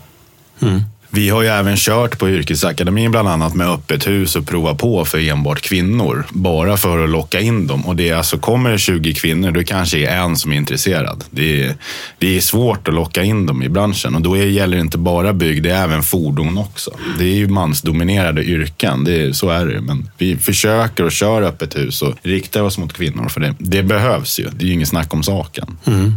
Mm. 0.62 0.82
Vi 1.15 1.30
har 1.30 1.41
ju 1.41 1.47
även 1.47 1.78
kört 1.78 2.19
på 2.19 2.30
yrkesakademin 2.30 3.12
bland 3.12 3.28
annat 3.28 3.56
med 3.56 3.69
öppet 3.69 4.08
hus 4.08 4.36
och 4.36 4.47
prova 4.47 4.76
på 4.76 5.06
för 5.06 5.30
enbart 5.30 5.62
kvinnor. 5.62 6.26
Bara 6.30 6.78
för 6.78 7.04
att 7.04 7.10
locka 7.10 7.39
in 7.39 7.67
dem. 7.67 7.86
Och 7.86 7.95
det 7.95 8.10
är 8.10 8.15
alltså, 8.15 8.38
kommer 8.38 8.71
det 8.71 8.78
20 8.78 9.13
kvinnor, 9.13 9.52
då 9.52 9.63
kanske 9.63 9.97
det 9.97 10.06
är 10.06 10.21
en 10.21 10.36
som 10.36 10.52
är 10.52 10.56
intresserad. 10.56 11.23
Det 11.32 11.63
är, 11.63 11.76
det 12.17 12.38
är 12.38 12.41
svårt 12.41 12.88
att 12.88 12.93
locka 12.93 13.23
in 13.23 13.45
dem 13.45 13.63
i 13.63 13.69
branschen. 13.69 14.15
Och 14.15 14.21
då 14.21 14.38
är, 14.38 14.45
gäller 14.45 14.78
det 14.78 14.82
inte 14.82 14.97
bara 14.97 15.34
bygg, 15.34 15.63
det 15.63 15.69
är 15.69 15.84
även 15.84 16.04
fordon 16.04 16.58
också. 16.58 16.91
Det 17.19 17.26
är 17.26 17.36
ju 17.36 17.47
mansdominerade 17.47 18.43
yrken, 18.43 19.04
det 19.04 19.21
är, 19.21 19.32
så 19.32 19.49
är 19.49 19.65
det. 19.65 19.82
Men 19.82 20.10
vi 20.17 20.38
försöker 20.38 21.04
och 21.04 21.12
kör 21.12 21.41
öppet 21.41 21.76
hus 21.76 22.02
och 22.02 22.13
riktar 22.21 22.62
oss 22.62 22.78
mot 22.78 22.93
kvinnor. 22.93 23.30
För 23.30 23.39
det, 23.39 23.56
det 23.60 23.84
behövs 23.84 24.39
ju, 24.39 24.49
det 24.49 24.65
är 24.65 24.67
ju 24.67 24.73
inget 24.73 24.89
snack 24.89 25.13
om 25.13 25.23
saken. 25.23 25.78
Mm. 25.86 26.13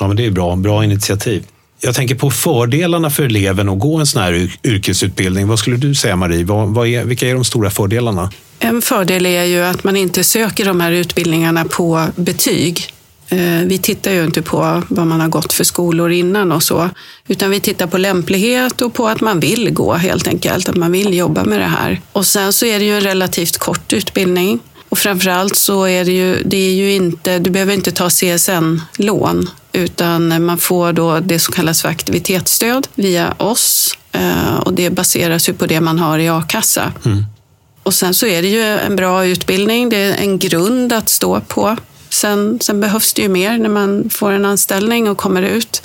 Ja, 0.00 0.06
men 0.06 0.16
det 0.16 0.26
är 0.26 0.30
bra, 0.30 0.56
bra 0.56 0.84
initiativ. 0.84 1.44
Jag 1.80 1.94
tänker 1.94 2.14
på 2.14 2.30
fördelarna 2.30 3.10
för 3.10 3.22
eleven 3.22 3.68
att 3.68 3.78
gå 3.78 3.96
en 3.96 4.06
sån 4.06 4.22
här 4.22 4.50
yrkesutbildning. 4.64 5.48
Vad 5.48 5.58
skulle 5.58 5.76
du 5.76 5.94
säga 5.94 6.16
Marie? 6.16 6.44
Vad, 6.44 6.68
vad 6.68 6.86
är, 6.86 7.04
vilka 7.04 7.28
är 7.28 7.34
de 7.34 7.44
stora 7.44 7.70
fördelarna? 7.70 8.30
En 8.58 8.82
fördel 8.82 9.26
är 9.26 9.44
ju 9.44 9.60
att 9.60 9.84
man 9.84 9.96
inte 9.96 10.24
söker 10.24 10.64
de 10.64 10.80
här 10.80 10.92
utbildningarna 10.92 11.64
på 11.64 12.06
betyg. 12.16 12.92
Eh, 13.28 13.60
vi 13.64 13.78
tittar 13.78 14.10
ju 14.10 14.24
inte 14.24 14.42
på 14.42 14.82
vad 14.88 15.06
man 15.06 15.20
har 15.20 15.28
gått 15.28 15.52
för 15.52 15.64
skolor 15.64 16.10
innan 16.10 16.52
och 16.52 16.62
så, 16.62 16.90
utan 17.28 17.50
vi 17.50 17.60
tittar 17.60 17.86
på 17.86 17.98
lämplighet 17.98 18.80
och 18.80 18.94
på 18.94 19.08
att 19.08 19.20
man 19.20 19.40
vill 19.40 19.70
gå 19.70 19.94
helt 19.94 20.28
enkelt, 20.28 20.68
att 20.68 20.76
man 20.76 20.92
vill 20.92 21.14
jobba 21.14 21.44
med 21.44 21.60
det 21.60 21.64
här. 21.64 22.00
Och 22.12 22.26
sen 22.26 22.52
så 22.52 22.66
är 22.66 22.78
det 22.78 22.84
ju 22.84 22.96
en 22.96 23.00
relativt 23.00 23.58
kort 23.58 23.92
utbildning 23.92 24.60
och 24.88 24.98
framförallt 24.98 25.56
så 25.56 25.84
är 25.84 26.04
det 26.04 26.12
ju, 26.12 26.42
det 26.44 26.56
är 26.56 26.74
ju 26.74 26.92
inte, 26.92 27.38
du 27.38 27.50
behöver 27.50 27.74
inte 27.74 27.92
ta 27.92 28.08
CSN-lån 28.10 29.50
utan 29.72 30.44
man 30.44 30.58
får 30.58 30.92
då 30.92 31.20
det 31.20 31.38
som 31.38 31.54
kallas 31.54 31.82
för 31.82 31.88
aktivitetsstöd 31.88 32.88
via 32.94 33.34
oss 33.38 33.98
eh, 34.12 34.56
och 34.56 34.72
det 34.72 34.90
baseras 34.90 35.48
ju 35.48 35.52
på 35.52 35.66
det 35.66 35.80
man 35.80 35.98
har 35.98 36.18
i 36.18 36.28
a-kassa. 36.28 36.92
Mm. 37.04 37.24
Och 37.82 37.94
sen 37.94 38.14
så 38.14 38.26
är 38.26 38.42
det 38.42 38.48
ju 38.48 38.62
en 38.62 38.96
bra 38.96 39.26
utbildning, 39.26 39.88
det 39.88 39.96
är 39.96 40.16
en 40.16 40.38
grund 40.38 40.92
att 40.92 41.08
stå 41.08 41.40
på. 41.40 41.76
Sen, 42.10 42.58
sen 42.60 42.80
behövs 42.80 43.12
det 43.12 43.22
ju 43.22 43.28
mer 43.28 43.58
när 43.58 43.68
man 43.68 44.10
får 44.10 44.32
en 44.32 44.44
anställning 44.44 45.08
och 45.08 45.18
kommer 45.18 45.42
ut. 45.42 45.82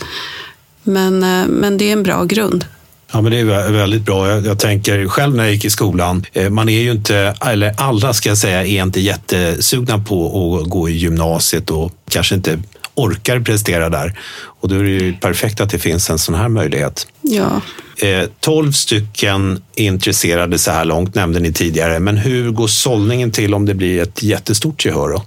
Men, 0.84 1.24
eh, 1.24 1.48
men 1.48 1.78
det 1.78 1.86
är 1.86 1.94
en 1.94 2.04
bra 2.04 2.24
grund. 2.24 2.66
Ja, 3.14 3.22
men 3.22 3.32
det 3.32 3.40
är 3.40 3.72
väldigt 3.72 4.06
bra. 4.06 4.30
Jag, 4.30 4.46
jag, 4.46 4.60
tänker 4.60 5.08
själv 5.08 5.36
när 5.36 5.44
jag 5.44 5.54
gick 5.54 5.66
i 5.66 5.70
skolan, 5.70 6.26
eh, 6.34 6.50
man 6.50 6.70
är 6.70 6.82
ju 6.82 6.92
inte, 6.92 7.36
eller 7.42 7.74
alla 7.78 8.14
ska 8.14 8.30
jag 8.30 8.38
säga, 8.38 8.66
är 8.66 8.84
inte 8.84 9.00
jättesugna 9.00 10.00
på 10.00 10.58
att 10.58 10.70
gå 10.70 10.90
i 10.90 10.94
gymnasiet 10.94 11.70
och 11.70 11.92
kanske 12.10 12.36
inte 12.36 12.60
orkar 12.96 13.40
prestera 13.40 13.90
där. 13.90 14.20
Och 14.44 14.70
då 14.70 14.76
är 14.76 14.84
det 14.84 14.90
ju 14.90 15.14
perfekt 15.14 15.62
att 15.62 15.70
det 15.70 15.80
finns 15.80 16.10
en 16.10 16.20
sån 16.20 16.36
här 16.36 16.50
möjlighet. 16.50 17.08
Ja. 17.22 17.62
Eh, 18.08 18.30
12 18.40 18.72
stycken 18.72 19.64
intresserade 19.76 20.60
så 20.60 20.72
här 20.72 20.86
långt 20.86 21.16
nämnde 21.16 21.40
ni 21.40 21.54
tidigare, 21.54 22.00
men 22.00 22.18
hur 22.18 22.52
går 22.52 22.68
sållningen 22.68 23.32
till 23.32 23.54
om 23.54 23.66
det 23.66 23.74
blir 23.74 24.02
ett 24.02 24.24
jättestort 24.24 24.86
gehör? 24.86 25.10
Då? 25.10 25.24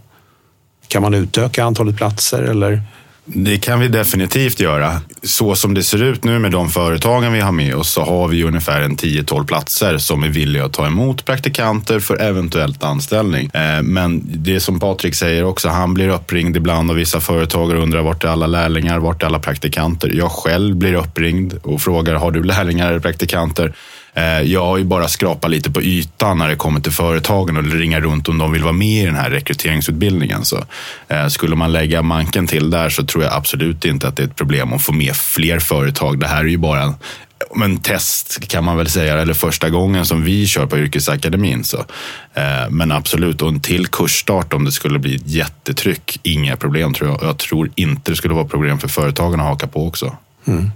Kan 0.89 1.03
man 1.03 1.15
utöka 1.15 1.65
antalet 1.65 1.97
platser 1.97 2.43
eller? 2.43 2.83
Det 3.29 3.59
kan 3.59 3.81
vi 3.81 3.89
definitivt 3.89 4.61
göra. 4.61 5.01
Så 5.23 5.55
som 5.55 5.75
det 5.75 5.83
ser 5.83 6.03
ut 6.03 6.25
nu 6.25 6.39
med 6.39 6.53
de 6.53 6.71
företagen 6.71 7.33
vi 7.33 7.41
har 7.41 7.53
med 7.53 7.75
oss 7.75 7.93
så 7.93 8.03
har 8.03 8.29
vi 8.29 8.45
ungefär 8.45 8.81
en 8.81 8.97
10-12 8.97 9.47
platser 9.47 9.99
som 9.99 10.23
är 10.23 10.29
villiga 10.29 10.65
att 10.65 10.73
ta 10.73 10.87
emot 10.87 11.25
praktikanter 11.25 12.01
för 12.01 12.23
eventuellt 12.23 12.85
anställning. 12.85 13.51
Eh, 13.55 13.83
men 13.83 14.23
det 14.25 14.61
som 14.61 14.81
Patrik 14.81 15.15
säger 15.15 15.45
också, 15.45 15.69
han 15.69 15.95
blir 15.95 16.09
uppringd 16.09 16.57
ibland 16.57 16.91
av 16.91 16.97
vissa 16.97 17.21
företagare 17.21 17.79
undrar 17.79 18.03
vart 18.03 18.25
är 18.25 18.29
alla 18.29 18.47
lärlingar, 18.47 18.99
vart 18.99 19.23
är 19.23 19.27
alla 19.27 19.39
praktikanter? 19.39 20.11
Jag 20.15 20.31
själv 20.31 20.77
blir 20.77 20.95
uppringd 20.95 21.55
och 21.63 21.81
frågar, 21.81 22.15
har 22.15 22.31
du 22.31 22.43
lärlingar 22.43 22.89
eller 22.89 23.01
praktikanter? 23.01 23.75
Eh, 24.17 24.43
jag 24.43 24.67
har 24.67 24.79
ju 24.79 24.85
bara 24.85 25.09
skrapat 25.09 25.51
lite 25.51 25.71
på 25.71 25.83
ytan 25.83 26.39
när 26.39 26.49
det 26.49 26.57
kommer 26.57 26.81
till 26.81 26.93
företagen 26.93 27.57
och 27.57 27.65
ringa 27.65 28.01
runt 28.01 28.29
om 28.29 28.39
de 28.39 28.53
vill 28.53 28.63
vara 28.63 28.73
med 28.73 29.03
i 29.03 29.07
den 29.07 29.15
här 29.15 29.31
rekryteringsutbildningen. 29.31 30.45
Så 30.45 30.65
eh, 31.09 31.27
skulle 31.29 31.57
man 31.57 31.73
lägga 31.73 32.03
manken 32.03 32.47
till 32.47 32.71
där 32.71 32.89
så 32.89 33.07
tror 33.07 33.25
jag 33.25 33.33
absolut 33.33 33.85
inte 33.85 34.09
att 34.09 34.17
det 34.17 34.23
är 34.23 34.27
ett 34.27 34.37
problem 34.37 34.73
att 34.73 34.83
få 34.83 34.93
med 34.93 35.17
fler 35.17 35.59
företag. 35.59 36.19
Det 36.19 36.27
här 36.27 36.41
är 36.41 36.49
ju 36.49 36.59
bara 36.59 36.83
en, 36.83 36.95
men 37.55 37.79
test 37.79 38.49
kan 38.49 38.65
man 38.65 38.77
väl 38.77 38.89
säga, 38.89 39.19
eller 39.21 39.35
första 39.35 39.71
gången 39.71 40.07
som 40.07 40.25
vi 40.25 40.47
kör 40.47 40.67
på 40.67 40.79
yrkesakademin. 40.79 41.65
Så. 41.65 41.79
Eh, 42.35 42.71
men 42.71 42.93
absolut, 42.93 43.43
och 43.43 43.49
en 43.49 43.61
till 43.61 43.87
kursstart 43.87 44.53
om 44.53 44.65
det 44.65 44.73
skulle 44.73 44.99
bli 44.99 45.15
ett 45.15 45.29
jättetryck, 45.29 46.21
inga 46.23 46.57
problem 46.57 46.95
tror 46.95 47.11
jag. 47.11 47.23
Jag 47.23 47.39
tror 47.39 47.71
inte 47.75 48.13
det 48.13 48.17
skulle 48.17 48.35
vara 48.35 48.47
problem 48.47 48.79
för 48.79 48.89
företagen 48.89 49.41
att 49.41 49.47
haka 49.47 49.67
på 49.67 49.87
också. 49.87 50.17
Mm. 50.47 50.71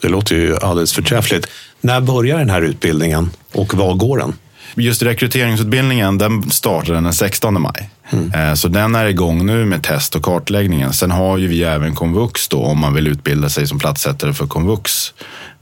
Det 0.00 0.08
låter 0.08 0.36
ju 0.36 0.56
alldeles 0.56 0.92
förträffligt. 0.92 1.48
När 1.80 2.00
börjar 2.00 2.38
den 2.38 2.50
här 2.50 2.62
utbildningen 2.62 3.30
och 3.54 3.74
var 3.74 3.94
går 3.94 4.18
den? 4.18 4.34
Just 4.74 5.02
rekryteringsutbildningen 5.02 6.18
den 6.18 6.50
startar 6.50 6.94
den 6.94 7.12
16 7.12 7.62
maj. 7.62 7.90
Mm. 8.10 8.32
Eh, 8.32 8.54
så 8.54 8.68
den 8.68 8.94
är 8.94 9.06
igång 9.06 9.46
nu 9.46 9.64
med 9.64 9.82
test 9.82 10.16
och 10.16 10.22
kartläggningen. 10.22 10.92
Sen 10.92 11.10
har 11.10 11.38
ju 11.38 11.46
vi 11.46 11.62
även 11.62 11.94
komvux 11.94 12.48
då 12.48 12.62
om 12.62 12.78
man 12.78 12.94
vill 12.94 13.06
utbilda 13.06 13.48
sig 13.48 13.66
som 13.66 13.78
platssättare 13.78 14.32
för 14.32 14.46
komvux. 14.46 15.14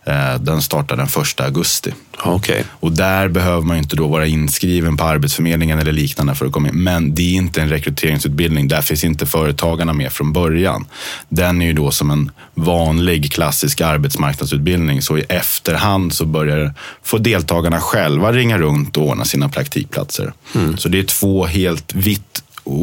Eh, 0.07 0.41
Den 0.41 0.63
startar 0.63 0.97
den 0.97 1.07
1 1.07 1.41
augusti. 1.41 1.95
Okej. 2.25 2.65
Och 2.71 2.93
där 2.93 3.29
behöver 3.29 3.61
man 3.63 3.77
inte 3.77 3.97
då 3.97 4.09
vara 4.09 4.27
inskriven 4.27 4.97
på 4.97 5.05
Arbetsförmedlingen 5.05 5.79
eller 5.79 5.93
liknande 5.93 6.35
för 6.35 6.47
att 6.47 6.53
komma 6.53 6.69
in. 6.69 6.75
Men 6.83 7.15
det 7.15 7.23
är 7.23 7.33
inte 7.33 7.63
en 7.63 7.69
rekryteringsutbildning. 7.69 8.69
Där 8.69 8.83
finns 8.83 9.05
inte 9.05 9.27
företagarna 9.27 9.93
med 9.93 10.13
från 10.13 10.33
början. 10.33 10.87
Den 11.29 11.63
är 11.63 11.67
ju 11.67 11.73
då 11.73 11.91
som 11.91 12.11
en 12.11 12.31
vanlig 12.55 13.33
klassisk 13.33 13.81
arbetsmarknadsutbildning. 13.81 15.03
Så 15.03 15.19
i 15.19 15.21
efterhand 15.29 16.15
så 16.15 16.25
börjar 16.25 16.75
få 17.03 17.19
deltagarna 17.19 17.81
själva 17.81 18.33
ringa 18.33 18.59
runt 18.59 18.97
och 18.97 19.09
ordna 19.09 19.25
sina 19.25 19.49
praktikplatser. 19.49 20.33
Så 20.79 20.89
det 20.89 20.99
är 20.99 21.03
två 21.05 21.47
helt 21.47 21.95
vitt 21.95 22.43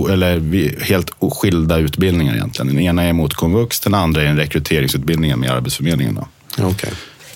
eller 0.09 0.83
helt 0.83 1.11
skilda 1.31 1.77
utbildningar 1.77 2.35
egentligen. 2.35 2.67
Den 2.67 2.79
ena 2.79 3.03
är 3.03 3.13
mot 3.13 3.33
komvux, 3.33 3.79
den 3.79 3.93
andra 3.93 4.21
är 4.21 4.25
en 4.25 4.37
rekryteringsutbildning 4.37 5.39
med 5.39 5.51
Arbetsförmedlingen. 5.51 6.15
Då. 6.15 6.27
Okej. 6.67 6.89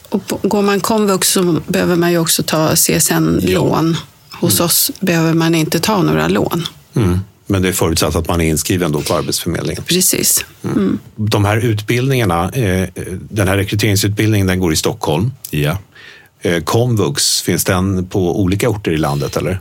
Och 0.09 0.27
på- 0.27 0.39
går 0.43 0.61
man 0.61 0.79
komvux 0.79 1.29
så 1.29 1.59
behöver 1.67 1.95
man 1.95 2.11
ju 2.11 2.17
också 2.17 2.43
ta 2.43 2.75
CSN-lån. 2.75 3.97
Hos 4.31 4.59
oss 4.59 4.91
behöver 4.99 5.33
man 5.33 5.55
inte 5.55 5.79
ta 5.79 6.01
några 6.01 6.27
lån. 6.27 6.63
Mm. 6.95 7.19
Men 7.47 7.61
det 7.61 7.67
är 7.69 7.73
förutsatt 7.73 8.15
att 8.15 8.27
man 8.27 8.41
är 8.41 8.45
inskriven 8.49 8.91
då 8.91 9.01
på 9.01 9.13
Arbetsförmedlingen. 9.13 9.83
Precis. 9.83 10.45
Mm. 10.63 10.99
De 11.15 11.45
här 11.45 11.57
utbildningarna, 11.57 12.49
eh, 12.49 12.87
den 13.29 13.47
här 13.47 13.57
rekryteringsutbildningen 13.57 14.47
den 14.47 14.59
går 14.59 14.73
i 14.73 14.75
Stockholm. 14.75 15.31
Ja. 15.49 15.77
Eh, 16.41 16.63
komvux, 16.63 17.41
finns 17.41 17.63
den 17.63 18.05
på 18.07 18.41
olika 18.41 18.69
orter 18.69 18.91
i 18.91 18.97
landet 18.97 19.37
eller? 19.37 19.59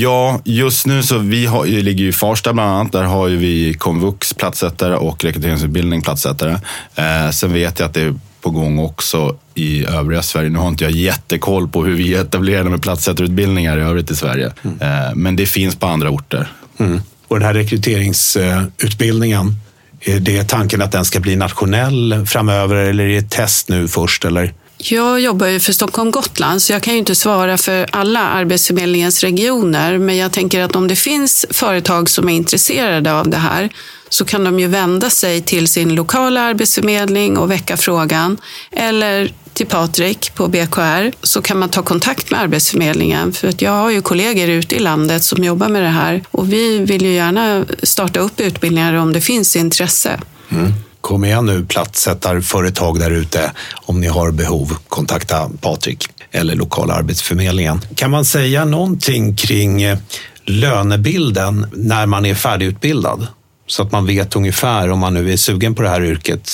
Ja, 0.00 0.40
just 0.44 0.86
nu 0.86 1.02
så 1.02 1.18
vi 1.18 1.46
har, 1.46 1.62
vi 1.64 1.82
ligger 1.82 2.04
i 2.04 2.12
Farsta 2.12 2.52
bland 2.52 2.70
annat. 2.70 2.92
Där 2.92 3.02
har 3.02 3.28
ju 3.28 3.36
vi 3.36 3.74
komvux 3.74 4.34
platssättare 4.34 4.96
och 4.96 5.24
rekryteringsutbildning 5.24 6.02
platssättare. 6.02 6.60
Eh, 6.94 7.30
sen 7.32 7.52
vet 7.52 7.78
jag 7.78 7.86
att 7.86 7.94
det 7.94 8.00
är 8.02 8.14
på 8.42 8.50
gång 8.50 8.78
också 8.78 9.36
i 9.54 9.86
övriga 9.86 10.22
Sverige. 10.22 10.50
Nu 10.50 10.58
har 10.58 10.68
inte 10.68 10.84
jag 10.84 10.92
jättekoll 10.92 11.68
på 11.68 11.84
hur 11.84 11.96
vi 11.96 12.14
etablerar 12.14 12.64
med 12.64 12.82
platssättarutbildningar 12.82 13.78
i 13.78 13.80
övrigt 13.80 14.10
i 14.10 14.16
Sverige. 14.16 14.52
Eh, 14.80 15.14
men 15.14 15.36
det 15.36 15.46
finns 15.46 15.76
på 15.76 15.86
andra 15.86 16.10
orter. 16.10 16.52
Mm. 16.78 17.00
Och 17.28 17.38
den 17.38 17.46
här 17.46 17.54
rekryteringsutbildningen, 17.54 19.56
är 20.00 20.20
det 20.20 20.44
tanken 20.44 20.82
att 20.82 20.92
den 20.92 21.04
ska 21.04 21.20
bli 21.20 21.36
nationell 21.36 22.26
framöver 22.26 22.76
eller 22.76 23.04
är 23.04 23.08
det 23.08 23.16
ett 23.16 23.30
test 23.30 23.68
nu 23.68 23.88
först? 23.88 24.24
Eller? 24.24 24.52
Jag 24.78 25.20
jobbar 25.20 25.46
ju 25.46 25.60
för 25.60 25.72
Stockholm 25.72 26.10
Gotland, 26.10 26.62
så 26.62 26.72
jag 26.72 26.82
kan 26.82 26.92
ju 26.92 26.98
inte 26.98 27.14
svara 27.14 27.58
för 27.58 27.86
alla 27.92 28.20
Arbetsförmedlingens 28.20 29.20
regioner. 29.20 29.98
Men 29.98 30.16
jag 30.16 30.32
tänker 30.32 30.60
att 30.60 30.76
om 30.76 30.88
det 30.88 30.96
finns 30.96 31.46
företag 31.50 32.10
som 32.10 32.28
är 32.28 32.32
intresserade 32.32 33.12
av 33.12 33.28
det 33.28 33.36
här 33.36 33.70
så 34.12 34.24
kan 34.24 34.44
de 34.44 34.60
ju 34.60 34.66
vända 34.66 35.10
sig 35.10 35.40
till 35.40 35.68
sin 35.68 35.94
lokala 35.94 36.40
arbetsförmedling 36.40 37.38
och 37.38 37.50
väcka 37.50 37.76
frågan. 37.76 38.38
Eller 38.70 39.32
till 39.52 39.66
Patrik 39.66 40.34
på 40.34 40.48
BKR 40.48 41.12
så 41.22 41.42
kan 41.42 41.58
man 41.58 41.68
ta 41.68 41.82
kontakt 41.82 42.30
med 42.30 42.40
Arbetsförmedlingen. 42.40 43.32
För 43.32 43.48
att 43.48 43.62
jag 43.62 43.70
har 43.70 43.90
ju 43.90 44.02
kollegor 44.02 44.48
ute 44.48 44.76
i 44.76 44.78
landet 44.78 45.24
som 45.24 45.44
jobbar 45.44 45.68
med 45.68 45.82
det 45.82 45.88
här 45.88 46.22
och 46.30 46.52
vi 46.52 46.78
vill 46.78 47.02
ju 47.02 47.12
gärna 47.12 47.64
starta 47.82 48.20
upp 48.20 48.40
utbildningar 48.40 48.94
om 48.94 49.12
det 49.12 49.20
finns 49.20 49.56
intresse. 49.56 50.20
Mm. 50.48 50.72
Kom 51.00 51.24
igen 51.24 51.46
nu 51.46 51.64
plattsättarföretag 51.64 53.00
där 53.00 53.10
ute. 53.10 53.52
Om 53.74 54.00
ni 54.00 54.06
har 54.06 54.30
behov, 54.30 54.76
kontakta 54.88 55.50
Patrik 55.60 56.08
eller 56.30 56.54
lokala 56.54 56.94
Arbetsförmedlingen. 56.94 57.80
Kan 57.94 58.10
man 58.10 58.24
säga 58.24 58.64
någonting 58.64 59.36
kring 59.36 59.82
eh, 59.82 59.98
lönebilden 60.44 61.66
när 61.72 62.06
man 62.06 62.26
är 62.26 62.34
färdigutbildad? 62.34 63.26
Så 63.72 63.82
att 63.82 63.92
man 63.92 64.06
vet 64.06 64.36
ungefär 64.36 64.90
om 64.90 64.98
man 64.98 65.14
nu 65.14 65.32
är 65.32 65.36
sugen 65.36 65.74
på 65.74 65.82
det 65.82 65.88
här 65.88 66.04
yrket, 66.04 66.50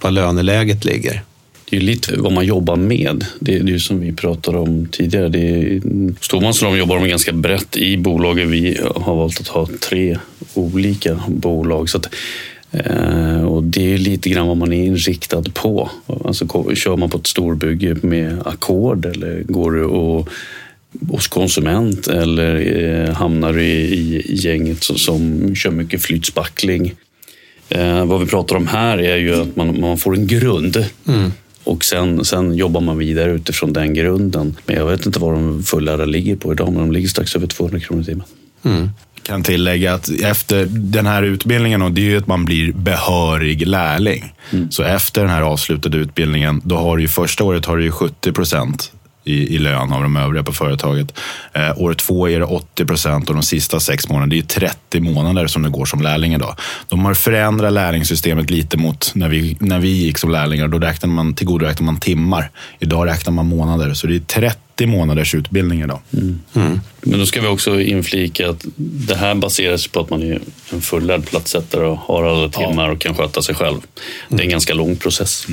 vad 0.00 0.12
löneläget 0.12 0.84
ligger. 0.84 1.22
Det 1.70 1.76
är 1.76 1.80
lite 1.80 2.16
vad 2.16 2.32
man 2.32 2.46
jobbar 2.46 2.76
med. 2.76 3.24
Det 3.40 3.54
är 3.54 3.62
det 3.62 3.70
är 3.70 3.72
ju 3.72 3.80
som 3.80 4.00
vi 4.00 4.12
pratade 4.12 4.58
om 4.58 4.88
tidigare. 4.92 5.28
Det 5.28 5.38
är, 5.38 5.80
de, 6.62 6.78
jobbar 6.78 6.96
de 6.96 7.08
ganska 7.08 7.32
brett 7.32 7.76
i 7.76 7.96
bolagen. 7.96 8.50
Vi 8.50 8.80
har 8.96 9.16
valt 9.16 9.40
att 9.40 9.48
ha 9.48 9.68
tre 9.80 10.18
olika 10.54 11.22
bolag. 11.28 11.90
Så 11.90 11.98
att, 11.98 12.14
eh, 12.70 13.42
och 13.42 13.62
det 13.62 13.94
är 13.94 13.98
lite 13.98 14.30
grann 14.30 14.46
vad 14.46 14.56
man 14.56 14.72
är 14.72 14.84
inriktad 14.84 15.42
på. 15.54 15.90
Alltså, 16.24 16.74
kör 16.74 16.96
man 16.96 17.10
på 17.10 17.18
ett 17.18 17.26
storbygge 17.26 17.96
med 18.02 18.42
ackord 18.44 19.06
eller 19.06 19.42
går 19.42 19.72
det 19.72 19.84
att 19.84 20.28
hos 21.08 21.28
konsument 21.28 22.06
eller 22.06 22.54
eh, 22.56 23.14
hamnar 23.14 23.58
i, 23.58 23.72
i 24.24 24.34
gänget 24.34 24.82
som, 24.82 24.98
som 24.98 25.54
kör 25.54 25.70
mycket 25.70 26.02
flytspackling. 26.02 26.94
Eh, 27.68 28.04
vad 28.04 28.20
vi 28.20 28.26
pratar 28.26 28.56
om 28.56 28.66
här 28.66 28.98
är 28.98 29.16
ju 29.16 29.34
att 29.34 29.56
man, 29.56 29.80
man 29.80 29.98
får 29.98 30.14
en 30.14 30.26
grund 30.26 30.84
och 31.64 31.84
sen, 31.84 32.24
sen 32.24 32.54
jobbar 32.54 32.80
man 32.80 32.98
vidare 32.98 33.30
utifrån 33.30 33.72
den 33.72 33.94
grunden. 33.94 34.56
Men 34.66 34.76
jag 34.76 34.86
vet 34.86 35.06
inte 35.06 35.18
vad 35.18 35.34
de 35.34 35.62
fullärda 35.62 36.04
ligger 36.04 36.36
på 36.36 36.52
idag, 36.52 36.72
men 36.72 36.82
de 36.82 36.92
ligger 36.92 37.08
strax 37.08 37.36
över 37.36 37.46
200 37.46 37.80
kronor 37.80 38.02
i 38.02 38.04
timmen. 38.04 38.26
kan 39.22 39.42
tillägga 39.42 39.94
att 39.94 40.08
efter 40.08 40.66
den 40.66 41.06
här 41.06 41.22
utbildningen, 41.22 41.82
och 41.82 41.92
det 41.92 42.00
är 42.00 42.04
ju 42.04 42.16
att 42.16 42.26
man 42.26 42.44
blir 42.44 42.72
behörig 42.72 43.66
lärling. 43.66 44.32
Så 44.70 44.82
efter 44.82 45.20
den 45.20 45.30
här 45.30 45.42
avslutade 45.42 45.98
utbildningen, 45.98 46.60
då 46.64 46.76
har 46.76 46.96
du 46.96 47.02
ju 47.02 47.08
första 47.08 47.44
året 47.44 47.66
har 47.66 47.76
du 47.76 47.84
ju 47.84 47.90
70 47.90 48.32
procent 48.32 48.92
i, 49.24 49.54
i 49.54 49.58
lön 49.58 49.92
av 49.92 50.02
de 50.02 50.16
övriga 50.16 50.42
på 50.42 50.52
företaget. 50.52 51.18
Eh, 51.52 51.78
år 51.78 51.94
två 51.94 52.28
är 52.28 52.38
det 52.38 52.44
80 52.44 52.84
procent 52.84 53.28
och 53.28 53.34
de 53.34 53.42
sista 53.42 53.80
sex 53.80 54.08
månaderna, 54.08 54.30
det 54.30 54.34
är 54.34 54.36
ju 54.36 54.42
30 54.42 55.00
månader 55.00 55.46
som 55.46 55.62
det 55.62 55.68
går 55.68 55.84
som 55.84 56.02
lärling 56.02 56.34
idag. 56.34 56.56
De 56.88 57.04
har 57.04 57.14
förändrat 57.14 57.72
lärlingssystemet 57.72 58.50
lite 58.50 58.76
mot 58.76 59.12
när 59.14 59.28
vi, 59.28 59.56
när 59.60 59.78
vi 59.78 59.88
gick 59.88 60.18
som 60.18 60.30
lärlingar. 60.30 60.68
Då 60.68 60.78
räknade 60.78 61.14
man, 61.14 61.34
tillgodoräknade 61.34 61.84
man 61.84 62.00
timmar. 62.00 62.50
Idag 62.78 63.06
räknar 63.08 63.32
man 63.32 63.46
månader. 63.46 63.94
Så 63.94 64.06
det 64.06 64.16
är 64.16 64.20
30 64.20 64.86
månaders 64.86 65.34
utbildning 65.34 65.82
idag. 65.82 66.00
Men 67.00 67.18
då 67.18 67.26
ska 67.26 67.40
vi 67.40 67.46
också 67.46 67.80
inflika 67.80 68.50
att 68.50 68.64
det 68.76 69.14
här 69.14 69.34
baseras 69.34 69.86
på 69.86 70.00
att 70.00 70.10
man 70.10 70.22
är 70.22 70.40
en 70.72 70.80
fullärd 70.80 71.26
platssättare 71.26 71.86
och 71.86 71.98
har 71.98 72.24
alla 72.24 72.48
timmar 72.48 72.88
och 72.88 73.00
kan 73.00 73.14
sköta 73.14 73.42
sig 73.42 73.54
själv. 73.54 73.80
Det 74.28 74.36
är 74.36 74.44
en 74.44 74.50
ganska 74.50 74.74
lång 74.74 74.96
process. 74.96 75.46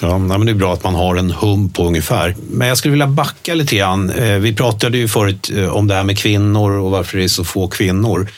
Ja, 0.00 0.18
men 0.18 0.46
det 0.46 0.52
är 0.52 0.54
bra 0.54 0.72
att 0.72 0.84
man 0.84 0.94
har 0.94 1.16
en 1.16 1.30
hum 1.30 1.68
på 1.68 1.86
ungefär. 1.86 2.36
Men 2.50 2.68
jag 2.68 2.78
skulle 2.78 2.92
vilja 2.92 3.06
backa 3.06 3.54
lite 3.54 3.76
grann. 3.76 4.10
Eh, 4.10 4.38
vi 4.38 4.54
pratade 4.54 4.98
ju 4.98 5.08
förut 5.08 5.50
eh, 5.56 5.68
om 5.68 5.86
det 5.88 5.94
här 5.94 6.04
med 6.04 6.18
kvinnor 6.18 6.70
och 6.70 6.90
varför 6.90 7.18
det 7.18 7.24
är 7.24 7.28
så 7.28 7.44
få 7.44 7.68
kvinnor. 7.68 8.28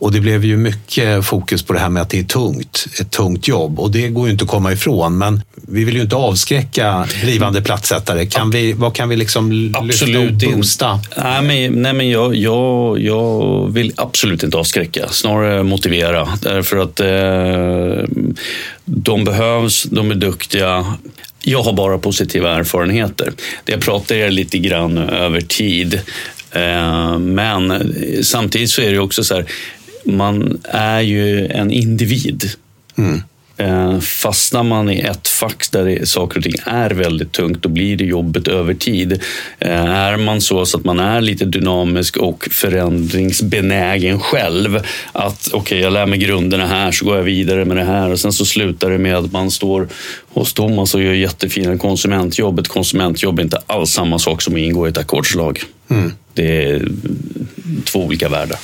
Och 0.00 0.12
det 0.12 0.20
blev 0.20 0.44
ju 0.44 0.56
mycket 0.56 1.24
fokus 1.24 1.62
på 1.62 1.72
det 1.72 1.78
här 1.78 1.88
med 1.88 2.02
att 2.02 2.10
det 2.10 2.18
är 2.18 2.24
tungt, 2.24 2.86
ett 3.00 3.10
tungt 3.10 3.48
jobb. 3.48 3.80
Och 3.80 3.90
det 3.90 4.08
går 4.08 4.26
ju 4.26 4.32
inte 4.32 4.44
att 4.44 4.50
komma 4.50 4.72
ifrån. 4.72 5.18
Men 5.18 5.42
vi 5.54 5.84
vill 5.84 5.94
ju 5.94 6.00
inte 6.00 6.16
avskräcka 6.16 7.06
blivande 7.22 7.62
platssättare. 7.62 8.26
Kan 8.26 8.50
vi, 8.50 8.72
vad 8.72 8.94
kan 8.94 9.08
vi 9.08 9.16
liksom 9.16 9.52
lyfta 9.52 9.78
Absolut 9.78 10.26
och 10.26 10.32
inte. 10.32 10.46
boosta? 10.46 11.00
Nej, 11.16 11.42
men, 11.42 11.82
nej, 11.82 11.92
men 11.92 12.10
jag, 12.10 12.34
jag, 12.34 13.00
jag 13.00 13.68
vill 13.72 13.92
absolut 13.96 14.42
inte 14.42 14.56
avskräcka, 14.56 15.08
snarare 15.08 15.62
motivera. 15.62 16.28
Därför 16.42 16.76
att 16.76 17.00
eh, 17.00 18.08
de 18.84 19.24
behövs, 19.24 19.82
de 19.82 20.10
är 20.10 20.14
duktiga. 20.14 20.94
Jag 21.42 21.62
har 21.62 21.72
bara 21.72 21.98
positiva 21.98 22.54
erfarenheter. 22.54 23.32
Det 23.64 23.72
jag 23.72 23.80
pratar 23.80 24.14
är 24.14 24.30
lite 24.30 24.58
grann 24.58 24.98
över 24.98 25.40
tid. 25.40 26.00
Eh, 26.52 27.18
men 27.18 27.92
samtidigt 28.22 28.70
så 28.70 28.82
är 28.82 28.92
det 28.92 28.98
också 28.98 29.24
så 29.24 29.34
här, 29.34 29.46
man 30.04 30.60
är 30.64 31.00
ju 31.00 31.46
en 31.46 31.70
individ. 31.70 32.44
Eh, 33.56 34.00
Fastnar 34.00 34.62
man 34.62 34.90
i 34.90 34.98
ett 35.00 35.28
fack 35.28 35.66
där 35.72 36.04
saker 36.04 36.38
och 36.38 36.44
ting 36.44 36.54
är 36.64 36.90
väldigt 36.90 37.32
tungt, 37.32 37.62
då 37.62 37.68
blir 37.68 37.96
det 37.96 38.04
jobbet 38.04 38.48
över 38.48 38.74
tid. 38.74 39.12
Eh, 39.58 39.84
Är 39.84 40.16
man 40.16 40.40
så, 40.40 40.66
så 40.66 40.78
att 40.78 40.84
man 40.84 40.98
är 41.00 41.20
lite 41.20 41.44
dynamisk 41.44 42.16
och 42.16 42.48
förändringsbenägen 42.50 44.20
själv, 44.20 44.80
att 45.12 45.48
okej, 45.52 45.80
jag 45.80 45.92
lär 45.92 46.06
mig 46.06 46.18
grunderna 46.18 46.66
här, 46.66 46.92
så 46.92 47.04
går 47.04 47.16
jag 47.16 47.22
vidare 47.24 47.64
med 47.64 47.76
det 47.76 47.84
här 47.84 48.10
och 48.10 48.20
sen 48.20 48.32
så 48.32 48.44
slutar 48.44 48.90
det 48.90 48.98
med 48.98 49.16
att 49.16 49.32
man 49.32 49.50
står 49.50 49.88
hos 50.28 50.52
Thomas 50.54 50.94
och 50.94 51.02
gör 51.02 51.12
jättefina 51.12 51.78
konsumentjobb. 51.78 52.58
Ett 52.58 52.68
konsumentjobb 52.68 53.38
är 53.38 53.42
inte 53.42 53.58
alls 53.66 53.90
samma 53.90 54.18
sak 54.18 54.42
som 54.42 54.54
att 54.54 54.60
ingå 54.60 54.86
i 54.86 54.90
ett 54.90 54.98
ackordslag. 54.98 55.62
Det 56.34 56.62
är 56.64 56.88
två 57.84 58.04
olika 58.04 58.28
världar. 58.28 58.58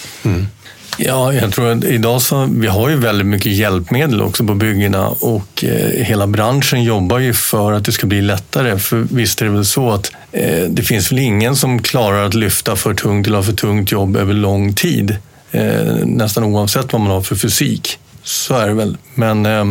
Ja, 0.99 1.33
jag 1.33 1.53
tror 1.53 1.73
att 1.73 1.85
idag 1.85 2.23
så, 2.23 2.49
vi 2.51 2.67
har 2.67 2.89
ju 2.89 2.97
väldigt 2.97 3.27
mycket 3.27 3.53
hjälpmedel 3.53 4.23
också 4.23 4.45
på 4.45 4.55
byggena 4.55 5.09
och 5.09 5.65
eh, 5.65 6.05
hela 6.05 6.27
branschen 6.27 6.85
jobbar 6.85 7.19
ju 7.19 7.33
för 7.33 7.73
att 7.73 7.85
det 7.85 7.93
ska 7.93 8.07
bli 8.07 8.23
lättare. 8.23 8.79
För 8.79 8.97
visst 9.11 9.41
är 9.41 9.47
det 9.47 9.53
väl 9.53 9.65
så 9.65 9.91
att 9.91 10.13
eh, 10.33 10.65
det 10.69 10.83
finns 10.83 11.13
väl 11.13 11.19
ingen 11.19 11.57
som 11.57 11.83
klarar 11.83 12.25
att 12.25 12.35
lyfta 12.35 12.77
för 12.77 12.95
tungt 12.95 13.27
eller 13.27 13.37
ha 13.37 13.43
för 13.43 13.53
tungt 13.53 13.93
jobb 13.93 14.17
över 14.17 14.35
lång 14.35 14.75
tid. 14.75 15.17
Eh, 15.51 15.95
nästan 16.05 16.45
oavsett 16.45 16.93
vad 16.93 17.01
man 17.01 17.11
har 17.11 17.23
för 17.23 17.37
fysik. 17.37 17.99
Så 18.23 18.55
är 18.55 18.69
det 18.69 18.75
väl. 18.75 18.97
Men 19.15 19.47
eh, 19.47 19.65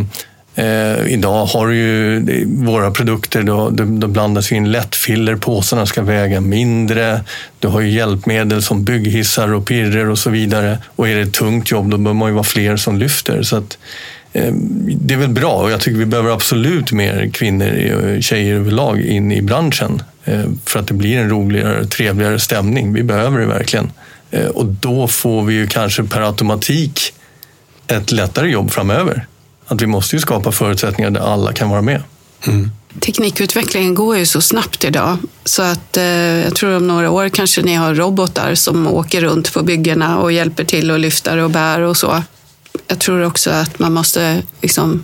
eh, 0.56 1.08
idag 1.08 1.46
har 1.46 1.68
du 1.68 1.76
ju 1.76 2.46
våra 2.46 2.92
produkter, 2.92 3.44
då, 3.44 3.70
då, 3.70 3.84
då 3.86 4.08
blandas 4.08 4.52
in 4.52 4.72
lättfiller, 4.72 5.36
påsarna 5.36 5.86
ska 5.86 6.02
väga 6.02 6.42
mindre. 6.42 7.22
Du 7.60 7.68
har 7.68 7.82
ju 7.82 7.90
hjälpmedel 7.90 8.62
som 8.62 8.84
bygghissar 8.84 9.54
och 9.54 9.66
pirrer 9.66 10.10
och 10.10 10.20
så 10.20 10.30
vidare. 10.30 10.78
Och 10.96 11.10
är 11.10 11.16
det 11.16 11.22
ett 11.22 11.34
tungt 11.34 11.72
jobb 11.72 11.90
då 11.90 11.98
bör 11.98 12.14
man 12.14 12.30
ju 12.30 12.34
vara 12.34 12.44
fler 12.44 12.78
som 12.78 12.98
lyfter. 12.98 13.44
Så 13.44 13.58
att, 13.58 13.78
Eh, 14.36 14.54
det 14.88 15.14
är 15.14 15.18
väl 15.18 15.30
bra 15.30 15.54
och 15.54 15.72
jag 15.72 15.82
tycker 15.82 15.98
vi 15.98 16.06
behöver 16.06 16.32
absolut 16.32 16.92
mer 16.92 17.30
kvinnor 17.34 17.94
och 17.94 18.24
tjejer 18.24 18.56
överlag 18.56 19.02
in 19.02 19.32
i 19.32 19.42
branschen 19.42 20.02
eh, 20.26 20.44
för 20.66 20.80
att 20.80 20.88
det 20.88 20.94
blir 20.94 21.18
en 21.18 21.30
roligare, 21.30 21.86
trevligare 21.86 22.40
stämning. 22.40 22.94
Vi 22.94 23.04
behöver 23.04 23.40
det 23.40 23.46
verkligen. 23.46 23.92
Eh, 24.32 24.48
och 24.48 24.66
då 24.66 25.08
får 25.08 25.44
vi 25.44 25.54
ju 25.54 25.68
kanske 25.68 26.04
per 26.04 26.22
automatik 26.22 27.14
ett 27.88 28.12
lättare 28.12 28.50
jobb 28.50 28.72
framöver. 28.72 29.26
Att 29.68 29.82
vi 29.82 29.88
måste 29.88 30.16
ju 30.16 30.20
skapa 30.20 30.52
förutsättningar 30.52 31.12
där 31.12 31.22
alla 31.22 31.54
kan 31.54 31.70
vara 31.70 31.82
med. 31.82 32.04
Mm. 32.48 32.72
Teknikutvecklingen 33.00 33.96
går 33.96 34.18
ju 34.18 34.26
så 34.26 34.42
snabbt 34.42 34.84
idag 34.84 35.18
så 35.46 35.62
att 35.62 35.98
eh, 35.98 36.04
jag 36.44 36.56
tror 36.56 36.76
om 36.76 36.88
några 36.88 37.12
år 37.12 37.30
kanske 37.30 37.62
ni 37.62 37.74
har 37.74 37.96
robotar 37.96 38.56
som 38.56 38.88
åker 38.88 39.22
runt 39.22 39.54
på 39.54 39.64
byggena 39.64 40.20
och 40.20 40.32
hjälper 40.32 40.64
till 40.64 40.92
och 40.92 41.00
lyfter 41.00 41.38
och 41.38 41.50
bär 41.50 41.80
och 41.80 41.98
så. 41.98 42.24
Jag 42.88 43.00
tror 43.00 43.22
också 43.24 43.50
att 43.50 43.80
man 43.80 43.94
måste 43.94 44.44
liksom, 44.62 45.04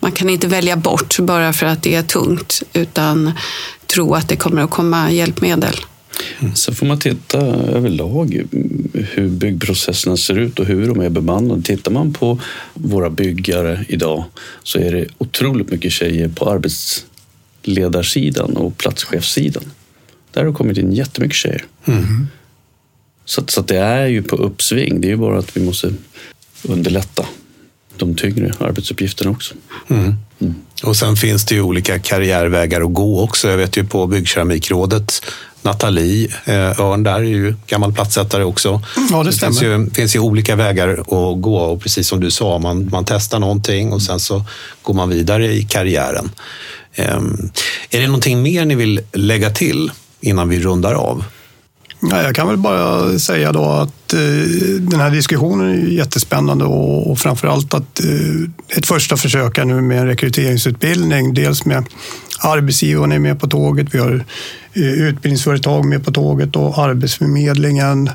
man 0.00 0.12
kan 0.12 0.30
inte 0.30 0.46
välja 0.46 0.76
bort 0.76 1.18
bara 1.18 1.52
för 1.52 1.66
att 1.66 1.82
det 1.82 1.94
är 1.94 2.02
tungt 2.02 2.62
utan 2.72 3.32
tro 3.86 4.14
att 4.14 4.28
det 4.28 4.36
kommer 4.36 4.62
att 4.62 4.70
komma 4.70 5.10
hjälpmedel. 5.10 5.74
Mm. 6.40 6.54
Sen 6.54 6.74
får 6.74 6.86
man 6.86 6.98
titta 6.98 7.38
överlag 7.46 8.42
hur 8.94 9.28
byggprocesserna 9.28 10.16
ser 10.16 10.38
ut 10.38 10.58
och 10.58 10.66
hur 10.66 10.88
de 10.88 11.00
är 11.00 11.10
bemannade. 11.10 11.62
Tittar 11.62 11.92
man 11.92 12.12
på 12.12 12.40
våra 12.74 13.10
byggare 13.10 13.84
idag 13.88 14.24
så 14.62 14.78
är 14.78 14.92
det 14.92 15.06
otroligt 15.18 15.70
mycket 15.70 15.92
tjejer 15.92 16.28
på 16.28 16.50
arbetsledarsidan 16.50 18.56
och 18.56 18.78
platschefssidan. 18.78 19.64
Där 20.30 20.40
har 20.40 20.48
det 20.48 20.54
kommit 20.54 20.78
in 20.78 20.92
jättemycket 20.92 21.36
tjejer. 21.36 21.64
Mm. 21.84 22.26
Så, 23.24 23.42
så 23.46 23.62
det 23.62 23.78
är 23.78 24.06
ju 24.06 24.22
på 24.22 24.36
uppsving. 24.36 25.00
Det 25.00 25.06
är 25.06 25.10
ju 25.10 25.16
bara 25.16 25.38
att 25.38 25.56
vi 25.56 25.64
måste 25.64 25.94
underlätta 26.62 27.26
de 27.96 28.14
tyngre 28.14 28.52
arbetsuppgifterna 28.60 29.30
också. 29.30 29.54
Mm. 29.88 30.14
Mm. 30.40 30.54
Och 30.82 30.96
sen 30.96 31.16
finns 31.16 31.44
det 31.44 31.54
ju 31.54 31.62
olika 31.62 31.98
karriärvägar 31.98 32.80
att 32.80 32.94
gå 32.94 33.20
också. 33.22 33.48
Jag 33.48 33.56
vet 33.56 33.76
ju 33.76 33.84
på 33.84 34.06
Byggkeramikrådet 34.06 35.22
Nathalie 35.62 36.28
eh, 36.44 36.80
Örn 36.80 37.02
där 37.02 37.14
är 37.14 37.22
ju 37.22 37.54
gammal 37.66 37.92
plattsättare 37.92 38.44
också. 38.44 38.82
Ja, 39.10 39.22
det 39.22 39.32
stämmer. 39.32 39.52
Det 39.52 39.60
finns 39.60 39.62
ju, 39.62 39.90
finns 39.94 40.16
ju 40.16 40.20
olika 40.20 40.56
vägar 40.56 40.88
att 40.88 41.42
gå 41.42 41.56
och 41.56 41.82
precis 41.82 42.08
som 42.08 42.20
du 42.20 42.30
sa, 42.30 42.58
man, 42.58 42.88
man 42.92 43.04
testar 43.04 43.38
någonting 43.38 43.92
och 43.92 44.02
sen 44.02 44.20
så 44.20 44.44
går 44.82 44.94
man 44.94 45.08
vidare 45.08 45.52
i 45.52 45.62
karriären. 45.62 46.30
Um, 47.16 47.50
är 47.90 48.00
det 48.00 48.06
någonting 48.06 48.42
mer 48.42 48.64
ni 48.64 48.74
vill 48.74 49.00
lägga 49.12 49.50
till 49.50 49.90
innan 50.20 50.48
vi 50.48 50.60
rundar 50.60 50.94
av? 50.94 51.24
Ja, 52.10 52.22
jag 52.22 52.34
kan 52.34 52.48
väl 52.48 52.56
bara 52.56 53.18
säga 53.18 53.52
då 53.52 53.64
att 53.64 54.12
eh, 54.12 54.20
den 54.80 55.00
här 55.00 55.10
diskussionen 55.10 55.68
är 55.68 55.86
jättespännande 55.86 56.64
och, 56.64 57.10
och 57.10 57.18
framför 57.18 57.48
allt 57.48 57.74
att 57.74 58.04
eh, 58.04 58.76
ett 58.76 58.86
första 58.86 59.16
försök 59.16 59.58
är 59.58 59.64
nu 59.64 59.80
med 59.80 59.98
en 59.98 60.06
rekryteringsutbildning. 60.06 61.34
Dels 61.34 61.64
med 61.64 61.84
arbetsgivarna 62.40 63.14
är 63.14 63.18
med 63.18 63.40
på 63.40 63.46
tåget, 63.46 63.94
vi 63.94 63.98
har 63.98 64.24
eh, 64.72 64.82
utbildningsföretag 64.82 65.84
med 65.84 66.04
på 66.04 66.12
tåget 66.12 66.56
och 66.56 66.78
Arbetsförmedlingen 66.78 68.10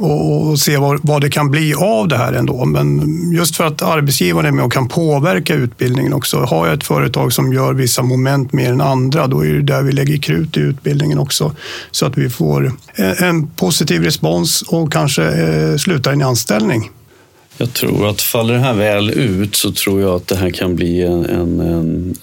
och, 0.00 0.48
och 0.48 0.58
se 0.58 0.76
vad, 0.76 1.00
vad 1.02 1.20
det 1.20 1.30
kan 1.30 1.50
bli 1.50 1.74
av 1.74 2.08
det 2.08 2.16
här 2.16 2.32
ändå. 2.32 2.64
Men 2.64 3.02
just 3.32 3.56
för 3.56 3.64
att 3.64 3.82
arbetsgivaren 3.82 4.46
är 4.46 4.52
med 4.52 4.64
och 4.64 4.72
kan 4.72 4.88
påverka 4.88 5.54
utbildningen 5.54 6.12
också. 6.12 6.38
Har 6.38 6.66
jag 6.66 6.74
ett 6.74 6.84
företag 6.84 7.32
som 7.32 7.52
gör 7.52 7.72
vissa 7.72 8.02
moment 8.02 8.52
mer 8.52 8.72
än 8.72 8.80
andra, 8.80 9.26
då 9.26 9.44
är 9.44 9.52
det 9.52 9.62
där 9.62 9.82
vi 9.82 9.92
lägger 9.92 10.16
krut 10.16 10.56
i 10.56 10.60
utbildningen 10.60 11.18
också. 11.18 11.54
Så 11.90 12.06
att 12.06 12.18
vi 12.18 12.30
får 12.30 12.72
en, 12.94 13.14
en 13.18 13.46
positiv 13.46 14.02
respons 14.02 14.62
och 14.62 14.92
kanske 14.92 15.24
eh, 15.24 15.76
slutar 15.76 16.10
i 16.10 16.14
en 16.14 16.22
anställning. 16.22 16.90
Jag 17.60 17.72
tror 17.72 18.08
att 18.08 18.20
faller 18.22 18.54
det 18.54 18.60
här 18.60 18.74
väl 18.74 19.10
ut 19.10 19.54
så 19.54 19.72
tror 19.72 20.00
jag 20.00 20.14
att 20.14 20.26
det 20.26 20.36
här 20.36 20.50
kan 20.50 20.76
bli 20.76 21.02
en, 21.02 21.24
en, 21.24 21.60
en, 21.60 22.14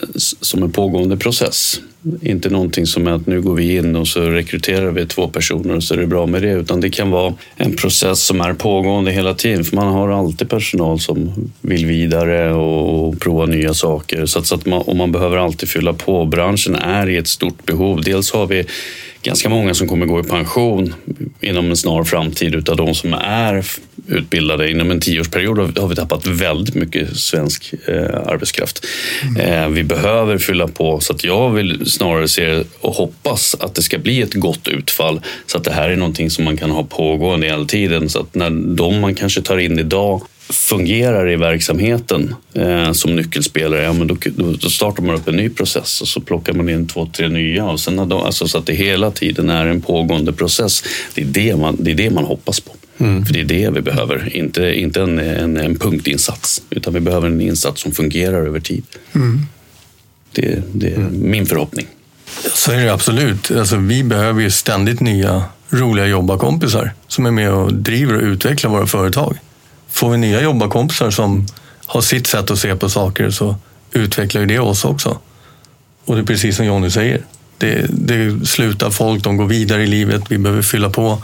som 0.42 0.64
en 0.64 0.72
pågående 0.72 1.18
process. 1.18 1.80
Inte 2.22 2.50
någonting 2.50 2.86
som 2.86 3.08
är 3.08 3.12
att 3.12 3.28
nu 3.28 3.42
går 3.42 3.56
vi 3.56 3.76
in 3.76 3.96
och 3.96 4.08
så 4.08 4.22
rekryterar 4.22 4.92
vi 4.92 5.06
två 5.06 5.28
personer 5.28 5.76
och 5.76 5.84
så 5.84 5.94
är 5.94 5.98
det 5.98 6.08
bra 6.08 6.26
med 6.26 6.42
det. 6.42 6.52
Utan 6.52 6.82
det 6.82 6.90
kan 6.90 7.12
vara 7.12 7.34
en 7.56 7.76
process 7.76 8.20
som 8.26 8.42
är 8.42 8.54
pågående 8.54 9.12
hela 9.12 9.34
tiden. 9.34 9.64
För 9.64 9.76
man 9.76 9.88
har 9.88 10.10
alltid 10.10 10.50
personal 10.50 11.00
som 11.00 11.34
vill 11.62 11.86
vidare 11.86 12.54
och, 12.54 12.87
och 13.08 13.20
prova 13.20 13.46
nya 13.46 13.74
saker. 13.74 14.26
Så 14.26 14.40
att, 14.40 14.46
så 14.46 14.56
att 14.56 14.66
man, 14.66 14.82
och 14.82 14.96
man 14.96 15.12
behöver 15.12 15.38
alltid 15.38 15.70
fylla 15.70 15.94
på. 15.94 16.26
Branschen 16.26 16.76
är 16.76 17.10
i 17.10 17.18
ett 17.18 17.28
stort 17.28 17.66
behov. 17.66 18.02
Dels 18.02 18.32
har 18.32 18.48
vi 18.48 18.66
ganska 19.22 19.50
många 19.50 19.74
som 19.74 19.88
kommer 19.88 20.06
gå 20.06 20.20
i 20.20 20.24
pension 20.24 20.94
inom 21.42 21.70
en 21.70 21.78
snar 21.78 22.04
framtid 22.04 22.56
utav 22.56 22.78
de 22.78 22.96
som 22.96 23.14
är 23.14 23.66
utbildade. 24.08 24.72
Inom 24.72 24.92
en 24.92 25.00
tioårsperiod 25.00 25.78
har 25.80 25.88
vi 25.88 25.96
tappat 25.96 26.26
väldigt 26.26 26.76
mycket 26.76 27.18
svensk 27.18 27.74
eh, 27.88 28.16
arbetskraft. 28.28 28.86
Mm. 29.24 29.64
Eh, 29.64 29.70
vi 29.70 29.84
behöver 29.84 30.38
fylla 30.38 30.68
på 30.68 31.00
så 31.00 31.14
att 31.14 31.24
jag 31.24 31.50
vill 31.50 31.92
snarare 31.92 32.28
se 32.28 32.64
och 32.82 32.94
hoppas 32.94 33.56
att 33.60 33.76
det 33.76 33.82
ska 33.82 33.98
bli 33.98 34.22
ett 34.22 34.34
gott 34.34 34.68
utfall 34.68 35.22
så 35.46 35.58
att 35.58 35.64
det 35.64 35.72
här 35.72 35.90
är 35.90 35.96
någonting 35.96 36.30
som 36.30 36.46
man 36.46 36.58
kan 36.58 36.72
ha 36.72 36.84
pågående 36.84 37.48
hela 37.48 37.66
tiden 37.66 38.10
så 38.10 38.20
att 38.20 38.36
när 38.36 38.76
de 38.76 39.00
man 39.00 39.16
kanske 39.16 39.42
tar 39.42 39.58
in 39.58 39.80
idag 39.80 40.22
fungerar 40.50 41.30
i 41.30 41.36
verksamheten 41.36 42.36
eh, 42.54 42.92
som 42.92 43.16
nyckelspelare, 43.16 43.84
ja, 43.84 43.94
men 43.94 44.08
då, 44.08 44.18
då, 44.36 44.70
startar 44.70 45.04
man 45.04 45.16
upp 45.16 45.28
en 45.28 45.36
ny 45.36 45.50
process 45.50 46.02
och 46.02 46.08
så 46.08 46.22
plockar 46.22 46.54
man 46.54 46.70
in 46.70 46.88
två, 46.88 47.10
tre 47.14 47.28
nya. 47.28 47.66
Och 47.66 47.80
sen, 47.80 48.00
alltså, 48.00 48.48
så 48.48 48.58
att 48.58 48.66
det 48.66 48.74
hela 48.74 49.12
tiden 49.12 49.50
är 49.50 49.66
en 49.66 49.82
pågående 49.82 50.34
process. 50.34 50.84
Det 51.14 51.22
är 51.22 51.26
det 51.26 51.56
man, 51.56 51.78
det 51.80 51.92
är 51.92 51.96
det 51.96 52.10
man 52.10 52.26
hoppas 52.26 52.60
på. 52.60 52.72
Mm. 52.98 53.26
För 53.26 53.34
det 53.34 53.40
är 53.40 53.46
det 53.46 53.70
vi 53.70 53.82
behöver, 53.82 54.36
inte, 54.36 54.80
inte 54.80 55.02
en, 55.02 55.20
en, 55.20 55.58
en, 55.58 55.76
punktinsats. 55.76 56.62
Utan 56.70 56.94
vi 56.94 57.00
behöver 57.00 57.28
en 57.28 57.42
insats 57.42 57.82
som 57.82 57.92
fungerar 57.92 58.46
över 58.46 58.60
tid. 58.60 58.84
Mm. 59.16 59.40
Det, 60.32 60.64
det 60.74 60.88
är 60.88 60.96
mm. 60.96 61.32
min 61.32 61.46
förhoppning. 61.46 61.88
Så 62.54 62.72
är 62.72 62.86
det 62.86 62.94
absolut. 62.94 63.52
Alltså, 63.52 63.78
vi 63.78 64.04
behöver 64.04 64.42
ju 64.42 64.52
ständigt 64.52 65.00
nya 65.00 65.44
roliga 65.70 66.06
jobbarkompisar 66.06 66.94
som 67.08 67.26
är 67.26 67.32
med 67.32 67.52
och 67.52 67.74
driver 67.74 68.16
och 68.16 68.24
utvecklar 68.24 68.72
våra 68.72 68.88
företag. 68.88 69.38
Får 69.98 70.10
vi 70.10 70.18
nya 70.18 70.42
jobbarkompisar 70.42 71.12
som 71.12 71.46
har 71.86 72.02
sitt 72.02 72.28
sätt 72.28 72.52
att 72.52 72.60
se 72.60 72.76
på 72.76 72.90
saker 72.90 73.30
så 73.30 73.56
utvecklar 73.92 74.42
ju 74.42 74.48
det 74.48 74.60
oss 74.60 74.86
också. 74.86 75.18
Och 76.06 76.16
det 76.16 76.22
är 76.22 76.26
precis 76.26 76.56
som 76.56 76.66
Jonny 76.66 76.90
säger. 76.90 77.22
Det, 77.58 77.86
det 77.90 78.48
slutar 78.48 78.90
folk, 78.90 79.24
de 79.24 79.38
går 79.38 79.46
vidare 79.46 79.84
i 79.84 79.88
livet. 79.88 80.22
Vi 80.30 80.38
behöver 80.38 80.62
fylla 80.62 80.90
på 80.90 81.24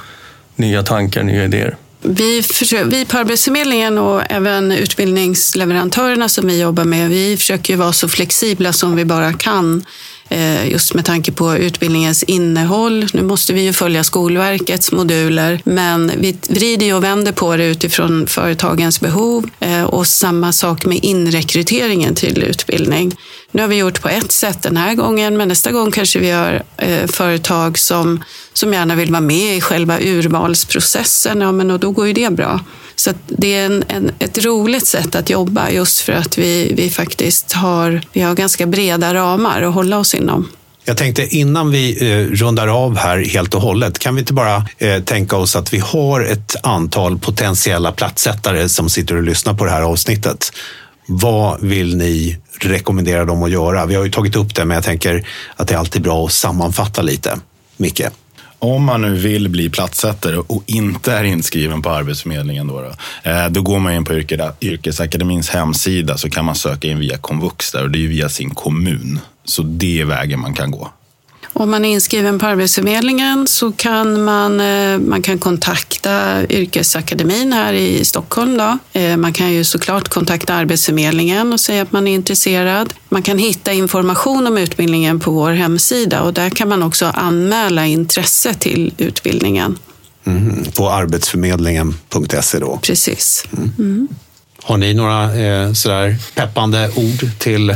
nya 0.55 0.83
tankar, 0.83 1.23
nya 1.23 1.43
idéer. 1.43 1.75
Vi, 2.01 2.43
försöker, 2.43 2.85
vi 2.85 3.05
på 3.05 3.17
Arbetsförmedlingen 3.17 3.97
och 3.97 4.21
även 4.29 4.71
utbildningsleverantörerna 4.71 6.29
som 6.29 6.47
vi 6.47 6.61
jobbar 6.61 6.83
med, 6.83 7.09
vi 7.09 7.37
försöker 7.37 7.77
vara 7.77 7.93
så 7.93 8.09
flexibla 8.09 8.73
som 8.73 8.95
vi 8.95 9.05
bara 9.05 9.33
kan 9.33 9.85
Eh, 10.33 10.71
just 10.71 10.93
med 10.93 11.05
tanke 11.05 11.31
på 11.31 11.57
utbildningens 11.57 12.23
innehåll. 12.23 13.07
Nu 13.13 13.21
måste 13.21 13.53
vi 13.53 13.61
ju 13.61 13.73
följa 13.73 14.03
Skolverkets 14.03 14.91
moduler, 14.91 15.61
men 15.63 16.11
vi 16.17 16.37
vrider 16.49 16.95
och 16.95 17.03
vänder 17.03 17.31
på 17.31 17.55
det 17.55 17.65
utifrån 17.65 18.27
företagens 18.27 18.99
behov 18.99 19.49
eh, 19.59 19.83
och 19.83 20.07
samma 20.07 20.51
sak 20.51 20.85
med 20.85 20.99
inrekryteringen 21.01 22.15
till 22.15 22.43
utbildning. 22.43 23.15
Nu 23.51 23.61
har 23.61 23.69
vi 23.69 23.77
gjort 23.77 24.01
på 24.01 24.09
ett 24.09 24.31
sätt 24.31 24.61
den 24.61 24.77
här 24.77 24.95
gången, 24.95 25.37
men 25.37 25.47
nästa 25.47 25.71
gång 25.71 25.91
kanske 25.91 26.19
vi 26.19 26.31
har 26.31 26.63
eh, 26.77 27.07
företag 27.07 27.77
som, 27.77 28.23
som 28.53 28.73
gärna 28.73 28.95
vill 28.95 29.11
vara 29.11 29.21
med 29.21 29.57
i 29.57 29.61
själva 29.61 29.99
urvalsprocessen, 29.99 31.41
ja, 31.41 31.51
men 31.51 31.71
och 31.71 31.79
då 31.79 31.91
går 31.91 32.07
ju 32.07 32.13
det 32.13 32.33
bra. 32.33 32.59
Så 33.03 33.13
det 33.27 33.55
är 33.55 33.65
en, 33.65 33.83
en, 33.87 34.11
ett 34.19 34.45
roligt 34.45 34.87
sätt 34.87 35.15
att 35.15 35.29
jobba 35.29 35.69
just 35.69 35.99
för 35.99 36.13
att 36.13 36.37
vi, 36.37 36.73
vi 36.77 36.89
faktiskt 36.89 37.51
har, 37.51 38.01
vi 38.13 38.21
har 38.21 38.35
ganska 38.35 38.65
breda 38.65 39.13
ramar 39.13 39.61
att 39.61 39.73
hålla 39.73 39.97
oss 39.99 40.13
inom. 40.13 40.49
Jag 40.85 40.97
tänkte 40.97 41.35
innan 41.35 41.71
vi 41.71 42.11
eh, 42.11 42.35
rundar 42.35 42.67
av 42.67 42.97
här 42.97 43.17
helt 43.17 43.55
och 43.55 43.61
hållet, 43.61 43.99
kan 43.99 44.15
vi 44.15 44.19
inte 44.19 44.33
bara 44.33 44.67
eh, 44.77 45.03
tänka 45.03 45.35
oss 45.37 45.55
att 45.55 45.73
vi 45.73 45.79
har 45.79 46.21
ett 46.21 46.55
antal 46.63 47.19
potentiella 47.19 47.91
plattsättare 47.91 48.69
som 48.69 48.89
sitter 48.89 49.15
och 49.15 49.23
lyssnar 49.23 49.53
på 49.53 49.65
det 49.65 49.71
här 49.71 49.81
avsnittet. 49.81 50.51
Vad 51.07 51.61
vill 51.61 51.97
ni 51.97 52.37
rekommendera 52.59 53.25
dem 53.25 53.43
att 53.43 53.51
göra? 53.51 53.85
Vi 53.85 53.95
har 53.95 54.03
ju 54.03 54.11
tagit 54.11 54.35
upp 54.35 54.55
det, 54.55 54.65
men 54.65 54.75
jag 54.75 54.83
tänker 54.83 55.27
att 55.55 55.67
det 55.67 55.73
är 55.73 55.79
alltid 55.79 56.01
bra 56.01 56.25
att 56.25 56.33
sammanfatta 56.33 57.01
lite. 57.01 57.39
Micke? 57.77 58.01
Om 58.63 58.83
man 58.83 59.01
nu 59.01 59.15
vill 59.15 59.49
bli 59.49 59.69
platssättare 59.69 60.37
och 60.37 60.63
inte 60.65 61.13
är 61.13 61.23
inskriven 61.23 61.81
på 61.81 61.89
Arbetsförmedlingen 61.89 62.67
då, 62.67 62.81
då, 62.81 63.29
eh, 63.29 63.49
då 63.49 63.61
går 63.61 63.79
man 63.79 63.93
in 63.93 64.05
på 64.05 64.13
Yrkesakademins 64.61 65.49
hemsida 65.49 66.17
så 66.17 66.29
kan 66.29 66.45
man 66.45 66.55
söka 66.55 66.87
in 66.87 66.99
via 66.99 67.17
komvux 67.17 67.71
där 67.71 67.83
och 67.83 67.91
det 67.91 68.03
är 68.03 68.07
via 68.07 68.29
sin 68.29 68.49
kommun. 68.49 69.19
Så 69.45 69.63
det 69.63 70.01
är 70.01 70.05
vägen 70.05 70.39
man 70.39 70.53
kan 70.53 70.71
gå. 70.71 70.89
Om 71.55 71.71
man 71.71 71.85
är 71.85 71.89
inskriven 71.89 72.39
på 72.39 72.45
Arbetsförmedlingen 72.45 73.47
så 73.47 73.71
kan 73.71 74.23
man, 74.23 74.59
eh, 74.61 74.97
man 74.97 75.21
kan 75.21 75.39
kontakta 75.39 76.43
Yrkesakademin 76.49 77.53
här 77.53 77.73
i 77.73 78.05
Stockholm. 78.05 78.57
Då. 78.57 78.99
Eh, 78.99 79.17
man 79.17 79.33
kan 79.33 79.51
ju 79.51 79.63
såklart 79.63 80.07
kontakta 80.07 80.53
Arbetsförmedlingen 80.53 81.53
och 81.53 81.59
säga 81.59 81.81
att 81.81 81.91
man 81.91 82.07
är 82.07 82.13
intresserad. 82.13 82.93
Man 83.09 83.21
kan 83.21 83.37
hitta 83.37 83.73
information 83.73 84.47
om 84.47 84.57
utbildningen 84.57 85.19
på 85.19 85.31
vår 85.31 85.51
hemsida 85.51 86.21
och 86.21 86.33
där 86.33 86.49
kan 86.49 86.69
man 86.69 86.83
också 86.83 87.05
anmäla 87.05 87.85
intresse 87.85 88.53
till 88.53 88.93
utbildningen. 88.97 89.77
Mm, 90.25 90.65
på 90.75 90.89
arbetsförmedlingen.se 90.89 92.59
då? 92.59 92.79
Precis. 92.81 93.45
Mm. 93.57 93.71
Mm. 93.79 94.07
Har 94.63 94.77
ni 94.77 94.93
några 94.93 95.35
eh, 95.35 95.73
sådär 95.73 96.15
peppande 96.35 96.91
ord 96.95 97.39
till 97.39 97.75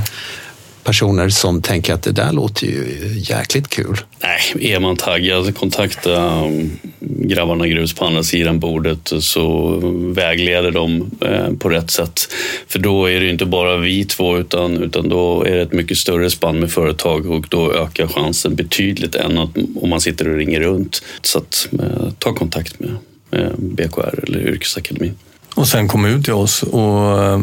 personer 0.88 1.29
som 1.29 1.61
tänker 1.61 1.93
att 1.93 2.03
det 2.03 2.11
där 2.11 2.31
låter 2.31 2.67
ju 2.67 2.97
jäkligt 3.17 3.67
kul? 3.67 3.97
Nej, 4.19 4.73
är 4.73 4.79
man 4.79 4.95
taggad, 4.95 5.57
kontakta 5.57 6.43
um, 6.43 6.79
grabbarna 6.99 7.67
grus 7.67 7.93
på 7.93 8.05
andra 8.05 8.23
sidan 8.23 8.59
bordet 8.59 9.13
så 9.19 9.69
vägleder 10.13 10.71
de 10.71 11.11
eh, 11.21 11.53
på 11.59 11.69
rätt 11.69 11.91
sätt. 11.91 12.33
För 12.67 12.79
då 12.79 13.05
är 13.05 13.19
det 13.19 13.29
inte 13.29 13.45
bara 13.45 13.77
vi 13.77 14.05
två 14.05 14.38
utan, 14.38 14.77
utan 14.77 15.09
då 15.09 15.43
är 15.43 15.55
det 15.55 15.61
ett 15.61 15.73
mycket 15.73 15.97
större 15.97 16.29
spann 16.29 16.59
med 16.59 16.71
företag 16.71 17.25
och 17.25 17.45
då 17.49 17.73
ökar 17.73 18.07
chansen 18.07 18.55
betydligt 18.55 19.15
än 19.15 19.38
att, 19.38 19.49
om 19.81 19.89
man 19.89 20.01
sitter 20.01 20.29
och 20.29 20.35
ringer 20.35 20.59
runt. 20.59 21.03
Så 21.21 21.38
att, 21.38 21.67
eh, 21.79 22.09
ta 22.19 22.33
kontakt 22.33 22.79
med, 22.79 22.95
med 23.29 23.51
BKR 23.57 24.23
eller 24.23 24.39
Yrkesakademin. 24.39 25.15
Och 25.55 25.67
sen 25.67 25.88
kom 25.88 26.05
ut 26.05 26.23
till 26.23 26.33
oss 26.33 26.63
och 26.63 27.23
eh, 27.23 27.39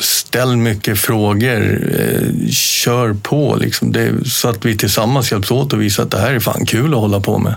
ställ 0.00 0.56
mycket 0.56 0.98
frågor. 0.98 1.88
Eh, 2.00 2.48
kör 2.50 3.16
på 3.22 3.56
liksom. 3.60 3.92
Det, 3.92 4.12
så 4.24 4.48
att 4.48 4.64
vi 4.64 4.76
tillsammans 4.76 5.32
hjälps 5.32 5.50
åt 5.50 5.72
och 5.72 5.82
visar 5.82 6.02
att 6.02 6.10
det 6.10 6.18
här 6.18 6.32
är 6.32 6.40
fan 6.40 6.66
kul 6.66 6.94
att 6.94 7.00
hålla 7.00 7.20
på 7.20 7.38
med. 7.38 7.54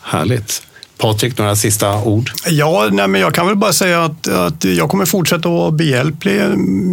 Härligt. 0.00 0.62
Patrik, 0.98 1.38
några 1.38 1.56
sista 1.56 2.02
ord? 2.02 2.30
Ja, 2.48 2.88
nej, 2.92 3.08
men 3.08 3.20
jag 3.20 3.34
kan 3.34 3.46
väl 3.46 3.56
bara 3.56 3.72
säga 3.72 4.04
att, 4.04 4.28
att 4.28 4.64
jag 4.64 4.90
kommer 4.90 5.06
fortsätta 5.06 5.48
att 5.48 5.54
vara 5.54 5.70
behjälplig 5.70 6.40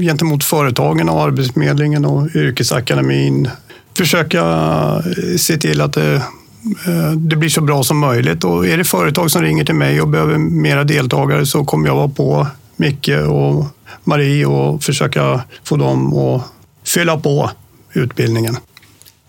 gentemot 0.01 0.43
företagen 0.43 1.09
och 1.09 1.21
Arbetsförmedlingen 1.21 2.05
och 2.05 2.35
Yrkesakademin. 2.35 3.49
Försöka 3.97 4.43
se 5.37 5.57
till 5.57 5.81
att 5.81 5.93
det, 5.93 6.21
det 7.15 7.35
blir 7.35 7.49
så 7.49 7.61
bra 7.61 7.83
som 7.83 7.97
möjligt. 7.97 8.43
Och 8.43 8.67
är 8.67 8.77
det 8.77 8.83
företag 8.83 9.31
som 9.31 9.41
ringer 9.41 9.65
till 9.65 9.75
mig 9.75 10.01
och 10.01 10.07
behöver 10.07 10.37
mera 10.37 10.83
deltagare 10.83 11.45
så 11.45 11.65
kommer 11.65 11.87
jag 11.87 11.95
vara 11.95 12.09
på 12.09 12.47
Micke 12.75 13.09
och 13.09 13.65
Marie 14.03 14.45
och 14.45 14.83
försöka 14.83 15.43
få 15.63 15.77
dem 15.77 16.17
att 16.17 16.41
fylla 16.83 17.17
på 17.17 17.51
utbildningen. 17.93 18.57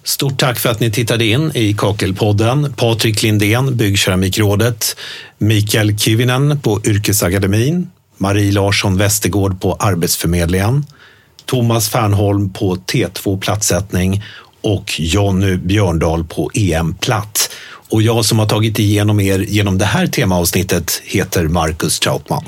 Stort 0.04 0.38
tack 0.38 0.58
för 0.58 0.70
att 0.70 0.80
ni 0.80 0.90
tittade 0.90 1.24
in 1.24 1.50
i 1.54 1.74
Kakelpodden. 1.74 2.74
Patrik 2.76 3.22
Lindén, 3.22 3.76
Byggkeramikrådet, 3.76 4.96
Mikael 5.38 5.98
Kivinen 5.98 6.60
på 6.60 6.80
Yrkesakademin, 6.84 7.90
Marie 8.18 8.52
Larsson 8.52 8.98
Westergård 8.98 9.60
på 9.60 9.74
Arbetsförmedlingen, 9.74 10.86
Thomas 11.44 11.88
Fernholm 11.88 12.52
på 12.52 12.76
T2 12.76 13.40
Plattsättning 13.40 14.22
och 14.60 15.00
Jonny 15.00 15.56
Björndal 15.56 16.24
på 16.24 16.50
EM 16.54 16.94
Platt. 16.94 17.50
Och 17.90 18.02
jag 18.02 18.24
som 18.24 18.38
har 18.38 18.46
tagit 18.46 18.78
igenom 18.78 19.20
er 19.20 19.38
genom 19.38 19.78
det 19.78 19.84
här 19.84 20.06
temaavsnittet 20.06 21.02
heter 21.04 21.48
Marcus 21.48 22.00
Trautman. 22.00 22.44